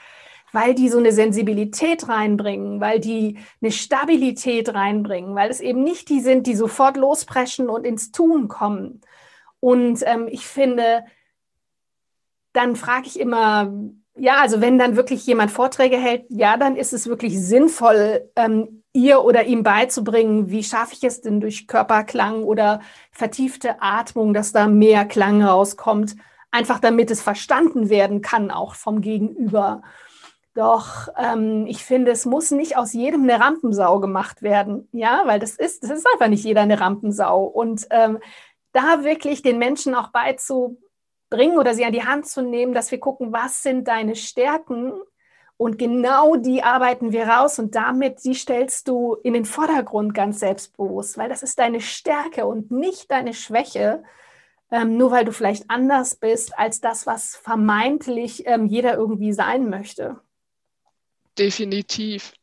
weil 0.52 0.74
die 0.74 0.88
so 0.88 1.00
eine 1.00 1.12
Sensibilität 1.12 2.08
reinbringen, 2.08 2.80
weil 2.80 3.02
die 3.02 3.40
eine 3.62 3.74
Stabilität 3.74 4.74
reinbringen, 4.74 5.36
weil 5.36 5.50
es 5.50 5.60
eben 5.60 5.84
nicht 5.84 6.08
die 6.08 6.22
sind, 6.22 6.48
die 6.48 6.56
sofort 6.56 6.96
lospreschen 6.96 7.68
und 7.68 7.86
ins 7.86 8.14
Tun 8.14 8.48
kommen. 8.48 9.02
Und 9.60 10.02
ähm, 10.06 10.30
ich 10.32 10.48
finde, 10.48 11.04
dann 12.54 12.78
frage 12.78 13.08
ich 13.08 13.20
immer, 13.20 13.70
ja, 14.18 14.38
also 14.42 14.62
wenn 14.62 14.80
dann 14.80 14.96
wirklich 14.96 15.26
jemand 15.26 15.52
Vorträge 15.52 15.98
hält, 15.98 16.26
ja, 16.30 16.58
dann 16.58 16.78
ist 16.78 16.94
es 16.94 17.08
wirklich 17.08 17.40
sinnvoll, 17.40 18.30
ähm, 18.36 18.84
ihr 18.94 19.24
oder 19.24 19.44
ihm 19.44 19.62
beizubringen, 19.64 20.50
wie 20.50 20.64
schaffe 20.64 20.94
ich 20.94 21.04
es 21.04 21.20
denn 21.20 21.42
durch 21.42 21.68
Körperklang 21.68 22.44
oder 22.44 22.80
vertiefte 23.12 23.82
Atmung, 23.82 24.34
dass 24.34 24.54
da 24.54 24.68
mehr 24.68 25.04
Klang 25.06 25.44
rauskommt, 25.44 26.16
einfach 26.50 26.80
damit 26.80 27.12
es 27.12 27.22
verstanden 27.22 27.90
werden 27.90 28.22
kann, 28.22 28.52
auch 28.52 28.76
vom 28.76 29.02
Gegenüber. 29.02 29.82
Doch 30.54 31.10
ähm, 31.18 31.66
ich 31.68 31.84
finde, 31.84 32.12
es 32.12 32.26
muss 32.26 32.52
nicht 32.52 32.78
aus 32.78 32.94
jedem 32.94 33.24
eine 33.24 33.42
Rampensau 33.42 34.00
gemacht 34.00 34.42
werden, 34.42 34.88
ja, 34.94 35.24
weil 35.26 35.40
das 35.40 35.58
ist, 35.58 35.84
das 35.84 35.92
ist 35.92 36.08
einfach 36.14 36.30
nicht 36.30 36.46
jeder 36.46 36.62
eine 36.62 36.80
Rampensau. 36.80 37.44
Und 37.44 37.86
ähm, 37.90 38.20
da 38.72 39.04
wirklich 39.04 39.42
den 39.42 39.58
Menschen 39.58 39.94
auch 39.94 40.10
beizubringen, 40.10 40.85
bringen 41.30 41.58
oder 41.58 41.74
sie 41.74 41.86
an 41.86 41.94
die 41.94 42.04
Hand 42.04 42.28
zu 42.28 42.42
nehmen, 42.42 42.74
dass 42.74 42.92
wir 42.92 43.00
gucken, 43.00 43.34
was 43.34 43.64
sind 43.64 43.88
deine 43.88 44.16
Stärken 44.16 44.94
und 45.58 45.78
genau 45.78 46.36
die 46.36 46.64
arbeiten 46.64 47.12
wir 47.12 47.28
raus 47.28 47.60
und 47.60 47.76
damit 47.76 48.24
die 48.26 48.34
stellst 48.34 48.88
du 48.88 49.16
in 49.24 49.34
den 49.34 49.46
Vordergrund 49.46 50.14
ganz 50.14 50.40
selbstbewusst, 50.40 51.18
weil 51.18 51.30
das 51.30 51.44
ist 51.44 51.60
deine 51.60 51.80
Stärke 51.80 52.46
und 52.46 52.72
nicht 52.72 53.10
deine 53.10 53.34
Schwäche, 53.34 54.04
ähm, 54.72 54.98
nur 54.98 55.12
weil 55.12 55.24
du 55.24 55.32
vielleicht 55.32 55.70
anders 55.70 56.16
bist 56.16 56.58
als 56.58 56.82
das, 56.82 57.06
was 57.06 57.36
vermeintlich 57.38 58.46
ähm, 58.48 58.66
jeder 58.66 58.96
irgendwie 58.96 59.32
sein 59.32 59.70
möchte. 59.70 60.20
Definitiv. 61.38 62.34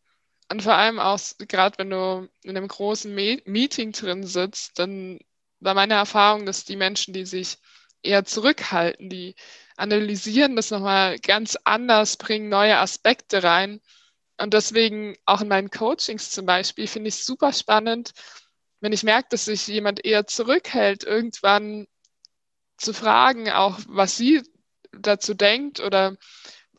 Und 0.50 0.62
vor 0.62 0.74
allem 0.74 0.98
auch, 0.98 1.18
gerade 1.48 1.78
wenn 1.78 1.90
du 1.90 2.28
in 2.42 2.56
einem 2.56 2.68
großen 2.68 3.14
Me 3.14 3.42
Meeting 3.44 3.92
drin 3.92 4.24
sitzt, 4.24 4.78
dann 4.78 5.18
war 5.60 5.74
meine 5.74 5.94
Erfahrung, 5.94 6.46
dass 6.46 6.64
die 6.64 6.76
Menschen, 6.76 7.14
die 7.14 7.24
sich 7.24 7.58
eher 8.02 8.24
zurückhalten. 8.24 9.08
Die 9.08 9.34
analysieren 9.76 10.56
das 10.56 10.70
nochmal 10.70 11.18
ganz 11.18 11.56
anders, 11.64 12.16
bringen 12.16 12.48
neue 12.48 12.78
Aspekte 12.78 13.42
rein. 13.42 13.80
Und 14.38 14.54
deswegen 14.54 15.16
auch 15.24 15.40
in 15.40 15.48
meinen 15.48 15.70
Coachings 15.70 16.30
zum 16.30 16.46
Beispiel 16.46 16.86
finde 16.86 17.08
ich 17.08 17.16
es 17.16 17.26
super 17.26 17.52
spannend, 17.52 18.12
wenn 18.80 18.92
ich 18.92 19.04
merke, 19.04 19.28
dass 19.30 19.44
sich 19.44 19.66
jemand 19.68 20.04
eher 20.04 20.26
zurückhält, 20.26 21.04
irgendwann 21.04 21.86
zu 22.76 22.92
fragen, 22.92 23.50
auch 23.50 23.78
was 23.86 24.16
sie 24.16 24.42
dazu 24.92 25.34
denkt 25.34 25.80
oder 25.80 26.16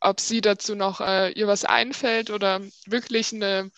ob 0.01 0.19
sie 0.19 0.41
dazu 0.41 0.75
noch 0.75 0.99
äh, 0.99 1.31
ihr 1.31 1.47
was 1.47 1.63
einfällt 1.63 2.29
oder 2.29 2.61
wirklich 2.85 3.33
eine 3.33 3.71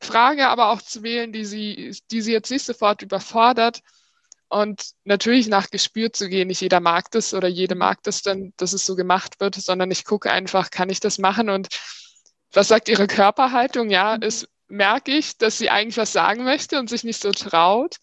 Frage 0.00 0.48
aber 0.48 0.70
auch 0.70 0.82
zu 0.82 1.02
wählen, 1.02 1.32
die 1.32 1.44
sie, 1.44 1.96
die 2.10 2.20
sie 2.20 2.32
jetzt 2.32 2.50
nicht 2.50 2.64
sofort 2.64 3.02
überfordert, 3.02 3.82
und 4.48 4.92
natürlich 5.04 5.48
nach 5.48 5.70
Gespür 5.70 6.12
zu 6.12 6.28
gehen. 6.28 6.48
Nicht 6.48 6.60
jeder 6.60 6.80
mag 6.80 7.10
das 7.10 7.34
oder 7.34 7.48
jede 7.48 7.74
mhm. 7.74 7.80
mag 7.80 8.02
das 8.02 8.22
dann, 8.22 8.52
dass 8.56 8.72
es 8.72 8.86
so 8.86 8.96
gemacht 8.96 9.40
wird, 9.40 9.54
sondern 9.56 9.90
ich 9.90 10.04
gucke 10.04 10.30
einfach, 10.30 10.70
kann 10.70 10.90
ich 10.90 11.00
das 11.00 11.18
machen? 11.18 11.50
Und 11.50 11.68
was 12.52 12.68
sagt 12.68 12.88
ihre 12.88 13.06
Körperhaltung? 13.06 13.90
Ja, 13.90 14.16
mhm. 14.16 14.22
es 14.22 14.48
merke 14.68 15.12
ich, 15.12 15.36
dass 15.38 15.58
sie 15.58 15.70
eigentlich 15.70 15.96
was 15.96 16.12
sagen 16.12 16.44
möchte 16.44 16.78
und 16.78 16.90
sich 16.90 17.04
nicht 17.04 17.20
so 17.20 17.30
traut. 17.32 17.96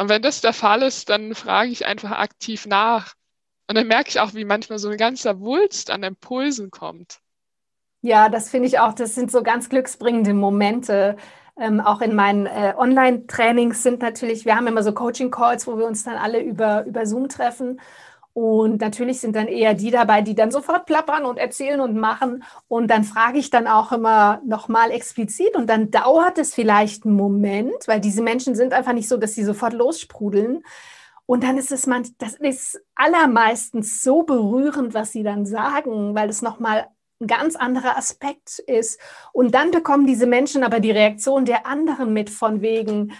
Und 0.00 0.08
wenn 0.08 0.22
das 0.22 0.40
der 0.40 0.52
Fall 0.52 0.82
ist, 0.82 1.08
dann 1.08 1.34
frage 1.34 1.70
ich 1.70 1.86
einfach 1.86 2.12
aktiv 2.12 2.66
nach. 2.66 3.14
Und 3.66 3.76
dann 3.76 3.86
merke 3.86 4.10
ich 4.10 4.20
auch, 4.20 4.34
wie 4.34 4.44
manchmal 4.44 4.78
so 4.78 4.88
ein 4.88 4.96
ganzer 4.96 5.40
Wulst 5.40 5.90
an 5.90 6.02
Impulsen 6.02 6.70
kommt. 6.70 7.18
Ja, 8.00 8.28
das 8.28 8.48
finde 8.48 8.68
ich 8.68 8.78
auch, 8.78 8.94
das 8.94 9.14
sind 9.16 9.30
so 9.30 9.42
ganz 9.42 9.68
glücksbringende 9.68 10.32
Momente, 10.32 11.16
ähm, 11.60 11.80
auch 11.80 12.00
in 12.00 12.14
meinen 12.14 12.46
äh, 12.46 12.74
Online-Trainings 12.76 13.82
sind 13.82 14.00
natürlich, 14.00 14.44
wir 14.44 14.56
haben 14.56 14.66
immer 14.66 14.82
so 14.82 14.92
Coaching-Calls, 14.92 15.66
wo 15.66 15.78
wir 15.78 15.86
uns 15.86 16.04
dann 16.04 16.16
alle 16.16 16.40
über, 16.40 16.84
über 16.86 17.06
Zoom 17.06 17.28
treffen. 17.28 17.80
Und 18.32 18.80
natürlich 18.80 19.20
sind 19.20 19.34
dann 19.34 19.48
eher 19.48 19.74
die 19.74 19.90
dabei, 19.90 20.22
die 20.22 20.36
dann 20.36 20.52
sofort 20.52 20.86
plappern 20.86 21.24
und 21.24 21.38
erzählen 21.38 21.80
und 21.80 21.96
machen. 21.96 22.44
Und 22.68 22.88
dann 22.88 23.02
frage 23.02 23.38
ich 23.38 23.50
dann 23.50 23.66
auch 23.66 23.90
immer 23.90 24.40
nochmal 24.46 24.92
explizit 24.92 25.56
und 25.56 25.68
dann 25.68 25.90
dauert 25.90 26.38
es 26.38 26.54
vielleicht 26.54 27.04
einen 27.04 27.16
Moment, 27.16 27.88
weil 27.88 28.00
diese 28.00 28.22
Menschen 28.22 28.54
sind 28.54 28.72
einfach 28.72 28.92
nicht 28.92 29.08
so, 29.08 29.16
dass 29.16 29.34
sie 29.34 29.42
sofort 29.42 29.72
lossprudeln. 29.72 30.62
Und 31.26 31.42
dann 31.42 31.58
ist 31.58 31.72
es 31.72 31.86
man, 31.88 32.04
das 32.18 32.34
ist 32.36 32.80
allermeistens 32.94 34.02
so 34.02 34.22
berührend, 34.22 34.94
was 34.94 35.10
sie 35.10 35.24
dann 35.24 35.44
sagen, 35.44 36.14
weil 36.14 36.28
es 36.28 36.40
nochmal 36.40 36.86
ein 37.20 37.26
ganz 37.26 37.56
anderer 37.56 37.96
Aspekt 37.96 38.58
ist. 38.60 39.00
Und 39.32 39.54
dann 39.54 39.70
bekommen 39.70 40.06
diese 40.06 40.26
Menschen 40.26 40.62
aber 40.62 40.80
die 40.80 40.90
Reaktion 40.90 41.44
der 41.44 41.66
anderen 41.66 42.12
mit 42.12 42.30
von 42.30 42.60
wegen, 42.60 43.12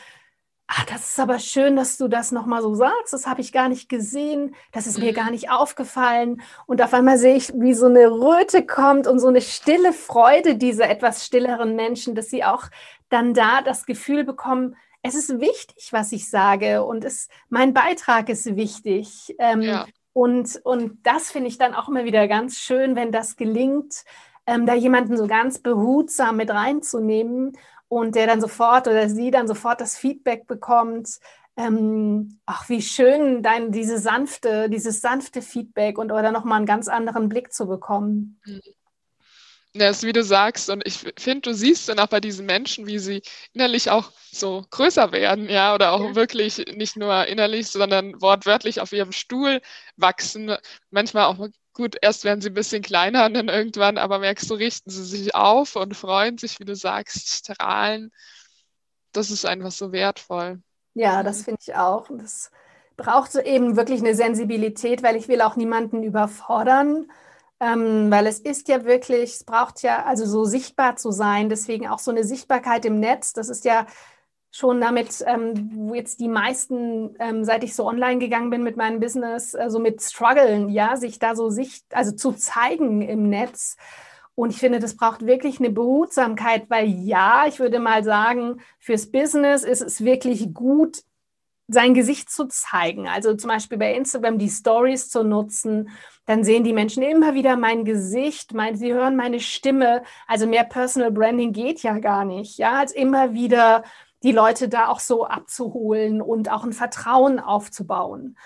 ach, 0.69 0.85
das 0.85 1.11
ist 1.11 1.19
aber 1.19 1.39
schön, 1.39 1.77
dass 1.77 1.97
du 1.97 2.09
das 2.09 2.31
nochmal 2.31 2.63
so 2.63 2.75
sagst, 2.75 3.13
das 3.13 3.27
habe 3.27 3.41
ich 3.41 3.53
gar 3.53 3.69
nicht 3.69 3.89
gesehen, 3.89 4.55
das 4.71 4.87
ist 4.87 4.99
mir 4.99 5.13
gar 5.13 5.27
mhm. 5.27 5.33
nicht 5.33 5.51
aufgefallen. 5.51 6.43
Und 6.67 6.83
auf 6.83 6.93
einmal 6.95 7.19
sehe 7.19 7.37
ich, 7.37 7.53
wie 7.55 7.75
so 7.75 7.87
eine 7.87 8.11
Röte 8.11 8.65
kommt 8.65 9.07
und 9.07 9.19
so 9.19 9.29
eine 9.29 9.41
stille 9.41 9.93
Freude 9.93 10.57
dieser 10.57 10.89
etwas 10.89 11.25
stilleren 11.25 11.75
Menschen, 11.75 12.15
dass 12.15 12.29
sie 12.29 12.45
auch 12.45 12.65
dann 13.09 13.35
da 13.35 13.63
das 13.63 13.87
Gefühl 13.87 14.25
bekommen, 14.25 14.77
es 15.03 15.15
ist 15.15 15.41
wichtig, 15.41 15.93
was 15.93 16.13
ich 16.13 16.29
sage 16.29 16.85
und 16.85 17.05
es, 17.05 17.29
mein 17.49 17.73
Beitrag 17.73 18.29
ist 18.29 18.57
wichtig. 18.57 19.35
Ähm, 19.39 19.63
ja. 19.63 19.87
Und, 20.13 20.61
und 20.65 20.99
das 21.07 21.31
finde 21.31 21.49
ich 21.49 21.59
dann 21.59 21.75
auch 21.75 21.89
immer 21.89 22.05
wieder 22.05 22.27
ganz 22.29 22.59
schön, 22.59 22.97
wenn 22.97 23.13
das 23.13 23.37
gelingt, 23.37 24.05
ähm, 24.47 24.67
da 24.67 24.75
jemanden 24.75 25.17
so 25.17 25.27
ganz 25.27 25.59
behutsam 25.61 26.37
mit 26.37 26.51
reinzunehmen 26.51 27.53
und 27.89 28.15
der 28.15 28.27
dann 28.27 28.41
sofort 28.41 28.89
oder 28.89 29.09
sie 29.09 29.31
dann 29.31 29.47
sofort 29.47 29.81
das 29.81 29.97
Feedback 29.97 30.47
bekommt, 30.47 31.19
ähm, 31.57 32.39
ach, 32.47 32.69
wie 32.69 32.81
schön, 32.83 33.43
dein, 33.43 33.73
diese 33.73 33.99
sanfte, 33.99 34.71
dieses 34.71 35.01
sanfte 35.01 35.43
Feedback 35.43 35.99
und 35.99 36.13
oder 36.13 36.31
nochmal 36.31 36.59
einen 36.59 36.67
ganz 36.67 36.89
anderen 36.89 37.29
Blick 37.29 37.53
zu 37.53 37.67
bekommen. 37.67 38.41
Mhm. 39.75 39.81
Ist 39.81 40.03
wie 40.03 40.13
du 40.13 40.25
sagst, 40.25 40.71
und 40.71 40.87
ich 40.87 40.99
finde, 41.19 41.51
du 41.51 41.55
siehst 41.55 41.89
dann 41.89 41.99
auch 41.99 42.09
bei 42.09 42.21
diesen 42.21 42.47
Menschen, 42.47 42.87
wie 42.87 42.99
sie 42.99 43.23
innerlich 43.53 43.91
auch 43.91 44.11
so 44.33 44.65
größer 44.71 45.13
werden, 45.13 45.49
ja, 45.49 45.75
oder 45.75 45.93
auch 45.93 46.01
ja. 46.01 46.15
wirklich 46.15 46.59
nicht 46.75 46.97
nur 46.97 47.27
innerlich, 47.27 47.69
sondern 47.69 48.21
wortwörtlich 48.21 48.81
auf 48.81 48.93
ihrem 48.93 49.13
Stuhl 49.13 49.61
wachsen. 49.97 50.57
Manchmal 50.91 51.25
auch 51.27 51.49
gut, 51.75 51.97
erst 52.03 52.25
werden 52.25 52.41
sie 52.41 52.49
ein 52.51 52.55
bisschen 52.55 52.83
kleiner 52.83 53.27
und 53.27 53.35
dann 53.35 53.49
irgendwann, 53.49 53.99
aber 53.99 54.19
merkst 54.19 54.51
du, 54.51 54.55
richten 54.55 54.91
sie 54.91 55.05
sich 55.05 55.35
auf 55.35 55.77
und 55.77 55.97
freuen 55.97 56.39
sich, 56.39 56.59
wie 56.61 56.65
du 56.65 56.75
sagst, 56.75 57.29
strahlen. 57.29 58.11
Das 59.13 59.31
ist 59.31 59.47
einfach 59.47 59.71
so 59.71 59.93
wertvoll. 59.93 60.61
Ja, 60.95 61.23
das 61.23 61.43
finde 61.43 61.61
ich 61.63 61.75
auch. 61.77 62.09
Das 62.11 62.51
braucht 62.97 63.35
eben 63.37 63.77
wirklich 63.77 64.01
eine 64.01 64.15
Sensibilität, 64.15 65.03
weil 65.03 65.17
ich 65.17 65.29
will 65.29 65.41
auch 65.41 65.57
niemanden 65.57 66.03
überfordern. 66.03 67.11
Ähm, 67.61 68.11
weil 68.11 68.27
es 68.27 68.39
ist 68.39 68.69
ja 68.69 68.85
wirklich, 68.85 69.35
es 69.35 69.45
braucht 69.45 69.83
ja 69.83 70.05
also 70.05 70.27
so 70.27 70.45
sichtbar 70.45 70.97
zu 70.97 71.11
sein, 71.11 71.49
deswegen 71.49 71.89
auch 71.89 71.99
so 71.99 72.11
eine 72.11 72.23
Sichtbarkeit 72.25 72.85
im 72.85 73.01
Netz. 73.01 73.33
Das 73.33 73.49
ist 73.49 73.65
ja 73.65 73.87
schon 74.51 74.81
damit, 74.81 75.23
ähm, 75.27 75.71
wo 75.75 75.95
jetzt 75.95 76.21
die 76.21 76.29
meisten, 76.29 77.15
ähm, 77.19 77.45
seit 77.45 77.65
ich 77.65 77.75
so 77.75 77.87
online 77.87 78.19
gegangen 78.19 78.51
bin 78.51 78.63
mit 78.63 78.77
meinem 78.77 79.01
Business, 79.01 79.53
so 79.53 79.59
also 79.59 79.79
mit 79.79 80.01
strugglen, 80.03 80.69
ja, 80.69 80.97
sich 80.97 81.19
da 81.19 81.35
so 81.35 81.51
sicht, 81.51 81.85
also 81.95 82.13
zu 82.13 82.33
zeigen 82.33 83.03
im 83.03 83.29
Netz. 83.29 83.77
Und 84.35 84.51
ich 84.51 84.59
finde, 84.59 84.79
das 84.79 84.97
braucht 84.97 85.27
wirklich 85.27 85.59
eine 85.59 85.71
Behutsamkeit, 85.71 86.71
weil 86.71 86.89
ja, 86.89 87.47
ich 87.49 87.59
würde 87.59 87.81
mal 87.81 88.05
sagen, 88.05 88.61
fürs 88.79 89.11
Business 89.11 89.65
ist 89.65 89.83
es 89.83 90.05
wirklich 90.05 90.55
gut, 90.55 91.03
sein 91.69 91.93
Gesicht 91.93 92.31
zu 92.31 92.47
zeigen. 92.49 93.07
Also 93.07 93.35
zum 93.35 93.49
Beispiel 93.49 93.79
bei 93.79 93.95
Instagram 93.95 94.39
die 94.39 94.49
Stories 94.49 95.11
zu 95.11 95.23
nutzen. 95.23 95.91
Dann 96.25 96.43
sehen 96.43 96.65
die 96.65 96.73
Menschen 96.73 97.03
immer 97.03 97.35
wieder 97.35 97.57
mein 97.57 97.85
Gesicht, 97.85 98.55
mein, 98.55 98.77
sie 98.77 98.93
hören 98.93 99.17
meine 99.17 99.39
Stimme. 99.39 100.03
Also 100.27 100.47
mehr 100.47 100.65
Personal 100.65 101.13
Branding 101.13 101.53
geht 101.53 101.83
ja 101.83 101.99
gar 101.99 102.25
nicht. 102.25 102.59
Ja, 102.59 102.79
als 102.79 102.93
immer 102.93 103.35
wieder 103.35 103.85
die 104.23 104.33
Leute 104.33 104.69
da 104.69 104.89
auch 104.89 105.01
so 105.01 105.27
abzuholen 105.27 106.21
und 106.23 106.51
auch 106.51 106.65
ein 106.65 106.73
Vertrauen 106.73 107.39
aufzubauen. 107.39 108.37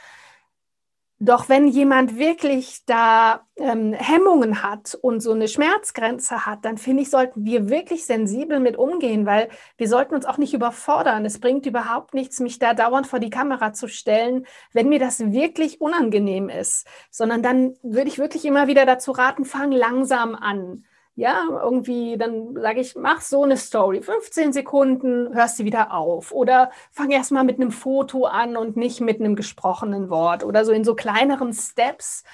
Doch 1.24 1.48
wenn 1.48 1.68
jemand 1.68 2.18
wirklich 2.18 2.84
da 2.84 3.46
ähm, 3.54 3.92
Hemmungen 3.92 4.64
hat 4.64 4.98
und 5.00 5.20
so 5.20 5.30
eine 5.30 5.46
Schmerzgrenze 5.46 6.46
hat, 6.46 6.64
dann 6.64 6.78
finde 6.78 7.04
ich, 7.04 7.10
sollten 7.10 7.44
wir 7.44 7.68
wirklich 7.68 8.06
sensibel 8.06 8.58
mit 8.58 8.76
umgehen, 8.76 9.24
weil 9.24 9.48
wir 9.76 9.86
sollten 9.86 10.16
uns 10.16 10.26
auch 10.26 10.36
nicht 10.36 10.52
überfordern. 10.52 11.24
Es 11.24 11.38
bringt 11.38 11.64
überhaupt 11.64 12.12
nichts, 12.12 12.40
mich 12.40 12.58
da 12.58 12.74
dauernd 12.74 13.06
vor 13.06 13.20
die 13.20 13.30
Kamera 13.30 13.72
zu 13.72 13.86
stellen, 13.86 14.48
wenn 14.72 14.88
mir 14.88 14.98
das 14.98 15.20
wirklich 15.30 15.80
unangenehm 15.80 16.48
ist, 16.48 16.88
sondern 17.08 17.40
dann 17.40 17.76
würde 17.84 18.08
ich 18.08 18.18
wirklich 18.18 18.44
immer 18.44 18.66
wieder 18.66 18.84
dazu 18.84 19.12
raten, 19.12 19.44
fang 19.44 19.70
langsam 19.70 20.34
an. 20.34 20.82
Ja, 21.14 21.46
irgendwie, 21.62 22.16
dann 22.16 22.54
sage 22.54 22.80
ich, 22.80 22.96
mach 22.96 23.20
so 23.20 23.42
eine 23.42 23.58
Story, 23.58 24.00
15 24.00 24.52
Sekunden, 24.54 25.34
hörst 25.34 25.58
sie 25.58 25.66
wieder 25.66 25.92
auf. 25.92 26.32
Oder 26.32 26.70
fang 26.90 27.10
erst 27.10 27.32
mal 27.32 27.44
mit 27.44 27.60
einem 27.60 27.70
Foto 27.70 28.24
an 28.24 28.56
und 28.56 28.76
nicht 28.78 29.00
mit 29.02 29.20
einem 29.20 29.36
gesprochenen 29.36 30.08
Wort 30.08 30.42
oder 30.42 30.64
so 30.64 30.72
in 30.72 30.84
so 30.84 30.94
kleineren 30.94 31.52
Steps, 31.52 32.24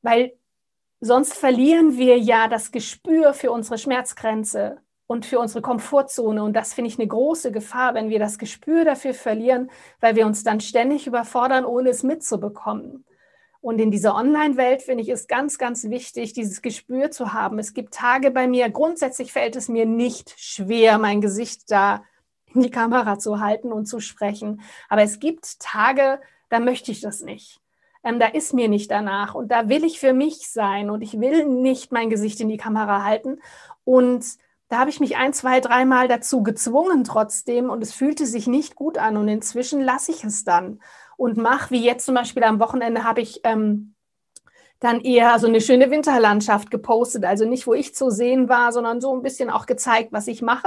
weil 0.00 0.32
sonst 1.00 1.34
verlieren 1.34 1.98
wir 1.98 2.18
ja 2.18 2.48
das 2.48 2.72
Gespür 2.72 3.34
für 3.34 3.52
unsere 3.52 3.76
Schmerzgrenze 3.76 4.78
und 5.06 5.26
für 5.26 5.38
unsere 5.38 5.60
Komfortzone. 5.62 6.42
Und 6.42 6.54
das 6.54 6.72
finde 6.72 6.88
ich 6.88 6.98
eine 6.98 7.08
große 7.08 7.52
Gefahr, 7.52 7.94
wenn 7.94 8.08
wir 8.08 8.18
das 8.18 8.38
Gespür 8.38 8.86
dafür 8.86 9.12
verlieren, 9.14 9.70
weil 10.00 10.16
wir 10.16 10.26
uns 10.26 10.44
dann 10.44 10.60
ständig 10.60 11.06
überfordern, 11.06 11.66
ohne 11.66 11.90
es 11.90 12.02
mitzubekommen. 12.02 13.04
Und 13.64 13.80
in 13.80 13.90
dieser 13.90 14.14
Online-Welt 14.14 14.82
finde 14.82 15.02
ich 15.02 15.08
es 15.08 15.26
ganz, 15.26 15.56
ganz 15.56 15.84
wichtig, 15.84 16.34
dieses 16.34 16.60
Gespür 16.60 17.10
zu 17.10 17.32
haben. 17.32 17.58
Es 17.58 17.72
gibt 17.72 17.94
Tage 17.94 18.30
bei 18.30 18.46
mir, 18.46 18.68
grundsätzlich 18.68 19.32
fällt 19.32 19.56
es 19.56 19.70
mir 19.70 19.86
nicht 19.86 20.34
schwer, 20.36 20.98
mein 20.98 21.22
Gesicht 21.22 21.70
da 21.70 22.04
in 22.52 22.60
die 22.60 22.70
Kamera 22.70 23.18
zu 23.18 23.40
halten 23.40 23.72
und 23.72 23.86
zu 23.86 24.00
sprechen. 24.00 24.60
Aber 24.90 25.00
es 25.00 25.18
gibt 25.18 25.60
Tage, 25.60 26.20
da 26.50 26.60
möchte 26.60 26.92
ich 26.92 27.00
das 27.00 27.22
nicht. 27.22 27.62
Ähm, 28.04 28.18
da 28.18 28.26
ist 28.26 28.52
mir 28.52 28.68
nicht 28.68 28.90
danach 28.90 29.34
und 29.34 29.50
da 29.50 29.66
will 29.66 29.82
ich 29.84 29.98
für 29.98 30.12
mich 30.12 30.50
sein 30.50 30.90
und 30.90 31.00
ich 31.00 31.18
will 31.18 31.46
nicht 31.46 31.90
mein 31.90 32.10
Gesicht 32.10 32.42
in 32.42 32.50
die 32.50 32.58
Kamera 32.58 33.02
halten. 33.02 33.40
Und 33.84 34.26
da 34.74 34.80
habe 34.80 34.90
ich 34.90 34.98
mich 34.98 35.16
ein, 35.16 35.32
zwei, 35.32 35.60
dreimal 35.60 36.08
dazu 36.08 36.42
gezwungen 36.42 37.04
trotzdem 37.04 37.70
und 37.70 37.80
es 37.80 37.92
fühlte 37.92 38.26
sich 38.26 38.48
nicht 38.48 38.74
gut 38.74 38.98
an 38.98 39.16
und 39.16 39.28
inzwischen 39.28 39.80
lasse 39.80 40.10
ich 40.10 40.24
es 40.24 40.42
dann 40.42 40.80
und 41.16 41.36
mache, 41.36 41.70
wie 41.70 41.84
jetzt 41.84 42.04
zum 42.06 42.16
Beispiel 42.16 42.42
am 42.42 42.58
Wochenende 42.58 43.04
habe 43.04 43.20
ich 43.20 43.40
ähm, 43.44 43.94
dann 44.80 45.00
eher 45.00 45.38
so 45.38 45.46
eine 45.46 45.60
schöne 45.60 45.92
Winterlandschaft 45.92 46.72
gepostet. 46.72 47.24
Also 47.24 47.44
nicht, 47.44 47.68
wo 47.68 47.74
ich 47.74 47.94
zu 47.94 48.10
sehen 48.10 48.48
war, 48.48 48.72
sondern 48.72 49.00
so 49.00 49.14
ein 49.14 49.22
bisschen 49.22 49.48
auch 49.48 49.66
gezeigt, 49.66 50.08
was 50.10 50.26
ich 50.26 50.42
mache. 50.42 50.66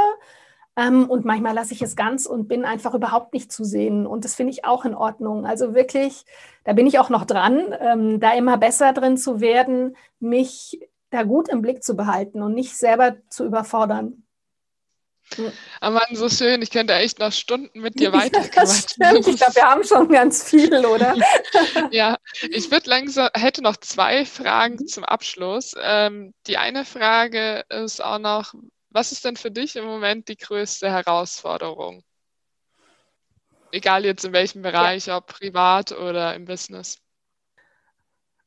Ähm, 0.77 1.09
und 1.09 1.25
manchmal 1.25 1.53
lasse 1.53 1.73
ich 1.73 1.81
es 1.81 1.97
ganz 1.97 2.25
und 2.25 2.47
bin 2.47 2.63
einfach 2.63 2.93
überhaupt 2.93 3.33
nicht 3.33 3.51
zu 3.51 3.65
sehen. 3.65 4.07
Und 4.07 4.23
das 4.23 4.35
finde 4.35 4.53
ich 4.53 4.63
auch 4.63 4.85
in 4.85 4.95
Ordnung. 4.95 5.45
Also 5.45 5.75
wirklich, 5.75 6.23
da 6.63 6.71
bin 6.71 6.87
ich 6.87 6.97
auch 6.97 7.09
noch 7.09 7.25
dran, 7.25 7.75
ähm, 7.81 8.21
da 8.21 8.31
immer 8.35 8.57
besser 8.57 8.93
drin 8.93 9.17
zu 9.17 9.41
werden, 9.41 9.97
mich 10.21 10.79
da 11.09 11.23
gut 11.23 11.49
im 11.49 11.61
Blick 11.61 11.83
zu 11.83 11.95
behalten 11.95 12.41
und 12.41 12.53
nicht 12.53 12.75
selber 12.77 13.17
zu 13.29 13.45
überfordern. 13.45 14.27
Aber 15.81 16.01
so 16.13 16.29
schön, 16.29 16.61
ich 16.61 16.71
könnte 16.71 16.93
echt 16.93 17.19
noch 17.19 17.31
Stunden 17.31 17.81
mit 17.81 17.99
dir 17.99 18.13
weiterquatschen. 18.13 19.03
Ja, 19.03 19.13
ich 19.13 19.25
glaube, 19.25 19.55
wir 19.55 19.63
haben 19.63 19.83
schon 19.83 20.09
ganz 20.09 20.43
viel, 20.43 20.85
oder? 20.85 21.15
ja, 21.91 22.17
ich 22.49 22.71
würde 22.71 22.89
langsam, 22.89 23.29
hätte 23.33 23.61
noch 23.61 23.77
zwei 23.77 24.25
Fragen 24.25 24.75
mhm. 24.75 24.87
zum 24.87 25.03
Abschluss. 25.03 25.73
Ähm, 25.79 26.33
die 26.47 26.57
eine 26.57 26.85
Frage 26.85 27.65
ist 27.69 28.01
auch 28.01 28.19
noch, 28.19 28.53
was 28.89 29.11
ist 29.11 29.25
denn 29.25 29.35
für 29.35 29.51
dich 29.51 29.75
im 29.75 29.85
Moment 29.85 30.29
die 30.29 30.37
größte 30.37 30.89
Herausforderung? 30.89 32.03
Egal 33.71 34.05
jetzt 34.05 34.23
in 34.23 34.31
welchem 34.31 34.61
Bereich, 34.61 35.07
ja. 35.07 35.17
ob 35.17 35.27
privat 35.27 35.91
oder 35.91 36.33
im 36.35 36.45
Business. 36.45 36.99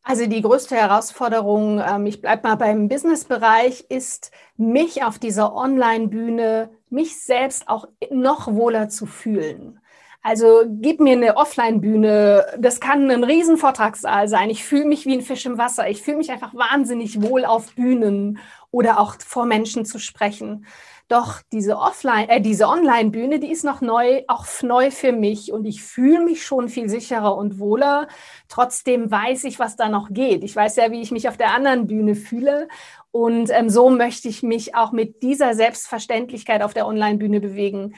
Also 0.02 0.26
die 0.26 0.40
größte 0.40 0.76
Herausforderung, 0.76 1.80
ähm, 1.86 2.06
ich 2.06 2.20
bleibe 2.20 2.48
mal 2.48 2.54
beim 2.56 2.88
Business-Bereich, 2.88 3.86
ist, 3.88 4.30
mich 4.56 5.04
auf 5.04 5.18
dieser 5.18 5.54
Online-Bühne, 5.54 6.70
mich 6.88 7.22
selbst 7.22 7.68
auch 7.68 7.86
noch 8.10 8.46
wohler 8.48 8.88
zu 8.88 9.06
fühlen. 9.06 9.80
Also 10.22 10.64
gib 10.66 11.00
mir 11.00 11.12
eine 11.12 11.36
Offline-Bühne, 11.36 12.44
das 12.58 12.80
kann 12.80 13.10
ein 13.10 13.24
Riesenvortragssaal 13.24 14.28
sein. 14.28 14.50
Ich 14.50 14.64
fühle 14.64 14.84
mich 14.84 15.06
wie 15.06 15.14
ein 15.14 15.22
Fisch 15.22 15.46
im 15.46 15.56
Wasser. 15.56 15.88
Ich 15.88 16.02
fühle 16.02 16.18
mich 16.18 16.30
einfach 16.30 16.54
wahnsinnig 16.54 17.22
wohl 17.22 17.46
auf 17.46 17.74
Bühnen 17.74 18.38
oder 18.70 19.00
auch 19.00 19.16
vor 19.18 19.46
Menschen 19.46 19.86
zu 19.86 19.98
sprechen. 19.98 20.66
Doch 21.10 21.42
diese 21.50 21.76
Offline, 21.76 22.28
äh, 22.28 22.40
diese 22.40 22.68
Online-Bühne, 22.68 23.40
die 23.40 23.50
ist 23.50 23.64
noch 23.64 23.80
neu, 23.80 24.22
auch 24.28 24.46
neu 24.62 24.92
für 24.92 25.10
mich 25.10 25.52
und 25.52 25.64
ich 25.64 25.82
fühle 25.82 26.24
mich 26.24 26.46
schon 26.46 26.68
viel 26.68 26.88
sicherer 26.88 27.36
und 27.36 27.58
wohler. 27.58 28.06
Trotzdem 28.46 29.10
weiß 29.10 29.42
ich, 29.42 29.58
was 29.58 29.74
da 29.74 29.88
noch 29.88 30.10
geht. 30.12 30.44
Ich 30.44 30.54
weiß 30.54 30.76
ja, 30.76 30.92
wie 30.92 31.00
ich 31.00 31.10
mich 31.10 31.28
auf 31.28 31.36
der 31.36 31.52
anderen 31.52 31.88
Bühne 31.88 32.14
fühle 32.14 32.68
und 33.10 33.50
ähm, 33.50 33.70
so 33.70 33.90
möchte 33.90 34.28
ich 34.28 34.44
mich 34.44 34.76
auch 34.76 34.92
mit 34.92 35.24
dieser 35.24 35.54
Selbstverständlichkeit 35.54 36.62
auf 36.62 36.74
der 36.74 36.86
Online-Bühne 36.86 37.40
bewegen. 37.40 37.96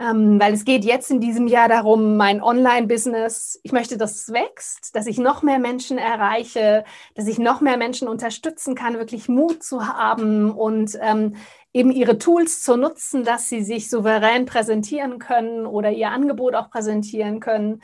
Ähm, 0.00 0.40
weil 0.40 0.54
es 0.54 0.64
geht 0.64 0.82
jetzt 0.86 1.10
in 1.10 1.20
diesem 1.20 1.46
Jahr 1.46 1.68
darum, 1.68 2.16
mein 2.16 2.42
Online-Business, 2.42 3.60
ich 3.62 3.72
möchte, 3.72 3.98
dass 3.98 4.16
es 4.16 4.32
wächst, 4.32 4.96
dass 4.96 5.06
ich 5.06 5.18
noch 5.18 5.42
mehr 5.42 5.58
Menschen 5.58 5.98
erreiche, 5.98 6.84
dass 7.14 7.26
ich 7.26 7.38
noch 7.38 7.60
mehr 7.60 7.76
Menschen 7.76 8.08
unterstützen 8.08 8.74
kann, 8.74 8.94
wirklich 8.94 9.28
Mut 9.28 9.62
zu 9.62 9.86
haben 9.86 10.52
und 10.52 10.98
ähm, 11.02 11.36
eben 11.74 11.90
ihre 11.90 12.16
Tools 12.16 12.62
zu 12.62 12.76
nutzen, 12.78 13.24
dass 13.24 13.50
sie 13.50 13.62
sich 13.62 13.90
souverän 13.90 14.46
präsentieren 14.46 15.18
können 15.18 15.66
oder 15.66 15.90
ihr 15.90 16.10
Angebot 16.10 16.54
auch 16.54 16.70
präsentieren 16.70 17.38
können. 17.38 17.82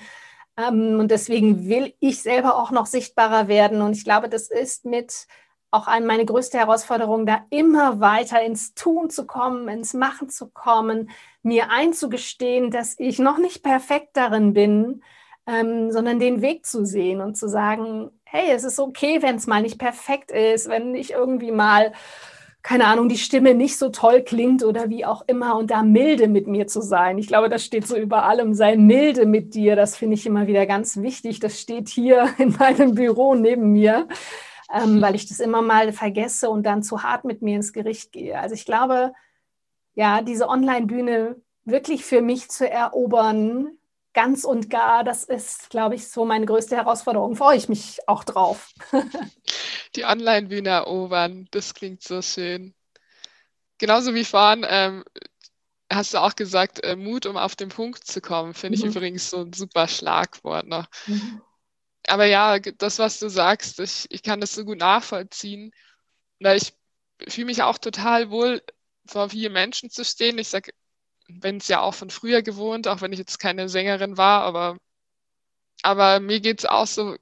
Ähm, 0.57 0.99
und 0.99 1.11
deswegen 1.11 1.69
will 1.69 1.93
ich 2.01 2.23
selber 2.23 2.57
auch 2.57 2.71
noch 2.71 2.87
sichtbarer 2.87 3.47
werden. 3.47 3.83
Und 3.83 3.95
ich 3.95 4.05
glaube, 4.05 4.31
das 4.31 4.49
ist 4.51 4.87
mit 4.87 5.27
auch 5.71 5.87
eine 5.87 6.07
meine 6.07 6.25
größte 6.25 6.59
Herausforderung, 6.59 7.27
da 7.27 7.45
immer 7.51 8.01
weiter 8.01 8.43
ins 8.43 8.75
Tun 8.75 9.11
zu 9.11 9.27
kommen, 9.27 9.69
ins 9.69 9.95
Machen 9.95 10.29
zu 10.29 10.49
kommen, 10.49 11.11
mir 11.43 11.71
einzugestehen, 11.71 12.71
dass 12.71 12.99
ich 12.99 13.19
noch 13.19 13.39
nicht 13.39 13.63
perfekt 13.63 14.11
darin 14.15 14.53
bin, 14.53 15.03
ähm, 15.47 15.93
sondern 15.93 16.19
den 16.19 16.43
Weg 16.43 16.67
zu 16.67 16.85
sehen 16.85 17.21
und 17.21 17.37
zu 17.37 17.49
sagen, 17.49 18.11
hey, 18.25 18.51
es 18.51 18.65
ist 18.65 18.79
okay, 18.81 19.23
wenn 19.23 19.37
es 19.37 19.47
mal 19.47 19.63
nicht 19.63 19.79
perfekt 19.79 20.31
ist, 20.31 20.69
wenn 20.69 20.95
ich 20.95 21.13
irgendwie 21.13 21.53
mal 21.53 21.93
keine 22.67 22.89
Ahnung, 22.89 23.09
die 23.09 23.17
Stimme 23.17 23.55
nicht 23.55 23.79
so 23.79 23.91
toll 23.91 24.23
klingt 24.23 24.65
oder 24.65 24.91
wie 24.91 25.05
auch 25.05 25.23
immer 25.29 25.57
und 25.57 25.71
da 25.71 25.85
milde 25.85 26.27
mit 26.27 26.49
mir 26.49 26.67
zu 26.67 26.81
sein. 26.81 27.17
Ich 27.17 27.29
glaube, 27.29 27.49
das 27.49 27.65
steht 27.65 27.87
so 27.87 27.97
über 27.97 28.25
allem, 28.25 28.55
sei 28.55 28.75
milde 28.75 29.25
mit 29.25 29.55
dir. 29.55 29.77
Das 29.77 29.97
finde 29.97 30.15
ich 30.15 30.27
immer 30.27 30.49
wieder 30.49 30.67
ganz 30.67 30.97
wichtig. 30.97 31.39
Das 31.39 31.61
steht 31.61 31.89
hier 31.89 32.29
in 32.39 32.57
meinem 32.59 32.97
Büro 32.97 33.37
neben 33.37 33.71
mir. 33.71 34.09
Ähm, 34.73 35.01
weil 35.01 35.15
ich 35.15 35.29
das 35.29 35.41
immer 35.41 35.63
mal 35.63 35.93
vergesse 35.93 36.51
und 36.51 36.65
dann 36.65 36.83
zu 36.83 37.03
hart 37.03 37.25
mit 37.25 37.43
mir 37.43 37.57
ins 37.57 37.73
Gericht 37.73 38.13
gehe. 38.13 38.39
Also 38.39 38.55
ich 38.55 38.65
glaube, 38.65 39.13
ja, 39.95 40.23
diese 40.23 40.49
Online-Bühne 40.49 41.37
wirklich 41.65 42.05
für 42.05 42.23
mich 42.23 42.49
zu 42.49 42.69
erobern, 42.69 43.79
ganz 44.13 44.45
und 44.45 44.71
gar, 44.71 45.05
das 45.05 45.25
ist, 45.25 45.69
glaube 45.69 45.95
ich, 45.95 46.09
so 46.09 46.25
meine 46.25 46.47
größte 46.47 46.75
Herausforderung. 46.75 47.37
Freue 47.37 47.59
ich 47.59 47.69
mich 47.69 47.99
auch 48.07 48.25
drauf. 48.25 48.73
Die 49.97 50.05
Online-Bühne 50.05 50.71
erobern, 50.71 51.49
das 51.51 51.75
klingt 51.75 52.03
so 52.03 52.23
schön. 52.23 52.75
Genauso 53.79 54.15
wie 54.15 54.25
vorhin 54.25 54.65
ähm, 54.69 55.05
hast 55.91 56.15
du 56.15 56.19
auch 56.19 56.35
gesagt, 56.35 56.83
äh, 56.83 56.97
Mut, 56.97 57.27
um 57.27 57.37
auf 57.37 57.57
den 57.57 57.69
Punkt 57.69 58.07
zu 58.07 58.21
kommen, 58.21 58.55
finde 58.55 58.79
mhm. 58.79 58.85
ich 58.85 58.97
übrigens 58.97 59.31
so 59.31 59.43
ein 59.43 59.53
super 59.53 59.87
Schlagwort 59.87 60.67
noch. 60.67 60.87
Mhm. 61.07 61.43
Aber 62.09 62.27
ja, 62.27 62.59
das, 62.59 62.99
was 62.99 63.19
du 63.19 63.29
sagst, 63.29 63.81
ich, 63.81 64.07
ich 64.11 64.23
kann 64.23 64.41
das 64.41 64.53
so 64.55 64.65
gut 64.65 64.79
nachvollziehen. 64.79 65.73
Weil 66.41 66.59
ich 66.59 66.73
fühle 67.29 67.47
mich 67.47 67.63
auch 67.63 67.79
total 67.79 68.31
wohl, 68.31 68.63
vor 69.07 69.31
vielen 69.31 69.53
Menschen 69.53 69.91
zu 69.91 70.05
stehen. 70.05 70.39
Ich 70.39 70.49
sage, 70.49 70.73
wenn 71.29 71.59
es 71.59 71.69
ja 71.69 71.81
auch 71.81 71.95
von 71.95 72.11
früher 72.11 72.43
gewohnt, 72.43 72.89
auch 72.89 73.01
wenn 73.01 73.13
ich 73.13 73.19
jetzt 73.19 73.39
keine 73.39 73.69
Sängerin 73.69 74.17
war, 74.17 74.43
aber, 74.43 74.79
aber 75.83 76.21
mir 76.21 76.41
geht 76.41 76.61
es 76.61 76.67
auch 76.67 76.87
so, 76.87 77.17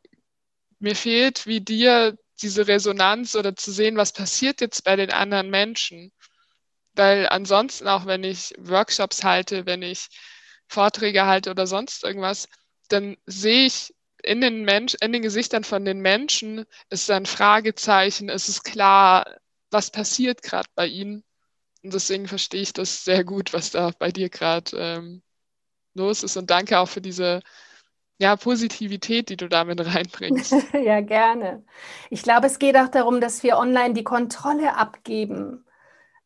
mir 0.79 0.97
fehlt 0.97 1.47
wie 1.47 1.61
dir 1.61 2.19
diese 2.43 2.67
Resonanz 2.67 3.35
oder 3.37 3.57
zu 3.57 3.73
sehen, 3.73 3.97
was 3.97 4.13
passiert 4.13 4.61
jetzt 4.61 4.85
bei 4.85 4.97
den 4.97 5.11
anderen 5.11 5.51
Menschen. 5.51 6.13
Weil 6.95 7.29
ansonsten, 7.29 7.89
auch 7.89 8.07
wenn 8.07 8.25
ich 8.25 8.55
Workshops 8.59 9.25
halte, 9.25 9.67
wenn 9.67 9.83
ich 9.83 10.09
Vorträge 10.69 11.27
halte 11.27 11.51
oder 11.51 11.67
sonst 11.67 12.05
irgendwas, 12.05 12.49
dann 12.89 13.17
sehe 13.27 13.67
ich 13.67 13.95
in 14.25 14.41
den, 14.41 14.65
Mensch, 14.65 14.95
in 15.01 15.13
den 15.13 15.23
Gesichtern 15.23 15.65
von 15.65 15.85
den 15.85 16.01
Menschen, 16.01 16.65
ist 16.91 17.09
da 17.09 17.17
ein 17.17 17.27
Fragezeichen, 17.27 18.29
ist 18.29 18.49
es 18.49 18.63
klar, 18.63 19.27
was 19.71 19.91
passiert 19.91 20.43
gerade 20.43 20.69
bei 20.75 20.87
ihnen. 20.87 21.25
Und 21.83 21.93
deswegen 21.93 22.29
verstehe 22.29 22.63
ich 22.63 22.73
das 22.73 23.05
sehr 23.05 23.25
gut, 23.25 23.53
was 23.53 23.71
da 23.71 23.91
bei 23.99 24.11
dir 24.11 24.31
gerade 24.31 24.77
ähm, 24.77 25.23
los 25.95 26.23
ist. 26.23 26.37
Und 26.37 26.51
danke 26.51 26.79
auch 26.79 26.89
für 26.89 27.01
diese 27.03 27.43
ja, 28.19 28.37
Positivität, 28.37 29.29
die 29.29 29.37
du 29.37 29.49
damit 29.49 29.81
reinbringst. 29.95 30.55
ja, 30.73 31.01
gerne. 31.01 31.65
Ich 32.11 32.23
glaube, 32.23 32.47
es 32.47 32.59
geht 32.59 32.77
auch 32.77 32.89
darum, 32.89 33.21
dass 33.21 33.43
wir 33.43 33.59
online 33.59 33.95
die 33.95 34.05
Kontrolle 34.05 34.77
abgeben. 34.77 35.64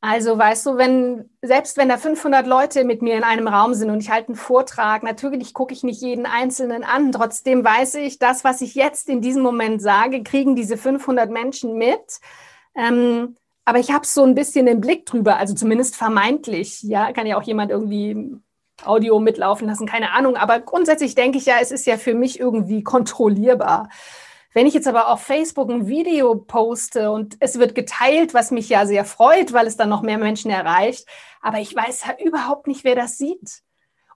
Also 0.00 0.38
weißt 0.38 0.66
du, 0.66 0.76
wenn 0.76 1.28
selbst 1.42 1.76
wenn 1.76 1.88
da 1.88 1.96
500 1.96 2.46
Leute 2.46 2.84
mit 2.84 3.02
mir 3.02 3.16
in 3.16 3.24
einem 3.24 3.48
Raum 3.48 3.74
sind 3.74 3.90
und 3.90 4.00
ich 4.00 4.10
halte 4.10 4.28
einen 4.28 4.36
Vortrag, 4.36 5.02
natürlich 5.02 5.54
gucke 5.54 5.74
ich 5.74 5.82
nicht 5.82 6.00
jeden 6.00 6.24
einzelnen 6.24 6.84
an. 6.84 7.10
Trotzdem 7.10 7.64
weiß 7.64 7.96
ich, 7.96 8.20
das, 8.20 8.44
was 8.44 8.60
ich 8.60 8.76
jetzt 8.76 9.08
in 9.08 9.20
diesem 9.20 9.42
Moment 9.42 9.82
sage, 9.82 10.22
kriegen 10.22 10.54
diese 10.54 10.76
500 10.76 11.30
Menschen 11.30 11.76
mit. 11.76 12.20
Ähm, 12.76 13.36
aber 13.64 13.80
ich 13.80 13.90
habe 13.90 14.06
so 14.06 14.22
ein 14.22 14.36
bisschen 14.36 14.66
den 14.66 14.80
Blick 14.80 15.04
drüber, 15.04 15.36
also 15.36 15.54
zumindest 15.54 15.96
vermeintlich. 15.96 16.82
Ja, 16.84 17.12
kann 17.12 17.26
ja 17.26 17.36
auch 17.36 17.42
jemand 17.42 17.72
irgendwie 17.72 18.40
Audio 18.84 19.18
mitlaufen 19.18 19.66
lassen, 19.66 19.86
keine 19.86 20.12
Ahnung. 20.12 20.36
Aber 20.36 20.60
grundsätzlich 20.60 21.16
denke 21.16 21.38
ich 21.38 21.46
ja, 21.46 21.56
es 21.60 21.72
ist 21.72 21.86
ja 21.86 21.96
für 21.96 22.14
mich 22.14 22.38
irgendwie 22.38 22.84
kontrollierbar. 22.84 23.88
Wenn 24.58 24.66
ich 24.66 24.74
jetzt 24.74 24.88
aber 24.88 25.06
auf 25.06 25.22
Facebook 25.22 25.70
ein 25.70 25.86
Video 25.86 26.34
poste 26.34 27.12
und 27.12 27.36
es 27.38 27.60
wird 27.60 27.76
geteilt, 27.76 28.34
was 28.34 28.50
mich 28.50 28.68
ja 28.68 28.86
sehr 28.86 29.04
freut, 29.04 29.52
weil 29.52 29.68
es 29.68 29.76
dann 29.76 29.88
noch 29.88 30.02
mehr 30.02 30.18
Menschen 30.18 30.50
erreicht, 30.50 31.06
aber 31.40 31.60
ich 31.60 31.76
weiß 31.76 32.06
ja 32.06 32.16
überhaupt 32.26 32.66
nicht, 32.66 32.82
wer 32.82 32.96
das 32.96 33.18
sieht. 33.18 33.62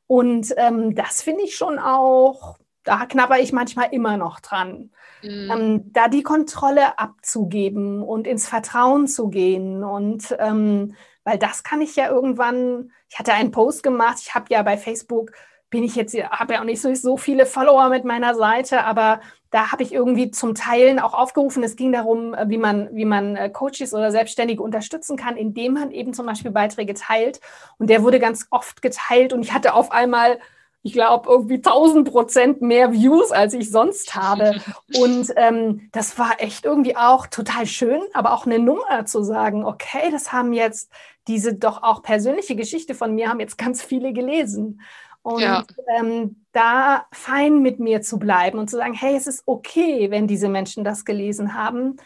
Und 0.08 0.52
ähm, 0.56 0.96
das 0.96 1.22
finde 1.22 1.44
ich 1.44 1.54
schon 1.54 1.78
auch, 1.78 2.58
da 2.82 3.06
knapper 3.06 3.38
ich 3.38 3.52
manchmal 3.52 3.90
immer 3.92 4.16
noch 4.16 4.40
dran. 4.40 4.90
Mhm. 5.22 5.50
Ähm, 5.52 5.92
da 5.92 6.08
die 6.08 6.24
Kontrolle 6.24 6.98
abzugeben 6.98 8.02
und 8.02 8.26
ins 8.26 8.48
Vertrauen 8.48 9.06
zu 9.06 9.28
gehen. 9.28 9.84
Und 9.84 10.34
ähm, 10.40 10.96
weil 11.22 11.38
das 11.38 11.62
kann 11.62 11.80
ich 11.80 11.94
ja 11.94 12.10
irgendwann, 12.10 12.90
ich 13.08 13.16
hatte 13.16 13.32
einen 13.32 13.52
Post 13.52 13.84
gemacht, 13.84 14.18
ich 14.20 14.34
habe 14.34 14.46
ja 14.48 14.64
bei 14.64 14.76
Facebook, 14.76 15.30
bin 15.72 15.82
ich 15.82 15.96
jetzt, 15.96 16.14
habe 16.14 16.54
ja 16.54 16.60
auch 16.60 16.64
nicht 16.64 16.82
so, 16.82 16.94
so 16.94 17.16
viele 17.16 17.46
Follower 17.46 17.88
mit 17.88 18.04
meiner 18.04 18.34
Seite, 18.34 18.84
aber 18.84 19.20
da 19.50 19.72
habe 19.72 19.82
ich 19.82 19.92
irgendwie 19.92 20.30
zum 20.30 20.54
Teilen 20.54 20.98
auch 20.98 21.14
aufgerufen. 21.14 21.62
Es 21.62 21.76
ging 21.76 21.92
darum, 21.92 22.34
äh, 22.34 22.48
wie 22.48 22.58
man, 22.58 22.94
wie 22.94 23.06
man 23.06 23.36
äh, 23.36 23.48
Coaches 23.48 23.94
oder 23.94 24.12
Selbstständige 24.12 24.62
unterstützen 24.62 25.16
kann, 25.16 25.36
indem 25.36 25.72
man 25.72 25.90
eben 25.90 26.12
zum 26.12 26.26
Beispiel 26.26 26.50
Beiträge 26.50 26.92
teilt. 26.92 27.40
Und 27.78 27.88
der 27.88 28.02
wurde 28.02 28.20
ganz 28.20 28.46
oft 28.50 28.82
geteilt 28.82 29.32
und 29.32 29.42
ich 29.42 29.52
hatte 29.52 29.74
auf 29.74 29.90
einmal 29.90 30.38
ich 30.84 30.94
glaube, 30.94 31.30
irgendwie 31.30 31.54
1000 31.54 32.10
Prozent 32.10 32.60
mehr 32.60 32.92
Views, 32.92 33.30
als 33.30 33.54
ich 33.54 33.70
sonst 33.70 34.16
habe. 34.16 34.56
Und 34.98 35.32
ähm, 35.36 35.88
das 35.92 36.18
war 36.18 36.40
echt 36.40 36.64
irgendwie 36.64 36.96
auch 36.96 37.28
total 37.28 37.66
schön, 37.66 38.00
aber 38.14 38.32
auch 38.32 38.46
eine 38.46 38.58
Nummer 38.58 39.06
zu 39.06 39.22
sagen, 39.22 39.64
okay, 39.64 40.10
das 40.10 40.32
haben 40.32 40.52
jetzt 40.52 40.90
diese 41.28 41.54
doch 41.54 41.84
auch 41.84 42.02
persönliche 42.02 42.56
Geschichte 42.56 42.96
von 42.96 43.14
mir, 43.14 43.28
haben 43.28 43.38
jetzt 43.38 43.58
ganz 43.58 43.80
viele 43.80 44.12
gelesen. 44.12 44.80
Und 45.22 45.42
ja. 45.42 45.64
ähm, 45.98 46.44
da 46.52 47.06
fein 47.12 47.62
mit 47.62 47.78
mir 47.78 48.02
zu 48.02 48.18
bleiben 48.18 48.58
und 48.58 48.68
zu 48.68 48.76
sagen, 48.76 48.94
hey, 48.94 49.16
es 49.16 49.26
ist 49.26 49.44
okay, 49.46 50.10
wenn 50.10 50.26
diese 50.26 50.48
Menschen 50.48 50.84
das 50.84 51.04
gelesen 51.04 51.54
haben. 51.54 51.96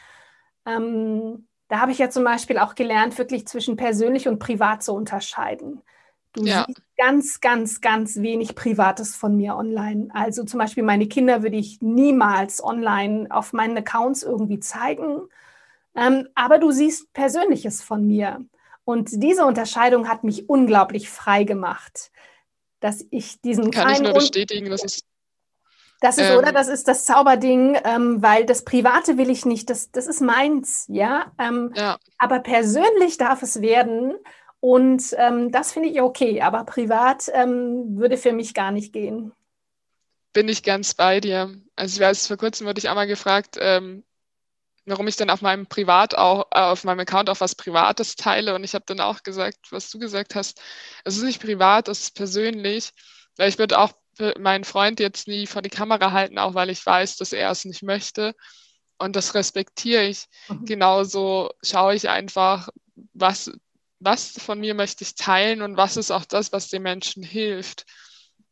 Ähm, 0.67 1.47
da 1.69 1.81
habe 1.81 1.93
ich 1.93 1.99
ja 1.99 2.11
zum 2.11 2.25
Beispiel 2.25 2.59
auch 2.59 2.75
gelernt, 2.75 3.17
wirklich 3.19 3.47
zwischen 3.47 3.77
persönlich 3.77 4.29
und 4.29 4.39
privat 4.39 4.83
zu 4.83 4.93
unterscheiden. 4.93 5.83
Du 6.33 6.45
ja. 6.45 6.65
siehst 6.67 6.83
ganz, 6.99 7.41
ganz, 7.41 7.81
ganz 7.81 8.17
wenig 8.17 8.55
Privates 8.55 9.17
von 9.17 9.37
mir 9.37 9.57
online. 9.57 10.09
Also 10.13 10.45
zum 10.45 10.59
Beispiel 10.59 10.83
meine 10.83 11.09
Kinder 11.09 11.43
würde 11.43 11.57
ich 11.57 11.81
niemals 11.81 12.63
online 12.63 13.27
auf 13.31 13.55
meinen 13.55 13.79
Accounts 13.79 14.23
irgendwie 14.23 14.61
zeigen. 14.61 15.23
Ähm, 15.95 16.29
aber 16.35 16.59
du 16.59 16.71
siehst 16.71 17.13
Persönliches 17.15 17.83
von 17.83 18.07
mir. 18.07 18.45
Und 18.85 19.09
diese 19.23 19.47
Unterscheidung 19.47 20.09
hat 20.09 20.25
mich 20.25 20.49
unglaublich 20.49 21.09
frei 21.09 21.45
gemacht, 21.45 22.13
dass 22.81 23.05
ich 23.11 23.41
diesen 23.41 23.71
Kann 23.71 23.93
ich 23.93 24.01
nur 24.01 24.13
bestätigen, 24.13 24.71
das 24.71 24.85
ist 24.85 25.05
das 26.01 26.19
ist, 26.19 26.31
ähm, 26.31 26.39
oder? 26.39 26.53
Das 26.53 26.69
ist 26.69 26.89
das 26.89 27.05
Zauberding, 27.05 27.79
ähm, 27.85 28.23
weil 28.23 28.45
das 28.45 28.65
Private 28.65 29.17
will 29.17 29.31
ich 29.31 29.47
nicht, 29.47 29.71
das, 29.71 29.91
das 29.91 30.07
ist 30.07 30.21
meins, 30.21 30.85
ja? 30.89 31.33
Ähm, 31.39 31.73
ja. 31.75 31.99
Aber 32.19 32.41
persönlich 32.41 33.17
darf 33.17 33.43
es 33.43 33.63
werden 33.63 34.15
und 34.61 35.03
ähm, 35.17 35.51
das 35.53 35.73
finde 35.73 35.89
ich 35.89 36.01
okay, 36.01 36.43
aber 36.43 36.65
privat 36.65 37.31
ähm, 37.33 37.97
würde 37.97 38.19
für 38.19 38.33
mich 38.33 38.53
gar 38.53 38.73
nicht 38.73 38.93
gehen. 38.93 39.33
Bin 40.33 40.49
ich 40.49 40.63
ganz 40.63 40.93
bei 40.93 41.21
dir. 41.21 41.55
Also 41.77 41.97
ich 41.97 42.01
weiß, 42.01 42.27
vor 42.27 42.37
kurzem 42.37 42.67
wurde 42.67 42.79
ich 42.79 42.91
einmal 42.91 43.07
gefragt, 43.07 43.57
ähm, 43.59 44.05
warum 44.87 45.09
ich 45.09 45.17
dann 45.17 45.31
auf 45.31 45.43
meinem 45.43 45.67
Privat 45.67 46.15
auch, 46.15 46.47
äh, 46.53 46.61
auf 46.61 46.85
meinem 46.85 47.01
Account 47.01 47.29
auch 47.29 47.41
was 47.41 47.55
Privates 47.55 48.17
teile. 48.17 48.55
Und 48.55 48.65
ich 48.65 48.75
habe 48.75 48.85
dann 48.87 49.01
auch 49.01 49.23
gesagt, 49.23 49.59
was 49.71 49.91
du 49.91 49.99
gesagt 49.99 50.35
hast, 50.35 50.61
es 51.05 51.17
ist 51.17 51.25
nicht 51.25 51.43
privat, 51.43 51.89
es 51.89 52.05
ist 52.05 52.15
persönlich. 52.15 52.91
Weil 53.37 53.49
ich 53.49 53.59
würde 53.59 53.79
auch 53.79 53.93
meinen 54.39 54.65
Freund 54.65 54.99
jetzt 54.99 55.29
nie 55.29 55.47
vor 55.47 55.61
die 55.61 55.69
Kamera 55.69 56.13
halten, 56.13 56.39
auch 56.39 56.55
weil 56.55 56.71
ich 56.71 56.85
weiß, 56.85 57.17
dass 57.17 57.33
er 57.33 57.51
es 57.51 57.65
nicht 57.67 57.83
möchte. 57.83 58.35
Und 58.99 59.15
das 59.15 59.35
respektiere 59.35 60.05
ich. 60.05 60.25
Mhm. 60.49 60.65
Genauso 60.65 61.51
schaue 61.63 61.95
ich 61.95 62.09
einfach, 62.09 62.69
was 63.13 63.51
was 63.99 64.33
von 64.39 64.61
mir 64.61 64.75
möchte 64.75 65.05
ich 65.05 65.15
teilen 65.15 65.63
und 65.63 65.77
was 65.77 65.97
ist 65.97 66.11
auch 66.11 66.25
das, 66.25 66.53
was 66.53 66.69
den 66.69 66.83
Menschen 66.83 67.23
hilft. 67.23 67.87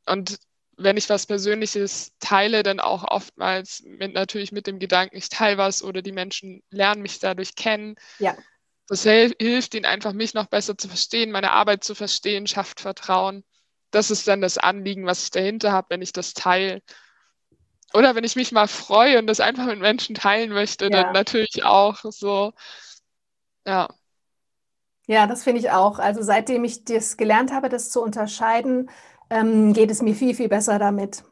Und 0.06 0.38
wenn 0.76 0.96
ich 0.96 1.08
was 1.08 1.26
Persönliches 1.26 2.12
teile, 2.18 2.62
dann 2.62 2.80
auch 2.80 3.04
oftmals 3.04 3.82
mit, 3.84 4.14
natürlich 4.14 4.52
mit 4.52 4.66
dem 4.66 4.78
Gedanken, 4.78 5.16
ich 5.16 5.28
teile 5.28 5.58
was 5.58 5.82
oder 5.82 6.02
die 6.02 6.12
Menschen 6.12 6.62
lernen 6.70 7.02
mich 7.02 7.18
dadurch 7.18 7.54
kennen. 7.54 7.94
Ja. 8.18 8.36
Das 8.88 9.02
hilft 9.02 9.74
ihnen 9.74 9.86
einfach, 9.86 10.12
mich 10.12 10.34
noch 10.34 10.46
besser 10.46 10.76
zu 10.76 10.88
verstehen, 10.88 11.30
meine 11.30 11.52
Arbeit 11.52 11.84
zu 11.84 11.94
verstehen, 11.94 12.46
schafft 12.46 12.80
Vertrauen. 12.80 13.44
Das 13.90 14.10
ist 14.10 14.28
dann 14.28 14.40
das 14.40 14.58
Anliegen, 14.58 15.06
was 15.06 15.24
ich 15.24 15.30
dahinter 15.30 15.72
habe, 15.72 15.86
wenn 15.90 16.02
ich 16.02 16.12
das 16.12 16.34
teile. 16.34 16.82
Oder 17.94 18.14
wenn 18.14 18.24
ich 18.24 18.36
mich 18.36 18.50
mal 18.50 18.66
freue 18.66 19.18
und 19.18 19.26
das 19.26 19.40
einfach 19.40 19.66
mit 19.66 19.78
Menschen 19.78 20.14
teilen 20.14 20.50
möchte, 20.50 20.86
ja. 20.86 20.90
dann 20.90 21.12
natürlich 21.12 21.64
auch 21.64 21.98
so. 22.02 22.52
Ja. 23.64 23.88
Ja, 25.06 25.26
das 25.26 25.44
finde 25.44 25.60
ich 25.60 25.70
auch. 25.70 25.98
Also 25.98 26.22
seitdem 26.22 26.64
ich 26.64 26.84
das 26.84 27.16
gelernt 27.16 27.52
habe, 27.52 27.68
das 27.68 27.90
zu 27.90 28.02
unterscheiden, 28.02 28.90
ähm, 29.30 29.72
geht 29.72 29.90
es 29.90 30.02
mir 30.02 30.14
viel, 30.14 30.34
viel 30.34 30.48
besser 30.48 30.78
damit. 30.78 31.24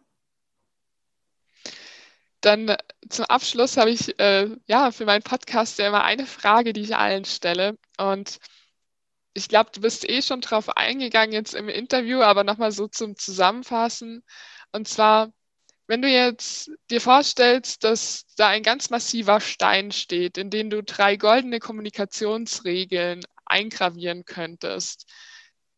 Dann 2.40 2.68
äh, 2.68 2.78
zum 3.08 3.24
Abschluss 3.26 3.76
habe 3.76 3.90
ich 3.90 4.18
äh, 4.18 4.48
ja 4.66 4.90
für 4.90 5.04
meinen 5.06 5.22
Podcast 5.22 5.78
ja 5.78 5.88
immer 5.88 6.04
eine 6.04 6.26
Frage, 6.26 6.72
die 6.72 6.82
ich 6.82 6.96
allen 6.96 7.24
stelle. 7.24 7.78
Und 7.98 8.38
ich 9.34 9.48
glaube, 9.48 9.70
du 9.72 9.80
bist 9.80 10.08
eh 10.08 10.22
schon 10.22 10.40
drauf 10.40 10.76
eingegangen 10.76 11.32
jetzt 11.32 11.54
im 11.54 11.68
Interview, 11.68 12.20
aber 12.20 12.44
nochmal 12.44 12.72
so 12.72 12.88
zum 12.88 13.16
Zusammenfassen. 13.16 14.22
Und 14.72 14.88
zwar, 14.88 15.32
wenn 15.86 16.02
du 16.02 16.08
jetzt 16.08 16.70
dir 16.90 17.00
vorstellst, 17.00 17.84
dass 17.84 18.26
da 18.36 18.48
ein 18.48 18.62
ganz 18.62 18.90
massiver 18.90 19.40
Stein 19.40 19.92
steht, 19.92 20.38
in 20.38 20.50
den 20.50 20.70
du 20.70 20.82
drei 20.82 21.16
goldene 21.16 21.60
Kommunikationsregeln 21.60 23.22
eingravieren 23.46 24.24
könntest. 24.24 25.06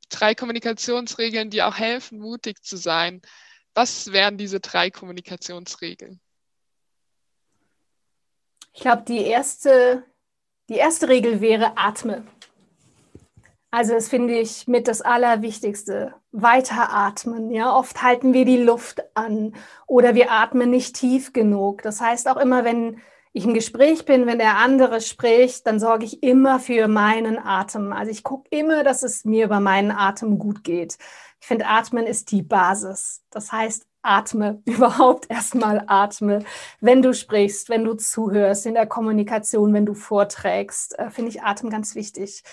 Drei 0.09 0.35
Kommunikationsregeln, 0.35 1.51
die 1.51 1.63
auch 1.63 1.77
helfen, 1.77 2.19
mutig 2.19 2.63
zu 2.63 2.77
sein. 2.77 3.23
Was 3.75 4.13
wären 4.13 4.39
diese 4.39 4.61
drei 4.61 4.91
Kommunikationsregeln? 4.91 6.21
Ich 8.73 8.81
glaube, 8.81 9.03
die 9.07 9.23
erste, 9.25 10.05
die 10.69 10.77
erste 10.77 11.09
Regel 11.09 11.41
wäre 11.41 11.77
atme. 11.77 12.27
Also 13.71 13.95
das 13.95 14.09
finde 14.09 14.39
ich 14.39 14.69
mit 14.69 14.87
das 14.87 15.01
Allerwichtigste. 15.01 16.15
Weiter 16.31 16.93
atmen. 16.93 17.51
Ja, 17.51 17.75
oft 17.75 18.03
halten 18.03 18.33
wir 18.33 18.45
die 18.45 18.63
Luft 18.63 19.03
an 19.17 19.57
oder 19.87 20.15
wir 20.15 20.31
atmen 20.31 20.71
nicht 20.71 20.95
tief 20.95 21.33
genug. 21.33 21.83
Das 21.83 22.01
heißt 22.01 22.29
auch 22.29 22.37
immer, 22.37 22.65
wenn 22.65 23.01
ich 23.35 23.45
im 23.45 23.53
Gespräch 23.53 24.05
bin, 24.05 24.27
wenn 24.27 24.39
der 24.39 24.59
andere 24.59 25.01
spricht, 25.01 25.67
dann 25.67 25.81
sorge 25.81 26.05
ich 26.05 26.23
immer 26.23 26.61
für 26.61 26.87
meinen 26.87 27.37
Atem. 27.37 27.93
Also 27.93 28.13
ich 28.13 28.23
gucke 28.23 28.47
immer, 28.51 28.85
dass 28.85 29.03
es 29.03 29.25
mir 29.25 29.47
über 29.47 29.59
meinen 29.59 29.91
Atem 29.91 30.39
gut 30.39 30.63
geht. 30.63 30.99
Ich 31.41 31.47
finde, 31.49 31.67
Atmen 31.67 32.07
ist 32.07 32.31
die 32.31 32.43
Basis. 32.43 33.25
Das 33.31 33.51
heißt, 33.51 33.87
atme, 34.03 34.63
überhaupt 34.67 35.29
erstmal 35.29 35.83
atme. 35.89 36.45
Wenn 36.81 37.03
du 37.03 37.13
sprichst, 37.13 37.69
wenn 37.71 37.85
du 37.85 37.95
zuhörst, 37.95 38.67
in 38.67 38.75
der 38.75 38.87
Kommunikation, 38.87 39.75
wenn 39.75 39.85
du 39.85 39.95
vorträgst, 39.95 40.97
äh, 40.97 41.11
finde 41.11 41.31
ich 41.31 41.43
Atem 41.43 41.71
ganz 41.71 41.97
wichtig. 41.97 42.45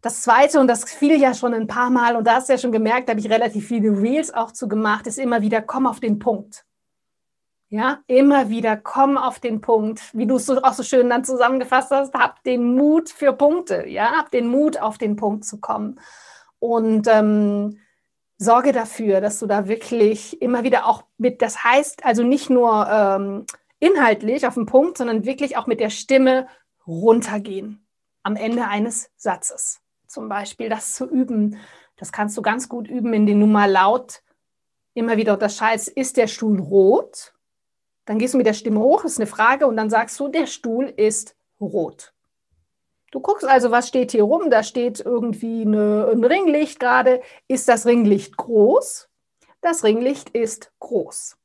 Das 0.00 0.22
zweite, 0.22 0.58
und 0.58 0.68
das 0.68 0.84
fiel 0.84 1.20
ja 1.20 1.34
schon 1.34 1.52
ein 1.52 1.66
paar 1.66 1.90
Mal, 1.90 2.16
und 2.16 2.26
da 2.26 2.36
hast 2.36 2.48
du 2.48 2.54
ja 2.54 2.58
schon 2.58 2.72
gemerkt, 2.72 3.08
da 3.08 3.12
habe 3.12 3.20
ich 3.20 3.30
relativ 3.30 3.68
viele 3.68 3.90
Reels 3.90 4.32
auch 4.32 4.52
zu 4.52 4.68
gemacht, 4.68 5.06
ist 5.06 5.18
immer 5.18 5.42
wieder, 5.42 5.60
komm 5.60 5.86
auf 5.86 6.00
den 6.00 6.18
Punkt. 6.18 6.64
Ja, 7.74 8.04
immer 8.06 8.50
wieder, 8.50 8.76
komm 8.76 9.18
auf 9.18 9.40
den 9.40 9.60
Punkt, 9.60 10.00
wie 10.12 10.28
du 10.28 10.36
es 10.36 10.46
so, 10.46 10.62
auch 10.62 10.74
so 10.74 10.84
schön 10.84 11.10
dann 11.10 11.24
zusammengefasst 11.24 11.90
hast, 11.90 12.14
hab 12.14 12.40
den 12.44 12.76
Mut 12.76 13.10
für 13.10 13.32
Punkte, 13.32 13.88
ja, 13.88 14.12
hab 14.12 14.30
den 14.30 14.46
Mut, 14.46 14.80
auf 14.80 14.96
den 14.96 15.16
Punkt 15.16 15.44
zu 15.44 15.58
kommen. 15.58 15.98
Und 16.60 17.08
ähm, 17.08 17.80
sorge 18.38 18.70
dafür, 18.70 19.20
dass 19.20 19.40
du 19.40 19.48
da 19.48 19.66
wirklich 19.66 20.40
immer 20.40 20.62
wieder 20.62 20.86
auch 20.86 21.02
mit, 21.18 21.42
das 21.42 21.64
heißt 21.64 22.04
also 22.04 22.22
nicht 22.22 22.48
nur 22.48 22.86
ähm, 22.88 23.44
inhaltlich 23.80 24.46
auf 24.46 24.54
den 24.54 24.66
Punkt, 24.66 24.96
sondern 24.96 25.24
wirklich 25.24 25.56
auch 25.56 25.66
mit 25.66 25.80
der 25.80 25.90
Stimme 25.90 26.46
runtergehen 26.86 27.84
am 28.22 28.36
Ende 28.36 28.68
eines 28.68 29.10
Satzes 29.16 29.80
zum 30.06 30.28
Beispiel, 30.28 30.68
das 30.68 30.94
zu 30.94 31.10
üben. 31.10 31.58
Das 31.96 32.12
kannst 32.12 32.36
du 32.36 32.42
ganz 32.42 32.68
gut 32.68 32.86
üben, 32.86 33.12
indem 33.12 33.40
du 33.40 33.46
mal 33.48 33.68
laut 33.68 34.22
immer 34.94 35.16
wieder 35.16 35.32
unterscheidest, 35.32 35.88
ist 35.88 36.16
der 36.16 36.28
Stuhl 36.28 36.60
rot? 36.60 37.34
Dann 38.04 38.18
gehst 38.18 38.34
du 38.34 38.38
mit 38.38 38.46
der 38.46 38.54
Stimme 38.54 38.80
hoch, 38.80 39.04
ist 39.04 39.18
eine 39.18 39.26
Frage, 39.26 39.66
und 39.66 39.76
dann 39.76 39.90
sagst 39.90 40.18
du, 40.20 40.28
der 40.28 40.46
Stuhl 40.46 40.92
ist 40.96 41.36
rot. 41.60 42.12
Du 43.10 43.20
guckst 43.20 43.46
also, 43.46 43.70
was 43.70 43.88
steht 43.88 44.10
hier 44.12 44.24
rum? 44.24 44.50
Da 44.50 44.62
steht 44.62 45.00
irgendwie 45.00 45.62
eine, 45.62 46.08
ein 46.12 46.24
Ringlicht 46.24 46.80
gerade. 46.80 47.22
Ist 47.48 47.68
das 47.68 47.86
Ringlicht 47.86 48.36
groß? 48.36 49.08
Das 49.60 49.84
Ringlicht 49.84 50.30
ist 50.30 50.72
groß. 50.80 51.36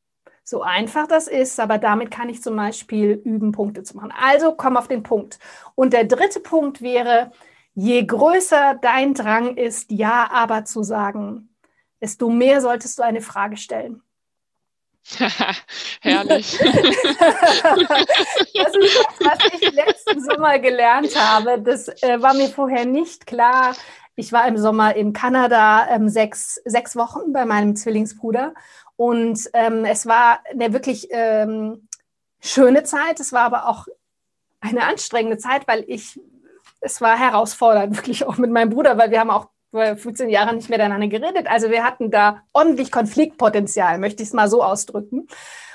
So 0.44 0.64
einfach 0.64 1.08
das 1.08 1.28
ist, 1.28 1.60
aber 1.60 1.78
damit 1.78 2.10
kann 2.10 2.28
ich 2.28 2.42
zum 2.42 2.56
Beispiel 2.56 3.22
üben, 3.24 3.52
Punkte 3.52 3.84
zu 3.84 3.96
machen. 3.96 4.12
Also 4.20 4.54
komm 4.54 4.78
auf 4.78 4.88
den 4.88 5.04
Punkt. 5.04 5.38
Und 5.76 5.94
der 5.94 6.06
dritte 6.06 6.40
Punkt 6.40 6.82
wäre, 6.82 7.32
Je 7.82 8.06
größer 8.06 8.78
dein 8.82 9.14
Drang 9.14 9.56
ist, 9.56 9.90
ja, 9.90 10.30
aber 10.32 10.66
zu 10.66 10.84
sagen, 10.84 11.56
desto 12.02 12.30
mehr 12.30 12.60
solltest 12.60 13.00
du 13.00 13.04
eine 13.04 13.22
Frage 13.22 13.56
stellen. 13.56 14.02
Herrlich. 16.02 16.58
das 16.58 16.74
ist 18.76 19.06
das, 19.20 19.20
was 19.20 19.40
ich 19.60 19.72
letzten 19.72 20.22
Sommer 20.24 20.60
gelernt 20.60 21.16
habe. 21.16 21.60
Das 21.62 21.88
äh, 22.04 22.22
war 22.22 22.34
mir 22.34 22.50
vorher 22.50 22.86
nicht 22.86 23.26
klar. 23.26 23.76
Ich 24.16 24.32
war 24.32 24.48
im 24.48 24.58
Sommer 24.58 24.96
in 24.96 25.14
Kanada 25.14 25.88
ähm, 25.90 26.10
sechs, 26.10 26.62
sechs 26.66 26.96
Wochen 26.96 27.32
bei 27.34 27.46
meinem 27.46 27.76
Zwillingsbruder 27.76 28.54
und 28.98 29.50
ähm, 29.54 29.86
es 29.86 30.06
war 30.06 30.42
eine 30.52 30.74
wirklich 30.74 31.08
ähm, 31.12 31.88
schöne 32.42 32.84
Zeit. 32.84 33.20
Es 33.20 33.32
war 33.32 33.44
aber 33.44 33.68
auch 33.68 33.88
eine 34.60 34.84
anstrengende 34.84 35.38
Zeit, 35.38 35.68
weil 35.68 35.86
ich 35.88 36.20
es 36.82 37.02
war 37.02 37.18
herausfordernd, 37.18 37.96
wirklich 37.98 38.26
auch 38.26 38.38
mit 38.38 38.52
meinem 38.52 38.70
Bruder, 38.70 38.98
weil 38.98 39.12
wir 39.12 39.20
haben 39.20 39.30
auch 39.30 39.50
15 39.72 40.30
Jahren 40.30 40.56
nicht 40.56 40.70
mehr 40.70 40.80
miteinander 40.80 41.08
geredet. 41.08 41.48
Also 41.48 41.70
wir 41.70 41.84
hatten 41.84 42.12
da 42.12 42.44
ordentlich 42.54 42.92
Konfliktpotenzial, 42.92 44.00
möchte 44.00 44.24
ich 44.24 44.30
es 44.30 44.34
mal 44.34 44.50
so 44.50 44.64
ausdrücken. 44.64 45.28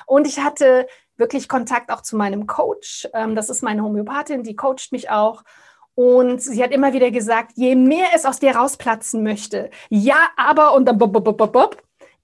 Und 0.07 0.27
ich 0.27 0.41
hatte 0.41 0.87
wirklich 1.17 1.49
Kontakt 1.49 1.91
auch 1.91 2.03
zu 2.03 2.17
meinem 2.17 2.47
Coach. 2.47 3.09
Ähm, 3.15 3.35
das 3.37 3.51
ist 3.51 3.63
meine 3.63 3.83
Homöopathin, 3.83 4.43
die 4.43 4.57
coacht 4.57 4.91
mich 4.91 5.11
auch. 5.11 5.45
Und 5.95 6.43
sie 6.43 6.63
hat 6.63 6.73
immer 6.73 6.93
wieder 6.93 7.13
gesagt, 7.13 7.53
je 7.55 7.77
mehr 7.77 8.09
es 8.15 8.25
aus 8.25 8.41
dir 8.41 8.57
rausplatzen 8.57 9.23
möchte, 9.23 9.71
ja, 9.91 10.29
aber 10.37 10.75
und 10.75 10.87
dann, 10.87 10.99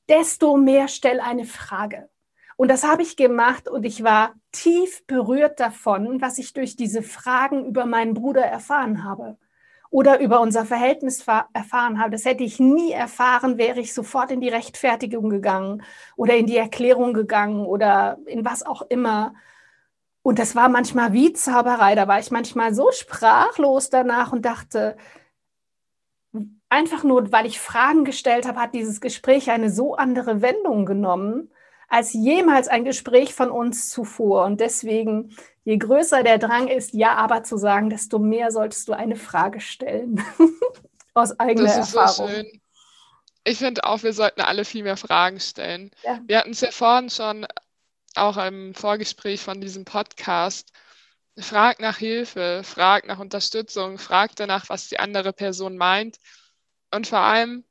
desto 0.09 0.57
mehr 0.57 0.89
stell 0.89 1.21
eine 1.21 1.45
Frage. 1.45 2.09
Und 2.57 2.69
das 2.69 2.83
habe 2.83 3.03
ich 3.03 3.17
gemacht 3.17 3.69
und 3.69 3.85
ich 3.85 4.03
war 4.03 4.35
tief 4.51 5.07
berührt 5.07 5.61
davon, 5.61 6.21
was 6.21 6.39
ich 6.39 6.53
durch 6.53 6.75
diese 6.75 7.03
Fragen 7.03 7.65
über 7.65 7.87
meinen 7.87 8.13
Bruder 8.13 8.43
erfahren 8.43 9.05
habe 9.05 9.39
oder 9.91 10.21
über 10.21 10.41
unser 10.41 10.65
Verhältnis 10.65 11.25
erfahren 11.53 12.01
habe. 12.01 12.13
Das 12.13 12.25
hätte 12.25 12.45
ich 12.45 12.61
nie 12.61 12.93
erfahren, 12.93 13.59
wäre 13.59 13.81
ich 13.81 13.93
sofort 13.93 14.31
in 14.31 14.41
die 14.41 14.49
Rechtfertigung 14.49 15.29
gegangen 15.29 15.83
oder 16.17 16.37
in 16.37 16.47
die 16.47 16.57
Erklärung 16.57 17.13
gegangen 17.13 17.67
oder 17.67 18.19
in 18.27 18.45
was 18.45 18.65
auch 18.65 18.83
immer. 18.83 19.35
Und 20.23 20.39
das 20.39 20.55
war 20.55 20.69
manchmal 20.69 21.13
wie 21.13 21.33
Zauberei. 21.33 21.95
Da 21.97 22.07
war 22.07 22.21
ich 22.21 22.31
manchmal 22.31 22.73
so 22.73 22.93
sprachlos 22.93 23.91
danach 23.91 24.33
und 24.33 24.45
dachte, 24.45 24.97
einfach 26.69 27.03
nur, 27.03 27.33
weil 27.33 27.47
ich 27.47 27.61
Fragen 27.61 28.05
gestellt 28.05 28.47
habe, 28.47 28.61
hat 28.61 28.75
dieses 28.75 29.01
Gespräch 29.01 29.51
eine 29.51 29.71
so 29.71 29.97
andere 29.97 30.41
Wendung 30.41 30.87
genommen 30.87 31.51
als 31.91 32.13
jemals 32.13 32.69
ein 32.69 32.85
Gespräch 32.85 33.35
von 33.35 33.51
uns 33.51 33.91
zuvor. 33.91 34.45
Und 34.45 34.61
deswegen, 34.61 35.37
je 35.65 35.77
größer 35.77 36.23
der 36.23 36.39
Drang 36.39 36.69
ist, 36.69 36.95
ja, 36.95 37.15
aber 37.17 37.45
zu 37.45 37.57
sagen, 37.57 37.91
desto 37.91 38.19
mehr 38.19 38.51
solltest 38.51 38.89
du 38.89 38.93
eine 38.93 39.17
Frage 39.17 39.61
stellen. 39.61 40.23
Aus 41.15 41.39
eigener 41.39 41.67
das 41.67 41.89
ist 41.89 41.95
Erfahrung. 41.95 42.29
So 42.29 42.35
schön. 42.35 42.61
Ich 43.45 43.59
finde 43.59 43.85
auch, 43.85 44.03
wir 44.03 44.13
sollten 44.13 44.43
alle 44.43 44.65
viel 44.65 44.83
mehr 44.83 44.97
Fragen 44.97 45.41
stellen. 45.41 45.91
Ja. 46.05 46.21
Wir 46.27 46.39
hatten 46.39 46.51
es 46.51 46.61
ja 46.61 46.71
vorhin 46.71 47.11
schon 47.11 47.47
auch 48.15 48.37
im 48.37 48.75
Vorgespräch 48.75 49.41
von 49.41 49.61
diesem 49.61 49.85
Podcast. 49.85 50.73
Frag 51.39 51.81
nach 51.81 51.97
Hilfe, 51.97 52.63
frag 52.65 53.07
nach 53.07 53.19
Unterstützung, 53.19 53.99
frag 53.99 54.37
danach, 54.37 54.69
was 54.69 54.89
die 54.89 54.99
andere 54.99 55.33
Person 55.33 55.77
meint. 55.77 56.19
Und 56.91 57.07
vor 57.07 57.21
allem, 57.21 57.65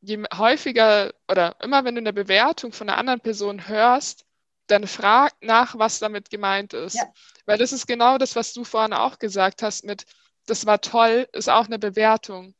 je 0.00 0.24
häufiger 0.36 1.12
oder 1.30 1.56
immer 1.62 1.84
wenn 1.84 1.94
du 1.94 2.00
eine 2.00 2.12
Bewertung 2.12 2.72
von 2.72 2.88
einer 2.88 2.98
anderen 2.98 3.20
Person 3.20 3.68
hörst, 3.68 4.26
dann 4.66 4.86
frag 4.86 5.32
nach, 5.40 5.78
was 5.78 5.98
damit 5.98 6.30
gemeint 6.30 6.72
ist. 6.72 6.94
Ja. 6.94 7.12
Weil 7.46 7.58
das 7.58 7.72
ist 7.72 7.86
genau 7.86 8.18
das, 8.18 8.36
was 8.36 8.52
du 8.52 8.64
vorhin 8.64 8.92
auch 8.92 9.18
gesagt 9.18 9.62
hast 9.62 9.84
mit, 9.84 10.04
das 10.46 10.66
war 10.66 10.80
toll, 10.80 11.28
ist 11.32 11.50
auch 11.50 11.66
eine 11.66 11.78
Bewertung. 11.78 12.54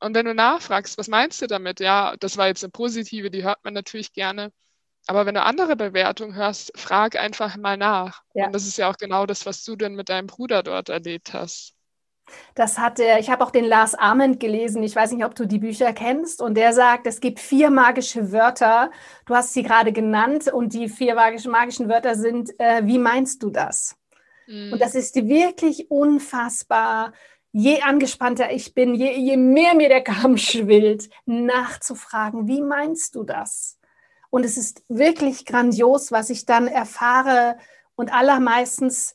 Und 0.00 0.14
wenn 0.14 0.26
du 0.26 0.34
nachfragst, 0.34 0.96
was 0.98 1.08
meinst 1.08 1.42
du 1.42 1.46
damit? 1.46 1.80
Ja, 1.80 2.14
das 2.18 2.36
war 2.36 2.46
jetzt 2.46 2.64
eine 2.64 2.70
positive, 2.70 3.30
die 3.30 3.42
hört 3.42 3.62
man 3.64 3.74
natürlich 3.74 4.12
gerne. 4.12 4.52
Aber 5.06 5.26
wenn 5.26 5.34
du 5.34 5.42
andere 5.42 5.76
Bewertungen 5.76 6.34
hörst, 6.34 6.72
frag 6.78 7.16
einfach 7.16 7.56
mal 7.56 7.76
nach. 7.76 8.22
Ja. 8.34 8.46
Und 8.46 8.52
das 8.52 8.66
ist 8.66 8.78
ja 8.78 8.88
auch 8.88 8.96
genau 8.96 9.26
das, 9.26 9.44
was 9.46 9.64
du 9.64 9.76
denn 9.76 9.94
mit 9.94 10.08
deinem 10.08 10.26
Bruder 10.26 10.62
dort 10.62 10.88
erlebt 10.88 11.34
hast. 11.34 11.74
Das 12.54 12.78
hat 12.78 12.98
er, 12.98 13.18
ich 13.18 13.30
habe 13.30 13.44
auch 13.44 13.50
den 13.50 13.64
Lars 13.64 13.94
Arment 13.94 14.40
gelesen. 14.40 14.82
Ich 14.82 14.96
weiß 14.96 15.12
nicht, 15.12 15.24
ob 15.24 15.34
du 15.34 15.46
die 15.46 15.58
Bücher 15.58 15.92
kennst. 15.92 16.42
Und 16.42 16.54
der 16.54 16.72
sagt, 16.72 17.06
es 17.06 17.20
gibt 17.20 17.40
vier 17.40 17.70
magische 17.70 18.32
Wörter. 18.32 18.90
Du 19.26 19.34
hast 19.34 19.52
sie 19.52 19.62
gerade 19.62 19.92
genannt. 19.92 20.52
Und 20.52 20.72
die 20.72 20.88
vier 20.88 21.14
magischen, 21.14 21.52
magischen 21.52 21.88
Wörter 21.88 22.14
sind, 22.14 22.50
äh, 22.58 22.82
wie 22.84 22.98
meinst 22.98 23.42
du 23.42 23.50
das? 23.50 23.96
Mhm. 24.46 24.72
Und 24.72 24.82
das 24.82 24.94
ist 24.94 25.16
wirklich 25.16 25.90
unfassbar. 25.90 27.12
Je 27.52 27.80
angespannter 27.82 28.52
ich 28.52 28.74
bin, 28.74 28.94
je, 28.94 29.12
je 29.12 29.36
mehr 29.36 29.74
mir 29.74 29.88
der 29.88 30.02
Kamm 30.02 30.36
schwillt, 30.36 31.10
nachzufragen, 31.26 32.46
wie 32.46 32.62
meinst 32.62 33.14
du 33.14 33.24
das? 33.24 33.78
Und 34.30 34.44
es 34.44 34.56
ist 34.56 34.84
wirklich 34.88 35.44
grandios, 35.44 36.12
was 36.12 36.30
ich 36.30 36.46
dann 36.46 36.68
erfahre. 36.68 37.56
Und 37.96 38.12
allermeistens 38.12 39.14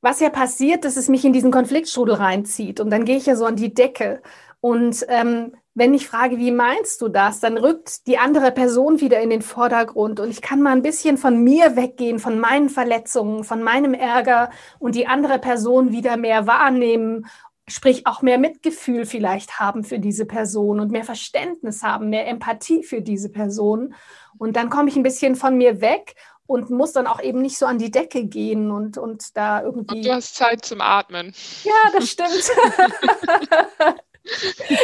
was 0.00 0.20
ja 0.20 0.30
passiert, 0.30 0.84
dass 0.84 0.96
es 0.96 1.08
mich 1.08 1.24
in 1.24 1.32
diesen 1.32 1.50
Konfliktstrudel 1.50 2.14
reinzieht 2.14 2.80
und 2.80 2.90
dann 2.90 3.04
gehe 3.04 3.16
ich 3.16 3.26
ja 3.26 3.36
so 3.36 3.44
an 3.46 3.56
die 3.56 3.74
Decke. 3.74 4.22
Und 4.60 5.04
ähm, 5.08 5.52
wenn 5.74 5.94
ich 5.94 6.08
frage, 6.08 6.38
wie 6.38 6.50
meinst 6.50 7.00
du 7.00 7.08
das, 7.08 7.38
dann 7.38 7.56
rückt 7.56 8.06
die 8.08 8.18
andere 8.18 8.50
Person 8.50 9.00
wieder 9.00 9.20
in 9.20 9.30
den 9.30 9.42
Vordergrund 9.42 10.18
und 10.18 10.28
ich 10.28 10.42
kann 10.42 10.60
mal 10.60 10.72
ein 10.72 10.82
bisschen 10.82 11.16
von 11.16 11.42
mir 11.42 11.76
weggehen, 11.76 12.18
von 12.18 12.40
meinen 12.40 12.68
Verletzungen, 12.68 13.44
von 13.44 13.62
meinem 13.62 13.94
Ärger 13.94 14.50
und 14.80 14.96
die 14.96 15.06
andere 15.06 15.38
Person 15.38 15.92
wieder 15.92 16.16
mehr 16.16 16.48
wahrnehmen, 16.48 17.26
sprich 17.68 18.06
auch 18.06 18.22
mehr 18.22 18.38
Mitgefühl 18.38 19.04
vielleicht 19.04 19.60
haben 19.60 19.84
für 19.84 20.00
diese 20.00 20.26
Person 20.26 20.80
und 20.80 20.90
mehr 20.90 21.04
Verständnis 21.04 21.82
haben, 21.82 22.08
mehr 22.08 22.26
Empathie 22.26 22.82
für 22.82 23.02
diese 23.02 23.28
Person. 23.28 23.94
Und 24.38 24.56
dann 24.56 24.70
komme 24.70 24.88
ich 24.88 24.96
ein 24.96 25.02
bisschen 25.02 25.36
von 25.36 25.56
mir 25.56 25.80
weg 25.80 26.14
und 26.48 26.70
muss 26.70 26.92
dann 26.92 27.06
auch 27.06 27.20
eben 27.20 27.42
nicht 27.42 27.58
so 27.58 27.66
an 27.66 27.78
die 27.78 27.90
Decke 27.90 28.24
gehen 28.24 28.70
und, 28.70 28.96
und 28.96 29.36
da 29.36 29.62
irgendwie. 29.62 29.96
Und 29.96 30.04
du 30.04 30.14
hast 30.14 30.34
Zeit 30.34 30.64
zum 30.64 30.80
Atmen. 30.80 31.34
Ja, 31.62 31.74
das 31.92 32.08
stimmt. 32.08 32.30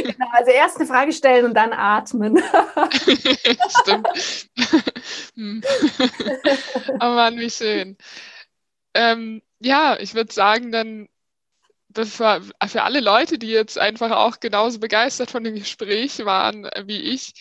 genau, 0.04 0.26
also 0.32 0.50
erst 0.50 0.76
eine 0.76 0.86
Frage 0.86 1.12
stellen 1.14 1.46
und 1.46 1.54
dann 1.54 1.72
atmen. 1.72 2.36
stimmt. 3.80 4.08
Hm. 5.36 5.62
oh 6.92 6.98
Mann, 6.98 7.38
wie 7.38 7.50
schön. 7.50 7.96
Ähm, 8.92 9.40
ja, 9.58 9.96
ich 9.98 10.14
würde 10.14 10.34
sagen, 10.34 10.70
dann 10.70 11.08
für, 11.94 12.42
für 12.66 12.82
alle 12.82 13.00
Leute, 13.00 13.38
die 13.38 13.48
jetzt 13.48 13.78
einfach 13.78 14.10
auch 14.10 14.38
genauso 14.38 14.80
begeistert 14.80 15.30
von 15.30 15.42
dem 15.42 15.54
Gespräch 15.54 16.26
waren 16.26 16.68
wie 16.84 17.00
ich, 17.00 17.32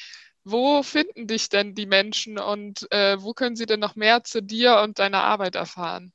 wo 0.44 0.84
finden 0.84 1.28
dich 1.28 1.50
denn 1.50 1.76
die 1.76 1.86
Menschen 1.86 2.38
und 2.38 2.92
äh, 2.92 3.22
wo 3.22 3.34
können 3.34 3.56
sie 3.56 3.66
denn 3.66 3.80
noch 3.80 3.96
mehr 3.96 4.24
zu 4.24 4.42
dir 4.42 4.82
und 4.84 5.00
deiner 5.00 5.24
Arbeit 5.24 5.56
erfahren? 5.56 6.14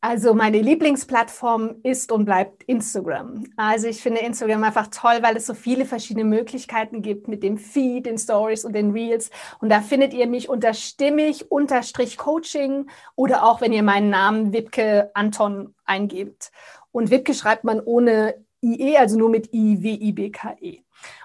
Also 0.00 0.34
meine 0.34 0.60
Lieblingsplattform 0.60 1.76
ist 1.82 2.12
und 2.12 2.24
bleibt 2.24 2.62
Instagram. 2.64 3.44
Also 3.56 3.88
ich 3.88 4.00
finde 4.00 4.20
Instagram 4.20 4.64
einfach 4.64 4.88
toll, 4.88 5.18
weil 5.22 5.36
es 5.36 5.46
so 5.46 5.54
viele 5.54 5.84
verschiedene 5.84 6.24
Möglichkeiten 6.24 7.02
gibt 7.02 7.28
mit 7.28 7.42
dem 7.42 7.56
Feed, 7.56 8.06
den 8.06 8.18
Stories 8.18 8.64
und 8.64 8.74
den 8.74 8.92
Reels. 8.92 9.30
Und 9.60 9.70
da 9.70 9.80
findet 9.80 10.12
ihr 10.12 10.26
mich 10.26 10.48
unter 10.48 10.74
stimmig 10.74 11.50
unterstrich 11.50 12.16
Coaching 12.18 12.90
oder 13.14 13.44
auch 13.44 13.60
wenn 13.60 13.72
ihr 13.72 13.82
meinen 13.82 14.10
Namen 14.10 14.52
Wipke 14.52 15.10
Anton 15.14 15.74
eingebt. 15.84 16.50
Und 16.92 17.10
Wipke 17.10 17.34
schreibt 17.34 17.64
man 17.64 17.80
ohne 17.80 18.34
IE, 18.62 18.96
also 18.98 19.16
nur 19.16 19.30
mit 19.30 19.52
I, 19.54 19.82
W, 19.82 19.88
I, 19.88 20.12
B, 20.12 20.30
K, 20.30 20.56
E. 20.60 20.82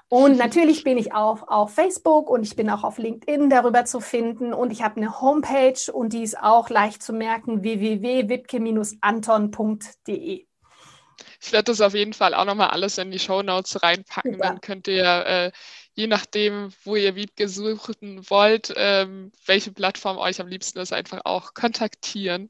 Und 0.08 0.38
natürlich 0.38 0.84
bin 0.84 0.99
ich 0.99 1.14
auch 1.14 1.47
auf 1.47 1.74
Facebook 1.74 2.30
und 2.30 2.43
ich 2.43 2.56
bin 2.56 2.70
auch 2.70 2.84
auf 2.84 2.99
LinkedIn 2.99 3.49
darüber 3.49 3.86
zu 3.86 3.99
finden. 3.99 4.53
Und 4.53 4.72
ich 4.72 4.84
habe 4.84 4.97
eine 4.97 5.20
Homepage 5.20 5.91
und 5.91 6.14
die 6.14 6.22
ist 6.22 6.39
auch 6.39 6.70
leicht 6.70 7.01
zu 7.01 7.12
merken, 7.12 7.64
www.wipke-anton.de. 7.64 10.45
Ich 11.41 11.51
werde 11.51 11.72
das 11.72 11.82
auf 11.82 11.93
jeden 11.93 12.14
Fall 12.14 12.34
auch 12.34 12.45
nochmal 12.45 12.70
alles 12.70 12.97
in 12.97 13.12
die 13.12 13.20
Show 13.20 13.41
Notes 13.41 13.82
reinpacken. 13.82 14.34
Super. 14.34 14.47
Dann 14.47 14.62
könnt 14.62 14.88
ihr, 14.88 15.26
äh, 15.26 15.51
je 15.93 16.08
nachdem, 16.08 16.72
wo 16.84 16.95
ihr 16.95 17.16
Wiebke 17.16 17.47
suchen 17.47 18.30
wollt, 18.30 18.74
ähm, 18.76 19.32
welche 19.45 19.72
Plattform 19.72 20.18
euch 20.18 20.39
am 20.39 20.47
liebsten 20.47 20.80
ist, 20.80 20.93
einfach 20.93 21.22
auch 21.24 21.53
kontaktieren. 21.53 22.49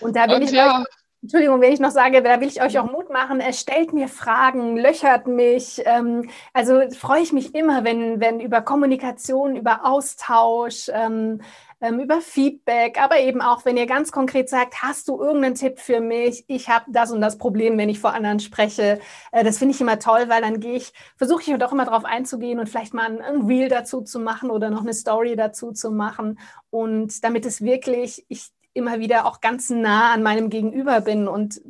Und 0.00 0.16
da 0.16 0.26
bin 0.26 0.36
und 0.36 0.42
ich 0.42 0.52
ja, 0.52 0.84
Entschuldigung, 1.22 1.60
wenn 1.60 1.72
ich 1.72 1.78
noch 1.78 1.92
sage, 1.92 2.20
da 2.20 2.40
will 2.40 2.48
ich 2.48 2.60
euch 2.62 2.80
auch 2.80 2.90
Mut 2.90 3.08
machen. 3.08 3.38
Er 3.38 3.52
stellt 3.52 3.92
mir 3.92 4.08
Fragen, 4.08 4.76
löchert 4.76 5.28
mich. 5.28 5.80
Ähm, 5.84 6.28
also 6.52 6.80
freue 6.98 7.22
ich 7.22 7.32
mich 7.32 7.54
immer, 7.54 7.84
wenn, 7.84 8.20
wenn 8.20 8.40
über 8.40 8.60
Kommunikation, 8.60 9.54
über 9.54 9.86
Austausch, 9.86 10.90
ähm, 10.92 11.40
ähm, 11.80 12.00
über 12.00 12.20
Feedback, 12.20 13.00
aber 13.00 13.20
eben 13.20 13.40
auch, 13.40 13.64
wenn 13.64 13.76
ihr 13.76 13.86
ganz 13.86 14.10
konkret 14.10 14.48
sagt, 14.48 14.82
hast 14.82 15.06
du 15.06 15.20
irgendeinen 15.20 15.54
Tipp 15.54 15.78
für 15.78 16.00
mich? 16.00 16.44
Ich 16.48 16.68
habe 16.68 16.86
das 16.88 17.12
und 17.12 17.20
das 17.20 17.38
Problem, 17.38 17.78
wenn 17.78 17.88
ich 17.88 18.00
vor 18.00 18.14
anderen 18.14 18.40
spreche. 18.40 18.98
Äh, 19.30 19.44
das 19.44 19.58
finde 19.58 19.76
ich 19.76 19.80
immer 19.80 20.00
toll, 20.00 20.24
weil 20.28 20.42
dann 20.42 20.58
gehe 20.58 20.74
ich, 20.74 20.92
versuche 21.16 21.42
ich 21.42 21.56
doch 21.56 21.70
immer 21.70 21.84
darauf 21.84 22.04
einzugehen 22.04 22.58
und 22.58 22.68
vielleicht 22.68 22.94
mal 22.94 23.06
ein, 23.06 23.20
ein 23.20 23.42
Reel 23.46 23.68
dazu 23.68 24.00
zu 24.00 24.18
machen 24.18 24.50
oder 24.50 24.70
noch 24.70 24.82
eine 24.82 24.94
Story 24.94 25.36
dazu 25.36 25.70
zu 25.70 25.92
machen. 25.92 26.40
Und 26.70 27.22
damit 27.22 27.46
es 27.46 27.62
wirklich, 27.62 28.24
ich 28.28 28.50
immer 28.74 28.98
wieder 28.98 29.26
auch 29.26 29.40
ganz 29.40 29.70
nah 29.70 30.12
an 30.12 30.22
meinem 30.22 30.50
Gegenüber 30.50 31.00
bin 31.00 31.28
und 31.28 31.60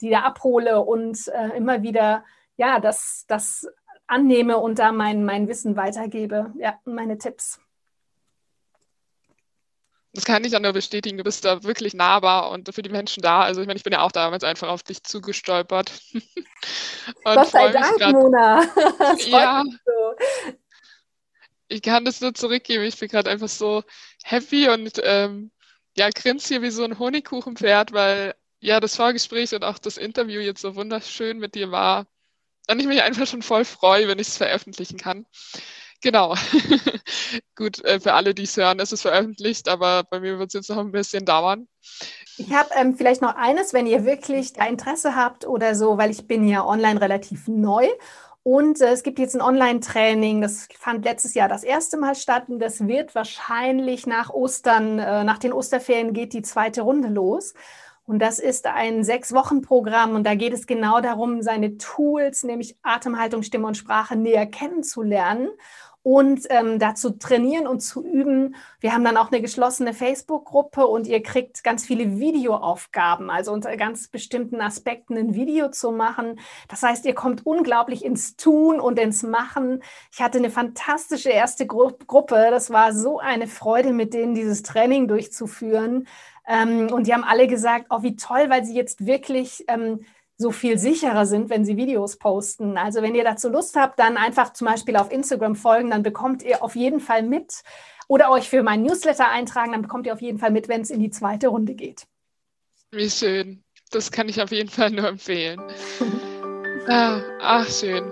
die 0.00 0.10
da 0.10 0.20
abhole 0.20 0.80
und 0.80 1.28
äh, 1.28 1.56
immer 1.56 1.82
wieder 1.82 2.24
ja 2.56 2.80
das, 2.80 3.24
das 3.28 3.66
annehme 4.06 4.58
und 4.58 4.78
da 4.78 4.92
mein, 4.92 5.24
mein 5.24 5.48
Wissen 5.48 5.76
weitergebe, 5.76 6.52
ja, 6.58 6.78
meine 6.84 7.18
Tipps. 7.18 7.60
Das 10.12 10.24
kann 10.24 10.42
ich 10.44 10.56
auch 10.56 10.60
nur 10.60 10.72
bestätigen. 10.72 11.18
Du 11.18 11.24
bist 11.24 11.44
da 11.44 11.62
wirklich 11.62 11.94
nahbar 11.94 12.50
und 12.50 12.74
für 12.74 12.82
die 12.82 12.90
Menschen 12.90 13.22
da. 13.22 13.42
Also 13.42 13.60
ich 13.60 13.68
meine, 13.68 13.76
ich 13.76 13.84
bin 13.84 13.92
ja 13.92 14.00
auch 14.00 14.10
damals 14.10 14.42
einfach 14.42 14.68
auf 14.68 14.82
dich 14.82 15.04
zugestolpert. 15.04 16.02
Gott 17.24 17.48
sei 17.48 17.70
Dank, 17.70 17.96
grad, 17.96 18.12
Mona. 18.12 18.64
ja. 19.18 19.62
So. 19.84 20.52
Ich 21.68 21.82
kann 21.82 22.04
das 22.04 22.20
nur 22.20 22.34
zurückgeben. 22.34 22.82
Ich 22.82 22.98
bin 22.98 23.08
gerade 23.08 23.30
einfach 23.30 23.48
so 23.48 23.84
happy 24.24 24.68
und 24.68 25.00
ähm, 25.04 25.52
ja, 25.96 26.08
grinst 26.10 26.48
hier 26.48 26.62
wie 26.62 26.70
so 26.70 26.84
ein 26.84 26.98
Honigkuchenpferd, 26.98 27.92
weil 27.92 28.34
ja 28.60 28.80
das 28.80 28.96
Vorgespräch 28.96 29.54
und 29.54 29.64
auch 29.64 29.78
das 29.78 29.96
Interview 29.96 30.40
jetzt 30.40 30.60
so 30.60 30.76
wunderschön 30.76 31.38
mit 31.38 31.54
dir 31.54 31.70
war. 31.70 32.06
Und 32.70 32.80
ich 32.80 32.86
mich 32.86 33.02
einfach 33.02 33.26
schon 33.26 33.42
voll 33.42 33.64
freue, 33.64 34.06
wenn 34.06 34.18
ich 34.18 34.28
es 34.28 34.36
veröffentlichen 34.36 34.98
kann. 34.98 35.26
Genau. 36.02 36.34
Gut, 37.56 37.84
äh, 37.84 38.00
für 38.00 38.14
alle, 38.14 38.34
die 38.34 38.44
es 38.44 38.56
hören, 38.56 38.78
ist 38.78 38.92
es 38.92 39.02
veröffentlicht, 39.02 39.68
aber 39.68 40.04
bei 40.04 40.20
mir 40.20 40.38
wird 40.38 40.48
es 40.48 40.54
jetzt 40.54 40.70
noch 40.70 40.78
ein 40.78 40.92
bisschen 40.92 41.24
dauern. 41.26 41.68
Ich 42.38 42.50
habe 42.52 42.70
ähm, 42.74 42.96
vielleicht 42.96 43.20
noch 43.20 43.34
eines, 43.34 43.74
wenn 43.74 43.86
ihr 43.86 44.04
wirklich 44.04 44.54
da 44.54 44.66
Interesse 44.66 45.14
habt 45.14 45.46
oder 45.46 45.74
so, 45.74 45.98
weil 45.98 46.10
ich 46.10 46.26
bin 46.26 46.48
ja 46.48 46.64
online 46.64 47.00
relativ 47.00 47.48
neu 47.48 47.86
und 48.42 48.80
äh, 48.80 48.92
es 48.92 49.02
gibt 49.02 49.18
jetzt 49.18 49.34
ein 49.34 49.42
Online-Training, 49.42 50.40
das 50.40 50.68
fand 50.78 51.04
letztes 51.04 51.34
Jahr 51.34 51.48
das 51.48 51.62
erste 51.62 51.98
Mal 51.98 52.14
statt. 52.14 52.44
Und 52.48 52.58
das 52.58 52.86
wird 52.86 53.14
wahrscheinlich 53.14 54.06
nach 54.06 54.30
Ostern, 54.30 54.98
äh, 54.98 55.24
nach 55.24 55.38
den 55.38 55.52
Osterferien 55.52 56.12
geht 56.12 56.32
die 56.32 56.42
zweite 56.42 56.82
Runde 56.82 57.08
los. 57.08 57.54
Und 58.06 58.18
das 58.18 58.38
ist 58.38 58.66
ein 58.66 59.04
Sechs-Wochen-Programm. 59.04 60.14
Und 60.14 60.24
da 60.24 60.34
geht 60.34 60.52
es 60.54 60.66
genau 60.66 61.00
darum, 61.00 61.42
seine 61.42 61.76
Tools, 61.76 62.42
nämlich 62.42 62.76
Atemhaltung, 62.82 63.42
Stimme 63.42 63.66
und 63.66 63.76
Sprache 63.76 64.16
näher 64.16 64.46
kennenzulernen 64.46 65.50
und 66.02 66.46
ähm, 66.48 66.78
dazu 66.78 67.10
trainieren 67.10 67.66
und 67.66 67.80
zu 67.80 68.02
üben. 68.02 68.54
Wir 68.80 68.94
haben 68.94 69.04
dann 69.04 69.18
auch 69.18 69.30
eine 69.30 69.42
geschlossene 69.42 69.92
Facebook-Gruppe 69.92 70.86
und 70.86 71.06
ihr 71.06 71.22
kriegt 71.22 71.62
ganz 71.62 71.84
viele 71.84 72.18
Videoaufgaben, 72.18 73.28
also 73.28 73.52
unter 73.52 73.76
ganz 73.76 74.08
bestimmten 74.08 74.62
Aspekten 74.62 75.18
ein 75.18 75.34
Video 75.34 75.70
zu 75.70 75.92
machen. 75.92 76.40
Das 76.68 76.82
heißt, 76.82 77.04
ihr 77.04 77.14
kommt 77.14 77.44
unglaublich 77.44 78.04
ins 78.04 78.36
Tun 78.36 78.80
und 78.80 78.98
ins 78.98 79.22
Machen. 79.22 79.82
Ich 80.10 80.22
hatte 80.22 80.38
eine 80.38 80.50
fantastische 80.50 81.30
erste 81.30 81.66
Gru 81.66 81.90
Gruppe. 82.06 82.48
Das 82.50 82.70
war 82.70 82.92
so 82.92 83.18
eine 83.18 83.46
Freude, 83.46 83.92
mit 83.92 84.14
denen 84.14 84.34
dieses 84.34 84.62
Training 84.62 85.06
durchzuführen. 85.08 86.06
Ähm, 86.48 86.88
und 86.92 87.06
die 87.06 87.14
haben 87.14 87.24
alle 87.24 87.46
gesagt, 87.46 87.86
oh, 87.90 88.02
wie 88.02 88.16
toll, 88.16 88.46
weil 88.48 88.64
sie 88.64 88.74
jetzt 88.74 89.04
wirklich 89.06 89.64
ähm, 89.68 90.00
so 90.40 90.50
viel 90.52 90.78
sicherer 90.78 91.26
sind, 91.26 91.50
wenn 91.50 91.66
sie 91.66 91.76
Videos 91.76 92.16
posten. 92.16 92.78
Also 92.78 93.02
wenn 93.02 93.14
ihr 93.14 93.24
dazu 93.24 93.50
Lust 93.50 93.76
habt, 93.76 93.98
dann 93.98 94.16
einfach 94.16 94.54
zum 94.54 94.66
Beispiel 94.66 94.96
auf 94.96 95.12
Instagram 95.12 95.54
folgen, 95.54 95.90
dann 95.90 96.02
bekommt 96.02 96.42
ihr 96.42 96.62
auf 96.62 96.74
jeden 96.74 97.00
Fall 97.00 97.22
mit 97.22 97.62
oder 98.08 98.30
euch 98.30 98.48
für 98.48 98.62
meinen 98.62 98.84
Newsletter 98.84 99.28
eintragen, 99.28 99.72
dann 99.72 99.82
bekommt 99.82 100.06
ihr 100.06 100.14
auf 100.14 100.22
jeden 100.22 100.38
Fall 100.38 100.50
mit, 100.50 100.66
wenn 100.68 100.80
es 100.80 100.90
in 100.90 100.98
die 100.98 101.10
zweite 101.10 101.48
Runde 101.48 101.74
geht. 101.74 102.06
Wie 102.90 103.10
schön. 103.10 103.62
Das 103.90 104.10
kann 104.10 104.30
ich 104.30 104.40
auf 104.40 104.50
jeden 104.50 104.70
Fall 104.70 104.90
nur 104.90 105.08
empfehlen. 105.08 105.60
ah, 106.88 107.20
ach, 107.40 107.68
schön. 107.68 108.02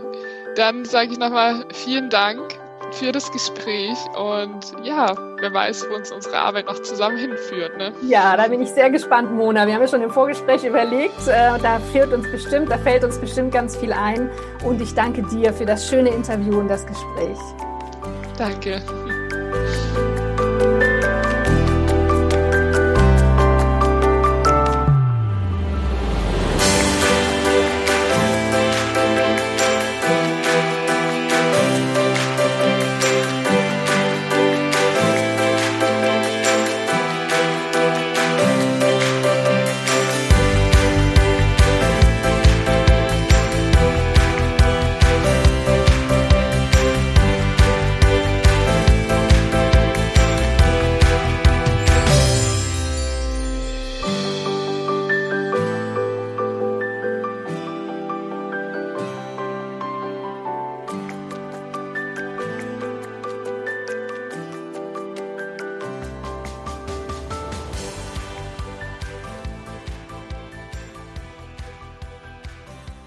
Dann 0.54 0.84
sage 0.84 1.12
ich 1.12 1.18
nochmal 1.18 1.66
vielen 1.72 2.10
Dank 2.10 2.57
für 2.94 3.12
das 3.12 3.30
Gespräch 3.32 3.98
und 4.16 4.72
ja, 4.84 5.14
wer 5.40 5.52
weiß, 5.52 5.86
wo 5.90 5.94
uns 5.96 6.10
unsere 6.10 6.36
Arbeit 6.38 6.66
noch 6.66 6.80
zusammen 6.82 7.18
hinführt. 7.18 7.76
Ne? 7.76 7.92
Ja, 8.02 8.36
da 8.36 8.48
bin 8.48 8.60
ich 8.60 8.70
sehr 8.70 8.90
gespannt, 8.90 9.32
Mona. 9.32 9.66
Wir 9.66 9.74
haben 9.74 9.82
ja 9.82 9.88
schon 9.88 10.02
im 10.02 10.10
Vorgespräch 10.10 10.64
überlegt, 10.64 11.26
äh, 11.26 11.58
da 11.62 11.78
fehlt 11.92 12.12
uns 12.12 12.30
bestimmt, 12.30 12.70
da 12.70 12.78
fällt 12.78 13.04
uns 13.04 13.18
bestimmt 13.18 13.52
ganz 13.52 13.76
viel 13.76 13.92
ein 13.92 14.30
und 14.64 14.80
ich 14.80 14.94
danke 14.94 15.22
dir 15.22 15.52
für 15.52 15.66
das 15.66 15.88
schöne 15.88 16.10
Interview 16.10 16.58
und 16.58 16.68
das 16.68 16.86
Gespräch. 16.86 17.38
Danke. 18.36 18.80